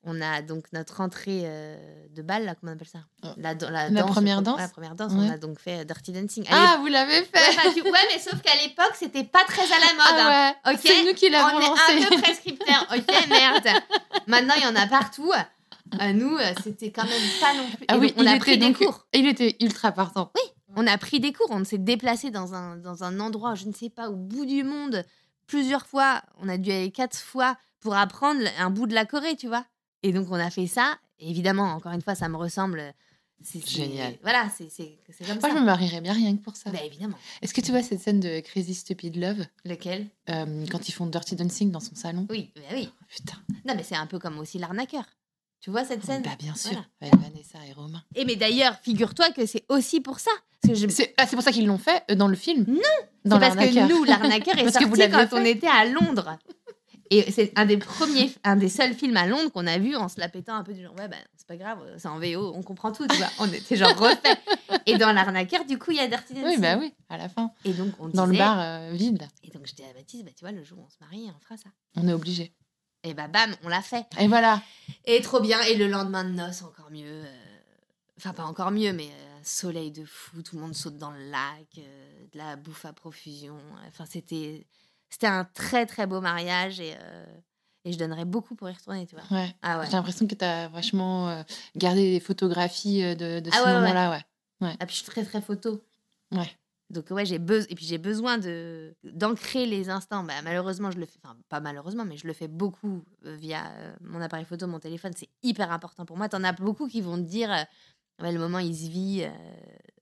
[0.05, 2.99] on a donc notre entrée euh, de bal, là, comment on appelle ça?
[3.24, 5.12] Euh, la, dan- la la danse, première danse La première danse.
[5.12, 5.18] Ouais.
[5.26, 6.45] On a donc fait Dirty Dancing.
[6.51, 9.62] Ah, vous l'avez fait Ouais, bah, tu- ouais, mais sauf qu'à l'époque, c'était pas très
[9.62, 10.20] à la mode.
[10.20, 10.53] hein.
[10.64, 10.74] Ah ouais.
[10.74, 12.05] Ok, C'est nous qui l'avons On est lancé.
[12.05, 12.86] un peu prescripteur.
[12.95, 13.68] Ok, merde.
[14.26, 15.32] Maintenant, il y en a partout.
[16.01, 17.84] Euh, nous, c'était quand même pas non plus.
[17.88, 19.07] Ah oui, donc, on il a était pris des donc- cours.
[19.14, 20.30] Il était ultra partant.
[20.77, 21.49] On a pris des cours.
[21.51, 24.64] On s'est déplacé dans un, dans un endroit, je ne sais pas, au bout du
[24.64, 25.05] monde,
[25.47, 26.23] plusieurs fois.
[26.41, 29.64] On a dû aller quatre fois pour apprendre un bout de la Corée, tu vois.
[30.03, 30.99] Et donc, on a fait ça.
[31.18, 32.95] Et évidemment, encore une fois, ça me ressemble.
[33.45, 34.16] C'est Génial.
[34.23, 34.68] Voilà, c'est
[35.27, 35.61] comme Moi, je ça.
[35.61, 36.70] me marierais bien rien que pour ça.
[36.70, 37.16] Bah, évidemment.
[37.43, 39.45] Est-ce que tu vois cette scène de Crazy Stupid Love?
[39.64, 40.07] Lequel?
[40.31, 42.89] Euh, quand ils font Dirty Dancing dans son salon Oui, bah oui.
[42.93, 45.05] Oh, Putain, Non, mais c'est un peu comme aussi l'arnaqueur.
[45.61, 46.23] Tu vois cette scène?
[46.23, 46.87] Bah bien sûr, Voilà.
[47.01, 48.03] avec Vanessa et Romain.
[48.14, 50.31] Et mais d'ailleurs, figure-toi que c'est aussi pour ça.
[50.67, 50.75] Que.
[50.75, 52.81] C'est ah, c'est pour ça qu'ils l'ont fait euh, dans le film Non,
[53.25, 56.37] dans parce que nous, l'arnaqueur est que vous sorti l'aviez quand on était à Londres.
[57.11, 60.09] Et c'est un des premiers, un des seuls films à Londres qu'on a vu en
[60.09, 62.55] se la pétant un peu du genre, ouais, bah, c'est pas grave, c'est en VO,
[62.55, 63.27] on comprend tout, tu vois.
[63.39, 64.39] On était genre refait.
[64.87, 66.49] Et dans l'arnaqueur, du coup, il y a Dirty Dancing.
[66.49, 67.51] Oui, bah oui, à la fin.
[67.67, 70.31] Et donc, on Dans le bar euh, vide, Et donc, je dis à Baptiste, bah,
[70.35, 71.69] tu vois, le jour où on se marie, on fera ça.
[71.97, 72.55] on est obligé.
[73.05, 74.07] Et bah, bam, on l'a fait.
[74.19, 74.63] Et voilà.
[75.05, 75.61] Et trop bien.
[75.63, 77.05] Et le lendemain de noces, encore mieux.
[77.05, 77.25] euh,
[78.17, 81.30] Enfin, pas encore mieux, mais euh, soleil de fou, tout le monde saute dans le
[81.30, 83.59] lac, euh, de la bouffe à profusion.
[83.88, 84.66] Enfin, c'était
[85.11, 87.26] c'était un très très beau mariage et, euh,
[87.84, 89.24] et je donnerais beaucoup pour y retourner, tu vois.
[89.36, 89.55] Ouais.
[89.62, 89.86] Ah ouais.
[89.86, 91.43] J'ai l'impression que tu as vachement euh,
[91.76, 94.22] gardé des photographies euh, de, de Ah ce ouais, ouais, moment-là.
[94.61, 94.76] Ouais.
[94.80, 95.82] Ah, puis je suis très très photo.
[96.30, 96.51] Ouais.
[96.88, 100.24] Donc ouais, j'ai besoin et puis j'ai besoin de d'ancrer les instants.
[100.24, 103.66] Bah, malheureusement, je le fais enfin pas malheureusement, mais je le fais beaucoup euh, via
[103.72, 106.28] euh, mon appareil photo, mon téléphone, c'est hyper important pour moi.
[106.28, 107.62] T'en as beaucoup qui vont te dire euh,
[108.23, 109.31] Ouais, le moment il se vit euh,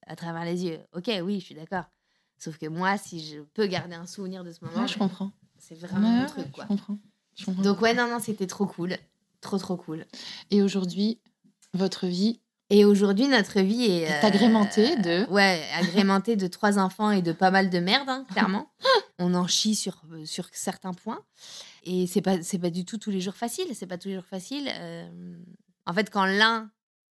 [0.06, 0.78] à travers les yeux.
[0.94, 1.84] OK, oui, je suis d'accord.
[2.38, 5.32] Sauf que moi, si je peux garder un souvenir de ce moment, Ouais, je comprends.
[5.58, 6.64] c'est vraiment Ouais, mon truc je quoi.
[6.66, 6.98] comprends.
[7.36, 7.62] Je comprends.
[7.62, 8.96] Donc ouais, non non, c'était trop cool.
[9.40, 10.06] Trop trop cool.
[10.50, 11.18] Et aujourd'hui,
[11.74, 12.40] votre vie
[12.70, 14.02] Et aujourd'hui, notre vie est.
[14.02, 15.26] est agrémentée de.
[15.30, 18.70] Ouais, agrémentée de trois enfants et de pas mal de merde, hein, clairement.
[19.18, 21.22] On en chie sur, euh, sur certains points.
[21.84, 23.66] Et c'est pas, c'est pas du tout tous les jours facile.
[23.74, 24.68] C'est pas tous les jours facile.
[24.72, 25.08] Euh,
[25.86, 26.70] en fait, quand l'un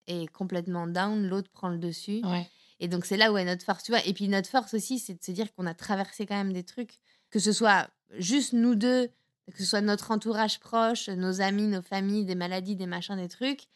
[0.07, 2.20] est complètement down, l'autre prend le dessus.
[2.24, 2.48] Ouais.
[2.80, 4.05] Et donc, c'est là où est notre force, tu vois.
[4.07, 6.64] Et puis, notre force aussi, c'est de se dire qu'on a traversé quand même des
[6.64, 6.98] trucs,
[7.31, 9.09] que ce soit juste nous deux,
[9.52, 13.28] que ce soit notre entourage proche, nos amis, nos familles, des maladies, des machins, des
[13.28, 13.66] trucs,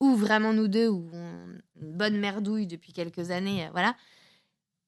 [0.00, 1.10] ou vraiment nous deux, on
[1.80, 3.96] une bonne merdouille depuis quelques années, euh, voilà.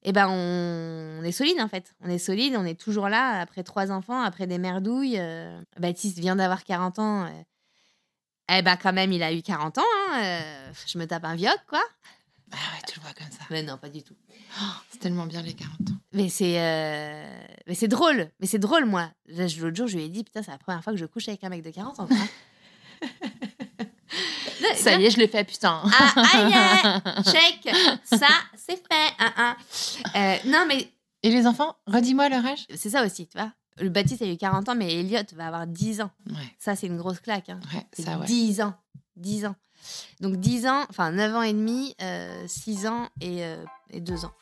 [0.03, 1.93] Et ben, on, on est solide, en fait.
[1.99, 5.17] On est solide, on est toujours là, après trois enfants, après des merdouilles.
[5.19, 7.25] euh, Baptiste vient d'avoir 40 ans.
[7.25, 7.29] euh,
[8.57, 9.81] eh ben, quand même, il a eu 40 ans.
[10.11, 11.83] hein, euh, je me tape un vioc, quoi.
[12.51, 13.43] Ah ouais, tu le vois comme ça.
[13.51, 14.15] Mais non, pas du tout.
[14.89, 15.93] C'est tellement bien les 40 ans.
[16.13, 18.31] Mais c'est euh, mais c'est drôle.
[18.39, 19.11] Mais c'est drôle, moi.
[19.27, 21.43] L'autre jour, je lui ai dit, putain, c'est la première fois que je couche avec
[21.43, 22.09] un mec de 40 ans.
[24.75, 25.81] Ça y est, je l'ai fait, putain.
[25.85, 27.73] Ah, aïe, aïe, check.
[28.03, 29.13] Ça, c'est fait.
[30.15, 30.91] Euh, non, mais
[31.23, 32.65] Et les enfants, redis-moi leur âge.
[32.75, 33.51] c'est ça aussi, tu vois.
[33.79, 36.11] Le Baptiste a eu 40 ans, mais Elliot va avoir 10 ans.
[36.29, 37.49] Ouais, Ça, c'est une grosse claque.
[37.49, 37.59] hein.
[37.73, 38.25] ouais, ça ouais.
[38.25, 38.73] 10 ans.
[39.15, 39.55] 10 ans.
[40.19, 44.25] Donc 10 ans, enfin 9 ans et demi, euh, 6 ans et, euh, et 2
[44.25, 44.33] ans.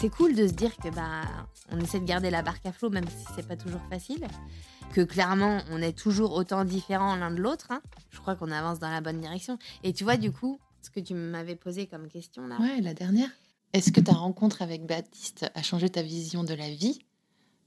[0.00, 1.22] C'est cool de se dire que bah
[1.70, 4.26] on essaie de garder la barque à flot même si c'est pas toujours facile.
[4.92, 7.68] que clairement, on est toujours autant différents l'un de l'autre.
[7.70, 7.80] hein.
[8.10, 9.58] Je crois qu'on avance dans la bonne direction.
[9.82, 12.58] Et tu vois, du coup, ce que tu m'avais posé comme question là.
[12.60, 13.30] Ouais, la dernière.
[13.72, 17.00] Est-ce que ta rencontre avec Baptiste a changé ta vision de la vie?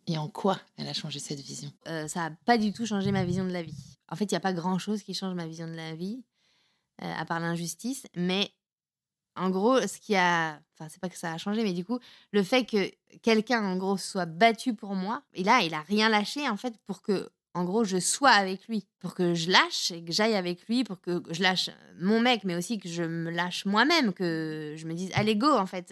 [0.08, 1.72] Et en quoi elle a changé cette vision?
[1.88, 3.98] Euh, ça n'a pas du tout changé ma vision de la vie.
[4.08, 6.24] En fait, il n'y a pas grand-chose qui change ma vision de la vie,
[7.02, 8.06] euh, à part l'injustice.
[8.16, 8.50] Mais
[9.36, 10.62] en gros, ce qui a...
[10.74, 12.00] Enfin, c'est pas que ça a changé, mais du coup,
[12.32, 12.90] le fait que
[13.22, 16.78] quelqu'un, en gros, soit battu pour moi, et là, il a rien lâché, en fait,
[16.86, 18.86] pour que, en gros, je sois avec lui.
[19.00, 21.70] Pour que je lâche et que j'aille avec lui, pour que je lâche
[22.00, 25.50] mon mec, mais aussi que je me lâche moi-même, que je me dise, allez, go,
[25.52, 25.92] en fait.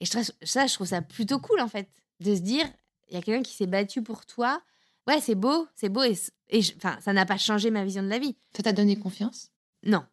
[0.00, 1.88] Et je trouve, ça, je trouve ça plutôt cool, en fait,
[2.20, 2.64] de se dire,
[3.08, 4.60] il y a quelqu'un qui s'est battu pour toi.
[5.06, 6.02] Ouais, c'est beau, c'est beau.
[6.02, 8.36] Et, je- ça n'a pas changé ma vision de la vie.
[8.56, 9.50] Ça t'a donné confiance?
[9.84, 10.04] Non.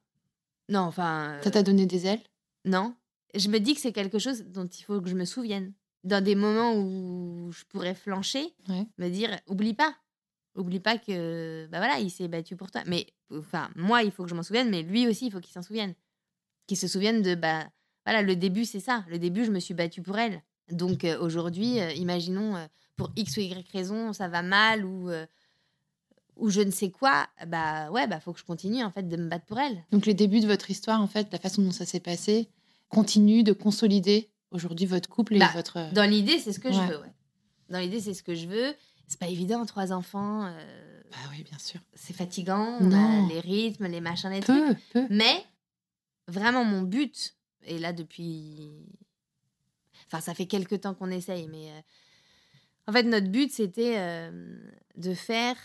[0.70, 1.34] Non, enfin.
[1.34, 2.22] euh, Ça t'a donné des ailes?
[2.66, 2.96] non.
[3.38, 5.74] Je me dis que c'est quelque chose dont il faut que je me souvienne.
[6.06, 8.88] Dans des moments où je pourrais flancher, Ouais.
[8.98, 9.94] me dire oublie pas.
[10.56, 11.68] Oublie pas que.
[11.68, 12.82] Bah voilà, il s'est battu pour toi.
[12.86, 15.52] Mais, enfin, moi, il faut que je m'en souvienne, mais lui aussi, il faut qu'il
[15.54, 15.94] s'en souvienne.
[16.68, 17.36] Qu'il se souvienne de.
[17.36, 17.66] Bah
[18.06, 19.04] voilà, le début, c'est ça.
[19.10, 20.42] Le début, je me suis battue pour elle.
[20.72, 22.66] Donc euh, aujourd'hui, euh, imaginons, euh,
[22.96, 25.12] pour X ou Y raison, ça va mal ou.
[26.38, 29.18] ou je ne sais quoi, bah ouais, bah faut que je continue en fait de
[29.18, 29.84] me battre pour elle.
[29.92, 32.50] Donc les débuts de votre histoire, en fait, la façon dont ça s'est passé,
[32.90, 35.94] continue de consolider aujourd'hui votre couple et Bah, votre...
[35.94, 37.14] Dans l'idée, c'est ce que je veux, ouais.
[37.70, 38.74] Dans l'idée, c'est ce que je veux.
[39.08, 41.80] C'est pas évident, trois enfants, euh, Bah oui, bien sûr.
[41.94, 43.26] c'est fatigant, on Non.
[43.26, 44.58] a les rythmes, les machins, les trucs.
[44.58, 45.08] Peu, peu.
[45.10, 45.46] Mais
[46.28, 48.72] vraiment, mon but, et là depuis.
[50.08, 51.70] Enfin, ça fait quelques temps qu'on essaye, mais.
[51.72, 51.82] euh,
[52.88, 54.58] En fait, notre but, c'était euh,
[54.96, 55.56] de faire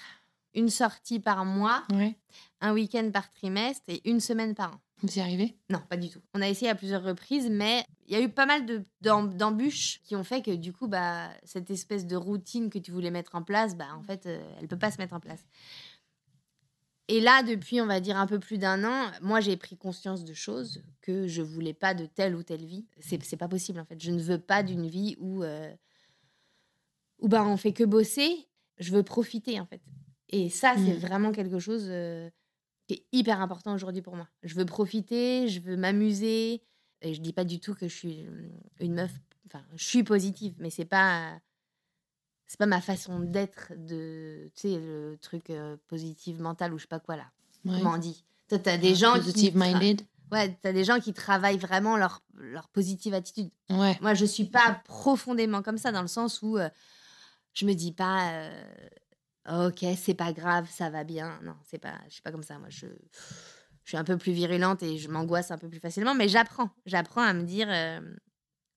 [0.55, 2.17] une sortie par mois, Ouais.
[2.61, 4.81] un week-end par trimestre et une semaine par an.
[5.03, 6.21] Vous y arrivez Non, pas du tout.
[6.35, 9.35] On a essayé à plusieurs reprises, mais il y a eu pas mal de- d'em-
[9.35, 13.11] d'embûches qui ont fait que du coup, bah, cette espèce de routine que tu voulais
[13.11, 15.43] mettre en place, bah, en fait, euh, elle peut pas se mettre en place.
[17.09, 20.23] Et là, depuis, on va dire un peu plus d'un an, moi, j'ai pris conscience
[20.25, 22.87] de choses que je voulais pas de telle ou telle vie.
[23.01, 24.01] C'est c'est pas possible, en fait.
[24.01, 25.75] Je ne veux pas d'une vie où, euh,
[27.19, 28.47] où bah, on fait que bosser.
[28.79, 29.81] Je veux profiter, en fait.
[30.29, 30.99] Et ça, c'est Mm.
[31.01, 32.31] vraiment quelque chose euh,
[32.95, 34.27] qui est hyper important aujourd'hui pour moi.
[34.43, 36.63] Je veux profiter, je veux m'amuser.
[37.03, 38.49] Et je dis pas du tout que je suis euh,
[38.81, 39.13] une meuf.
[39.47, 41.39] Enfin, je suis positive, mais c'est pas
[42.47, 46.83] c'est pas ma façon d'être de tu sais le truc euh, positive mental ou je
[46.83, 47.31] sais pas quoi là.
[47.65, 47.79] Ouais.
[47.79, 48.25] Comment on dit?
[48.49, 50.03] Toi, t'as des gens qui Positive tra- minded
[50.33, 53.51] Ouais, t'as des gens qui travaillent vraiment leur leur positive attitude.
[53.71, 53.97] Ouais.
[54.01, 56.69] Moi, je suis pas profondément comme ça dans le sens où euh,
[57.55, 58.63] je me dis pas euh,
[59.51, 61.39] OK, c'est pas grave, ça va bien.
[61.43, 62.87] Non, c'est pas je suis pas comme ça moi je
[63.85, 66.71] je suis un peu plus virulente et je m'angoisse un peu plus facilement mais j'apprends,
[66.87, 68.01] j'apprends à me dire euh,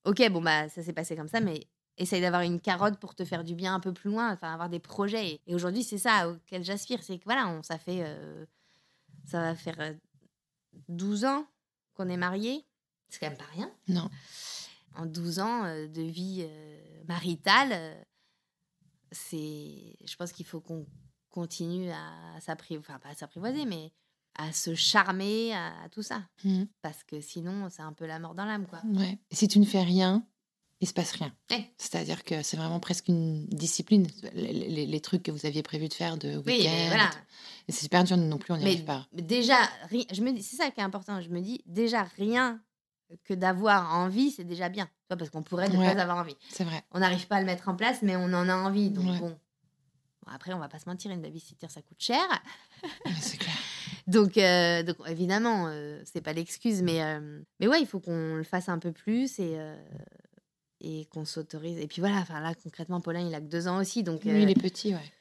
[0.06, 1.68] OK, bon bah ça s'est passé comme ça mais
[1.98, 4.70] essaye d'avoir une carotte pour te faire du bien un peu plus loin, enfin avoir
[4.70, 8.46] des projets et, aujourd'hui, c'est ça auquel j'aspire, c'est que voilà, on ça fait euh,
[9.26, 9.94] ça va faire euh,
[10.90, 11.46] 12 ans
[11.94, 12.66] qu'on est mariés.
[13.10, 14.10] C'est quand même pas rien Non.
[14.96, 18.04] en 12 ans euh, de vie euh, maritale, euh,
[19.14, 20.86] c'est, je pense qu'il faut qu'on
[21.30, 23.92] continue à s'apprivoiser, enfin pas à s'apprivoiser, mais
[24.36, 26.24] à se charmer, à, à tout ça.
[26.44, 26.68] Mhm.
[26.82, 28.82] Parce que sinon, c'est un peu la mort dans l'âme, quoi.
[28.86, 29.18] Ouais.
[29.32, 30.26] Et si tu ne fais rien,
[30.82, 31.34] il se passe rien.
[31.52, 31.72] Ouais.
[31.78, 34.06] C'est-à-dire que c'est vraiment presque une discipline.
[34.34, 36.44] Les, les- les trucs que vous aviez prévu de faire de week-end.
[36.48, 37.10] Oui, mais voilà.
[37.68, 39.08] Et c'est super dur non plus, on n'y arrive pas.
[39.14, 39.58] déjà,
[39.90, 41.22] ri- je me dis, c'est ça qui est important.
[41.22, 42.62] Je me dis, déjà, rien
[43.24, 44.90] que d'avoir envie, c'est déjà bien.
[45.10, 45.94] Parce qu'on pourrait ne Ouais.
[45.94, 46.36] pas avoir envie.
[46.50, 46.84] C'est vrai.
[46.92, 48.90] On n'arrive pas à le mettre en place, mais on en a envie.
[48.90, 49.20] Donc Ouais.
[49.20, 49.30] bon.
[50.26, 52.24] Bon, Après, on va pas se mentir, une babysitter, ça coûte cher.
[53.06, 53.54] Ouais, c'est clair.
[54.08, 58.36] Donc, euh, donc évidemment, euh, c'est pas l'excuse, mais, euh, mais ouais, il faut qu'on
[58.36, 59.78] le fasse un peu plus et, euh,
[60.82, 61.78] et qu'on s'autorise.
[61.80, 64.32] Et puis voilà, enfin là, concrètement, Paulin, il a que deux ans aussi, donc Lui,
[64.32, 65.12] euh, il est petit, ouais.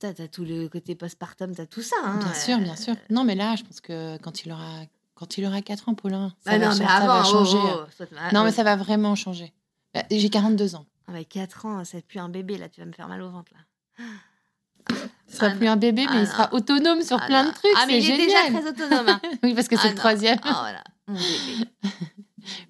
[0.00, 1.94] t'as as tout le côté postpartum, t'as tout ça.
[2.02, 2.96] hein, Bien sûr, bien sûr.
[3.10, 4.80] Non, mais là, je pense que quand il aura,
[5.22, 7.56] quand il aura 4 ans, Paulin, ça, bah va, non, mais ça va avant, changer.
[7.62, 8.52] oh, oh, Non, mais oh.
[8.52, 9.52] ça va vraiment changer.
[9.94, 10.84] Bah, J'ai 42 ans.
[11.06, 13.30] Ah, mais 4 ans, c'est plus un bébé, là, tu vas me faire mal au
[13.30, 14.96] ventre, là.
[15.28, 16.58] Ce sera Ah plus un bébé, mais Ah il sera non.
[16.58, 17.70] autonome sur Ah plein de trucs.
[17.76, 19.08] Ah, mais il est déjà très autonome.
[19.08, 19.20] hein.
[19.44, 20.38] Oui, parce que c'est le troisième.
[20.42, 21.70] Ah, voilà, mon bébé.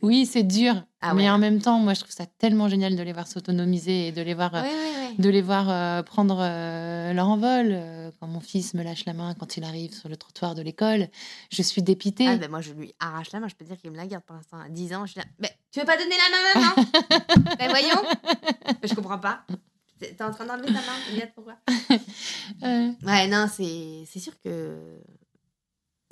[0.02, 0.74] Oui, c'est dur.
[1.00, 4.08] Ah mais en même temps, moi, je trouve ça tellement génial de les voir s'autonomiser
[4.08, 5.14] et de les voir, Ouais, ouais, ouais.
[5.18, 7.70] de les voir euh, prendre euh, leur envol.
[7.72, 10.62] Euh, Quand mon fils me lâche la main quand il arrive sur le trottoir de
[10.62, 11.08] l'école,
[11.50, 12.28] je suis dépitée.
[12.28, 13.48] Ah, ben moi, je lui arrache la main.
[13.48, 14.58] Je peux dire qu'il me la garde pour l'instant.
[14.60, 15.26] À 10 ans, je suis là.
[15.40, 16.14] Mais tu veux pas donner
[16.54, 18.02] la main maintenant Ben voyons.
[18.80, 19.44] Mais je comprends pas.
[19.98, 20.98] T'es en train d'enlever ta main.
[21.12, 21.54] Regarde pourquoi?
[22.62, 25.00] Ouais, non, c'est sûr que.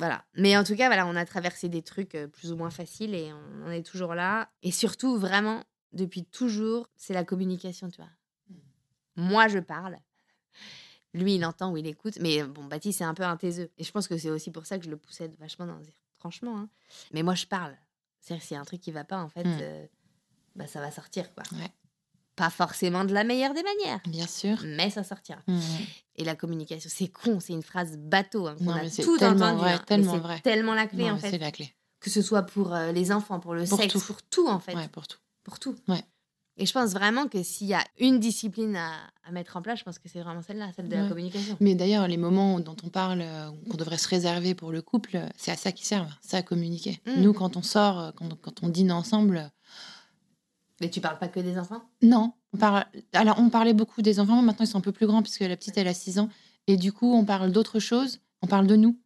[0.00, 0.24] Voilà.
[0.34, 3.14] Mais en tout cas, voilà, on a traversé des trucs euh, plus ou moins faciles
[3.14, 4.50] et on en est toujours là.
[4.62, 5.62] Et surtout, vraiment,
[5.92, 8.10] depuis toujours, c'est la communication, tu vois.
[9.16, 9.96] Moi, je parle.
[11.12, 12.18] Lui, il entend ou il écoute.
[12.20, 13.70] Mais bon, Baptiste, c'est un peu un taiseux.
[13.78, 15.78] Et je pense que c'est aussi pour ça que je le poussais vachement dans
[16.18, 16.58] franchement.
[16.58, 16.68] hein.
[17.12, 17.76] Mais moi, je parle.
[18.20, 19.58] C'est-à-dire, s'il y a un truc qui va pas, en fait, Mm.
[19.60, 19.86] euh,
[20.56, 21.42] bah, ça va sortir, quoi.
[21.52, 21.70] Ouais.
[22.36, 24.56] Pas forcément de la meilleure des manières, Bien sûr.
[24.64, 25.40] mais ça sortira.
[25.46, 25.60] Mhm.
[26.16, 29.02] Et la communication, c'est con, c'est une phrase bateau hein, qu'on Non, a mais c'est
[29.02, 29.60] tout tellement entendu.
[29.60, 30.40] vrai, hein, tellement c'est vrai.
[30.40, 31.30] tellement la clé, Non, en fait.
[31.30, 31.74] C'est la clé.
[32.00, 34.00] Que ce soit pour euh, les enfants, pour le Pour sexe, tout.
[34.00, 34.74] pour tout, en fait.
[34.74, 35.18] Ouais, pour tout.
[35.44, 35.76] Pour tout.
[35.88, 36.02] Ouais.
[36.56, 38.92] Et je pense vraiment que s'il y a une discipline à,
[39.24, 41.56] à mettre en place, je pense que c'est vraiment celle-là, celle de la communication.
[41.60, 45.20] Mais d'ailleurs, les moments dont on parle, euh, qu'on devrait se réserver pour le couple,
[45.36, 47.00] c'est à ça qu'ils servent, c'est à communiquer.
[47.06, 47.20] Mm.
[47.22, 49.50] Nous, quand on sort, euh, quand, quand on dîne ensemble,
[50.80, 51.82] Mais tu parles pas que des enfants?
[52.02, 52.32] Non.
[52.52, 55.22] On parle, alors, on parlait beaucoup des enfants, maintenant ils sont un peu plus grands,
[55.22, 56.28] puisque la petite, elle a 6 ans.
[56.66, 58.98] Et du coup, on parle d'autres choses, on parle de nous.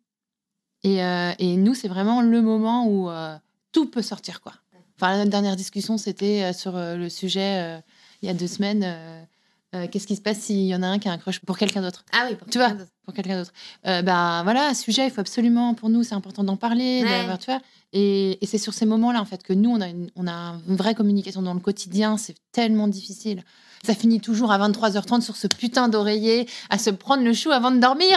[0.82, 3.36] Et, euh, et nous, c'est vraiment le moment où euh,
[3.72, 4.52] tout peut sortir, quoi.
[4.96, 7.82] Enfin, la dernière discussion, c'était euh, sur le sujet,
[8.22, 9.26] il y a deux semaines,
[9.74, 11.58] euh, qu'est-ce qui se passe s'il y en a un qui a un crush pour
[11.58, 12.04] quelqu'un d'autre?
[12.12, 12.92] Ah oui, pour Tu vois, quelqu'un d'autre.
[13.04, 13.52] pour quelqu'un d'autre.
[13.86, 17.38] Euh, bah voilà, sujet, il faut absolument, pour nous, c'est important d'en parler, Ouais.
[17.38, 17.60] tu vois.
[17.92, 20.58] Et, et c'est sur ces moments-là, en fait, que nous, on a, une, on a
[20.68, 22.16] une vraie communication dans le quotidien.
[22.16, 23.42] C'est tellement difficile.
[23.84, 27.70] Ça finit toujours à 23h30 sur ce putain d'oreiller, à se prendre le chou avant
[27.70, 28.16] de dormir.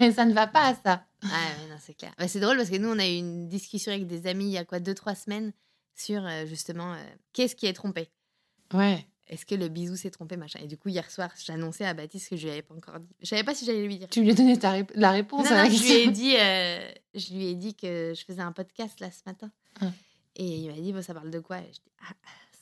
[0.00, 0.06] Ouais.
[0.08, 1.02] Et ça ne va pas, ça.
[1.22, 2.12] Ah ouais, non, c'est clair.
[2.18, 4.52] Bah, c'est drôle parce que nous, on a eu une discussion avec des amis il
[4.52, 5.52] y a quoi, deux, trois semaines
[5.96, 6.96] sur euh, justement euh,
[7.32, 8.10] qu'est-ce qui est trompé?
[8.74, 9.06] Ouais.
[9.28, 10.60] Est-ce que le bisou s'est trompé machin?
[10.62, 13.08] Et du coup, hier soir, j'annonçais à Baptiste que je lui avais pas encore dit.
[13.20, 14.08] Je savais pas si j'allais lui dire.
[14.08, 16.10] Tu lui as donné ta la réponse Non, à la non, je lui ai question.
[16.12, 19.50] dit, euh, je lui ai dit que je faisais un podcast là ce matin.
[19.80, 19.86] Ah.
[20.36, 21.58] Et il m'a dit, bon, ça parle de quoi?
[21.58, 22.14] Et je dis, ah,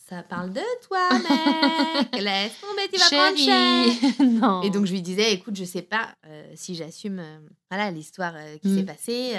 [0.08, 2.12] ça parle de toi, mec.
[2.22, 4.20] Laisse tomber, tu vas prendre cher.
[4.20, 4.62] Non.
[4.62, 7.38] Et donc je lui disais, écoute, je sais pas euh, si j'assume euh,
[7.70, 8.76] voilà l'histoire qui Mm.
[8.78, 9.34] s'est passée.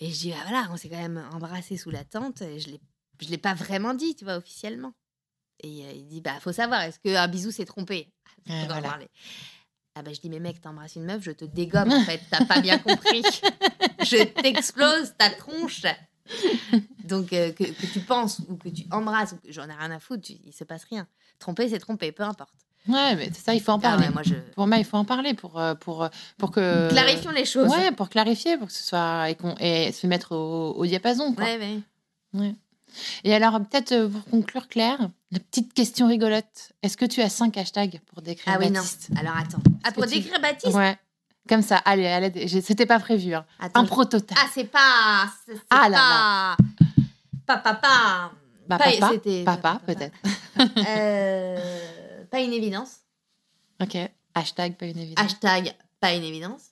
[0.00, 2.42] Et je dis, ah, voilà, on s'est quand même embrassé sous la tente.
[2.42, 2.80] Et je l'ai,
[3.20, 4.92] je l'ai pas vraiment dit, tu vois, officiellement.
[5.62, 8.08] Et euh, il dit, bah faut savoir, est-ce qu'un bisou s'est trompé?
[8.48, 8.88] Ah, Ouais, voilà.
[8.88, 9.08] parler.
[9.94, 12.44] Ah bah je dis, mais mec, t'embrasses une meuf, je te dégomme en fait, t'as
[12.44, 13.22] pas bien compris.
[14.02, 15.82] je t'explose ta tronche.
[17.04, 20.22] Donc euh, que, que tu penses ou que tu embrasses, j'en ai rien à foutre,
[20.22, 21.06] tu- il se passe rien.
[21.38, 22.54] Tromper, c'est tromper, peu importe.
[22.88, 24.06] Ouais, mais c'est ça, il faut en Ah parler.
[24.06, 24.34] ouais, moi je.
[24.54, 26.08] Pour moi, il faut en parler pour, euh, pour,
[26.38, 26.88] pour que.
[26.90, 27.68] Clarifions les choses.
[27.68, 29.28] Ouais, pour clarifier, pour que ce soit.
[29.30, 29.36] et,
[29.88, 31.34] et se mettre au, au diapason.
[31.34, 31.44] Quoi.
[31.44, 31.82] Ouais,
[32.34, 32.54] ouais.
[33.24, 36.72] Et alors, peut-être euh, pour conclure, Claire, la petite question rigolote.
[36.82, 38.74] Est-ce que tu as cinq hashtags pour décrire Ah oui, non.
[38.80, 39.08] Baptiste?
[39.18, 39.62] Alors attends.
[39.84, 40.74] Ah, pour tu- décrire Baptiste?
[40.74, 40.98] Ouais.
[41.48, 43.34] Comme ça, allez, allez c'était pas prévu.
[43.34, 43.44] hein.
[43.58, 44.36] Attends, Un prototype.
[44.40, 45.30] Ah, c'est pas.
[45.46, 45.88] C'est Ah pas.
[45.88, 46.56] là
[47.46, 48.32] Pas papa.
[48.68, 49.12] Bah, pas- papa,
[49.44, 49.80] papa, papa.
[49.86, 50.16] peut-être.
[50.86, 52.96] Euh, pas une évidence.
[53.82, 53.96] Ok.
[54.34, 55.24] Hashtag pas une évidence.
[55.24, 56.62] Hashtag pas une évidence.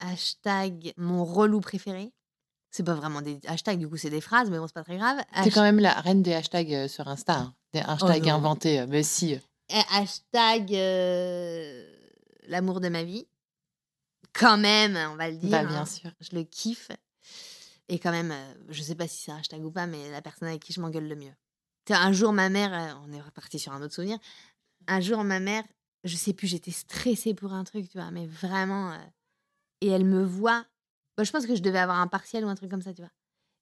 [0.00, 2.12] Hashtag mon relou préféré.
[2.76, 4.98] C'est pas vraiment des hashtags, du coup, c'est des phrases, mais bon, c'est pas très
[4.98, 5.18] grave.
[5.42, 7.38] T'es quand même la reine des hashtags euh, sur Insta.
[7.38, 7.54] hein.
[7.72, 8.34] Des hashtags Oh non.
[8.34, 8.80] inventés.
[8.80, 9.34] euh, Mais si.
[9.34, 9.38] euh.
[9.92, 11.90] Hashtag euh,
[12.48, 13.26] l'amour de ma vie.
[14.34, 15.48] Quand même, on va le dire.
[15.48, 15.64] Bah, hein.
[15.68, 16.10] bien sûr.
[16.20, 16.90] Je le kiffe.
[17.88, 18.34] Et quand même,
[18.68, 20.80] je sais pas si c'est un hashtag ou pas, mais la personne avec qui je
[20.82, 21.32] m'engueule le mieux.
[21.88, 24.18] Un jour, ma mère, on est reparti sur un autre souvenir.
[24.86, 25.64] Un jour, ma mère,
[26.04, 28.92] je sais plus, j'étais stressée pour un truc, tu vois, mais vraiment.
[28.92, 28.96] euh,
[29.80, 30.66] et elle me voit.
[31.16, 33.02] Bah, je pense que je devais avoir un partiel ou un truc comme ça, tu
[33.02, 33.10] vois.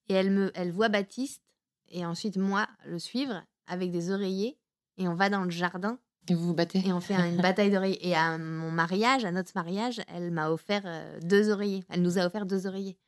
[0.09, 1.43] Et elle me, elle voit Baptiste
[1.89, 4.59] et ensuite moi le suivre avec des oreillers
[4.98, 5.98] et on va dans le jardin
[6.28, 8.06] Et vous vous battez et on fait une bataille d'oreillers.
[8.06, 11.85] Et à mon mariage, à notre mariage, elle m'a offert euh, deux oreillers.
[11.89, 12.98] Elle nous a offert deux oreillers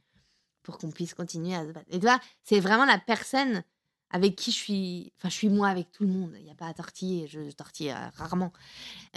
[0.62, 1.86] pour qu'on puisse continuer à se battre.
[1.90, 3.62] Et tu vois, c'est vraiment la personne
[4.10, 5.12] avec qui je suis.
[5.16, 6.32] Enfin, je suis moi avec tout le monde.
[6.39, 7.27] Il n'y a pas à tortiller.
[7.27, 8.52] Je, je tortille euh, rarement.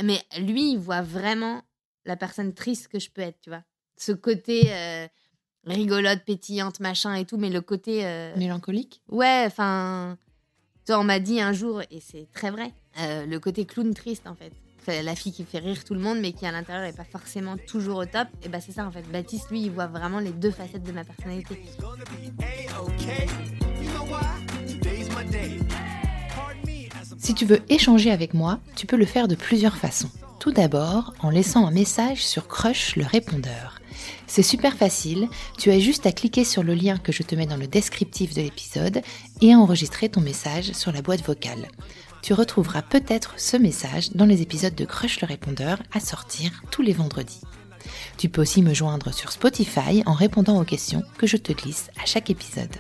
[0.04, 1.64] Mais lui, il voit vraiment
[2.06, 3.64] la personne triste que je peux être, tu vois.
[4.00, 5.08] Ce côté euh,
[5.66, 8.06] rigolote, pétillante, machin et tout, mais le côté.
[8.06, 9.02] euh, Mélancolique?
[9.10, 10.18] Ouais, enfin.
[10.86, 12.72] Tu vois, on m'a dit un jour, et c'est très vrai,
[13.02, 14.52] euh, le côté clown triste en fait.
[14.82, 17.04] Enfin, la fille qui fait rire tout le monde, mais qui à l'intérieur n'est pas
[17.04, 18.30] forcément toujours au top.
[18.44, 19.04] Et bah, c'est ça en fait.
[19.12, 21.62] Baptiste, lui, il voit vraiment les deux facettes de ma personnalité.
[27.18, 30.10] Si tu veux échanger avec moi, tu peux le faire de plusieurs façons.
[30.40, 33.79] Tout d'abord, en laissant un message sur Crush le répondeur.
[34.28, 35.28] C'est super facile,
[35.58, 38.34] tu as juste à cliquer sur le lien que je te mets dans le descriptif
[38.34, 39.02] de l'épisode
[39.42, 41.68] et à enregistrer ton message sur la boîte vocale.
[42.22, 46.82] Tu retrouveras peut-être ce message dans les épisodes de Crush le répondeur à sortir tous
[46.82, 47.42] les vendredis.
[48.18, 51.90] Tu peux aussi me joindre sur Spotify en répondant aux questions que je te glisse
[52.02, 52.76] à chaque épisode.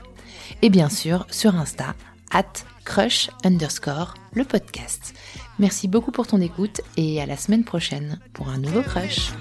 [0.61, 1.95] Et bien sûr sur Insta,
[2.31, 2.43] at
[2.83, 5.13] crush underscore le podcast.
[5.59, 9.31] Merci beaucoup pour ton écoute et à la semaine prochaine pour un nouveau crush.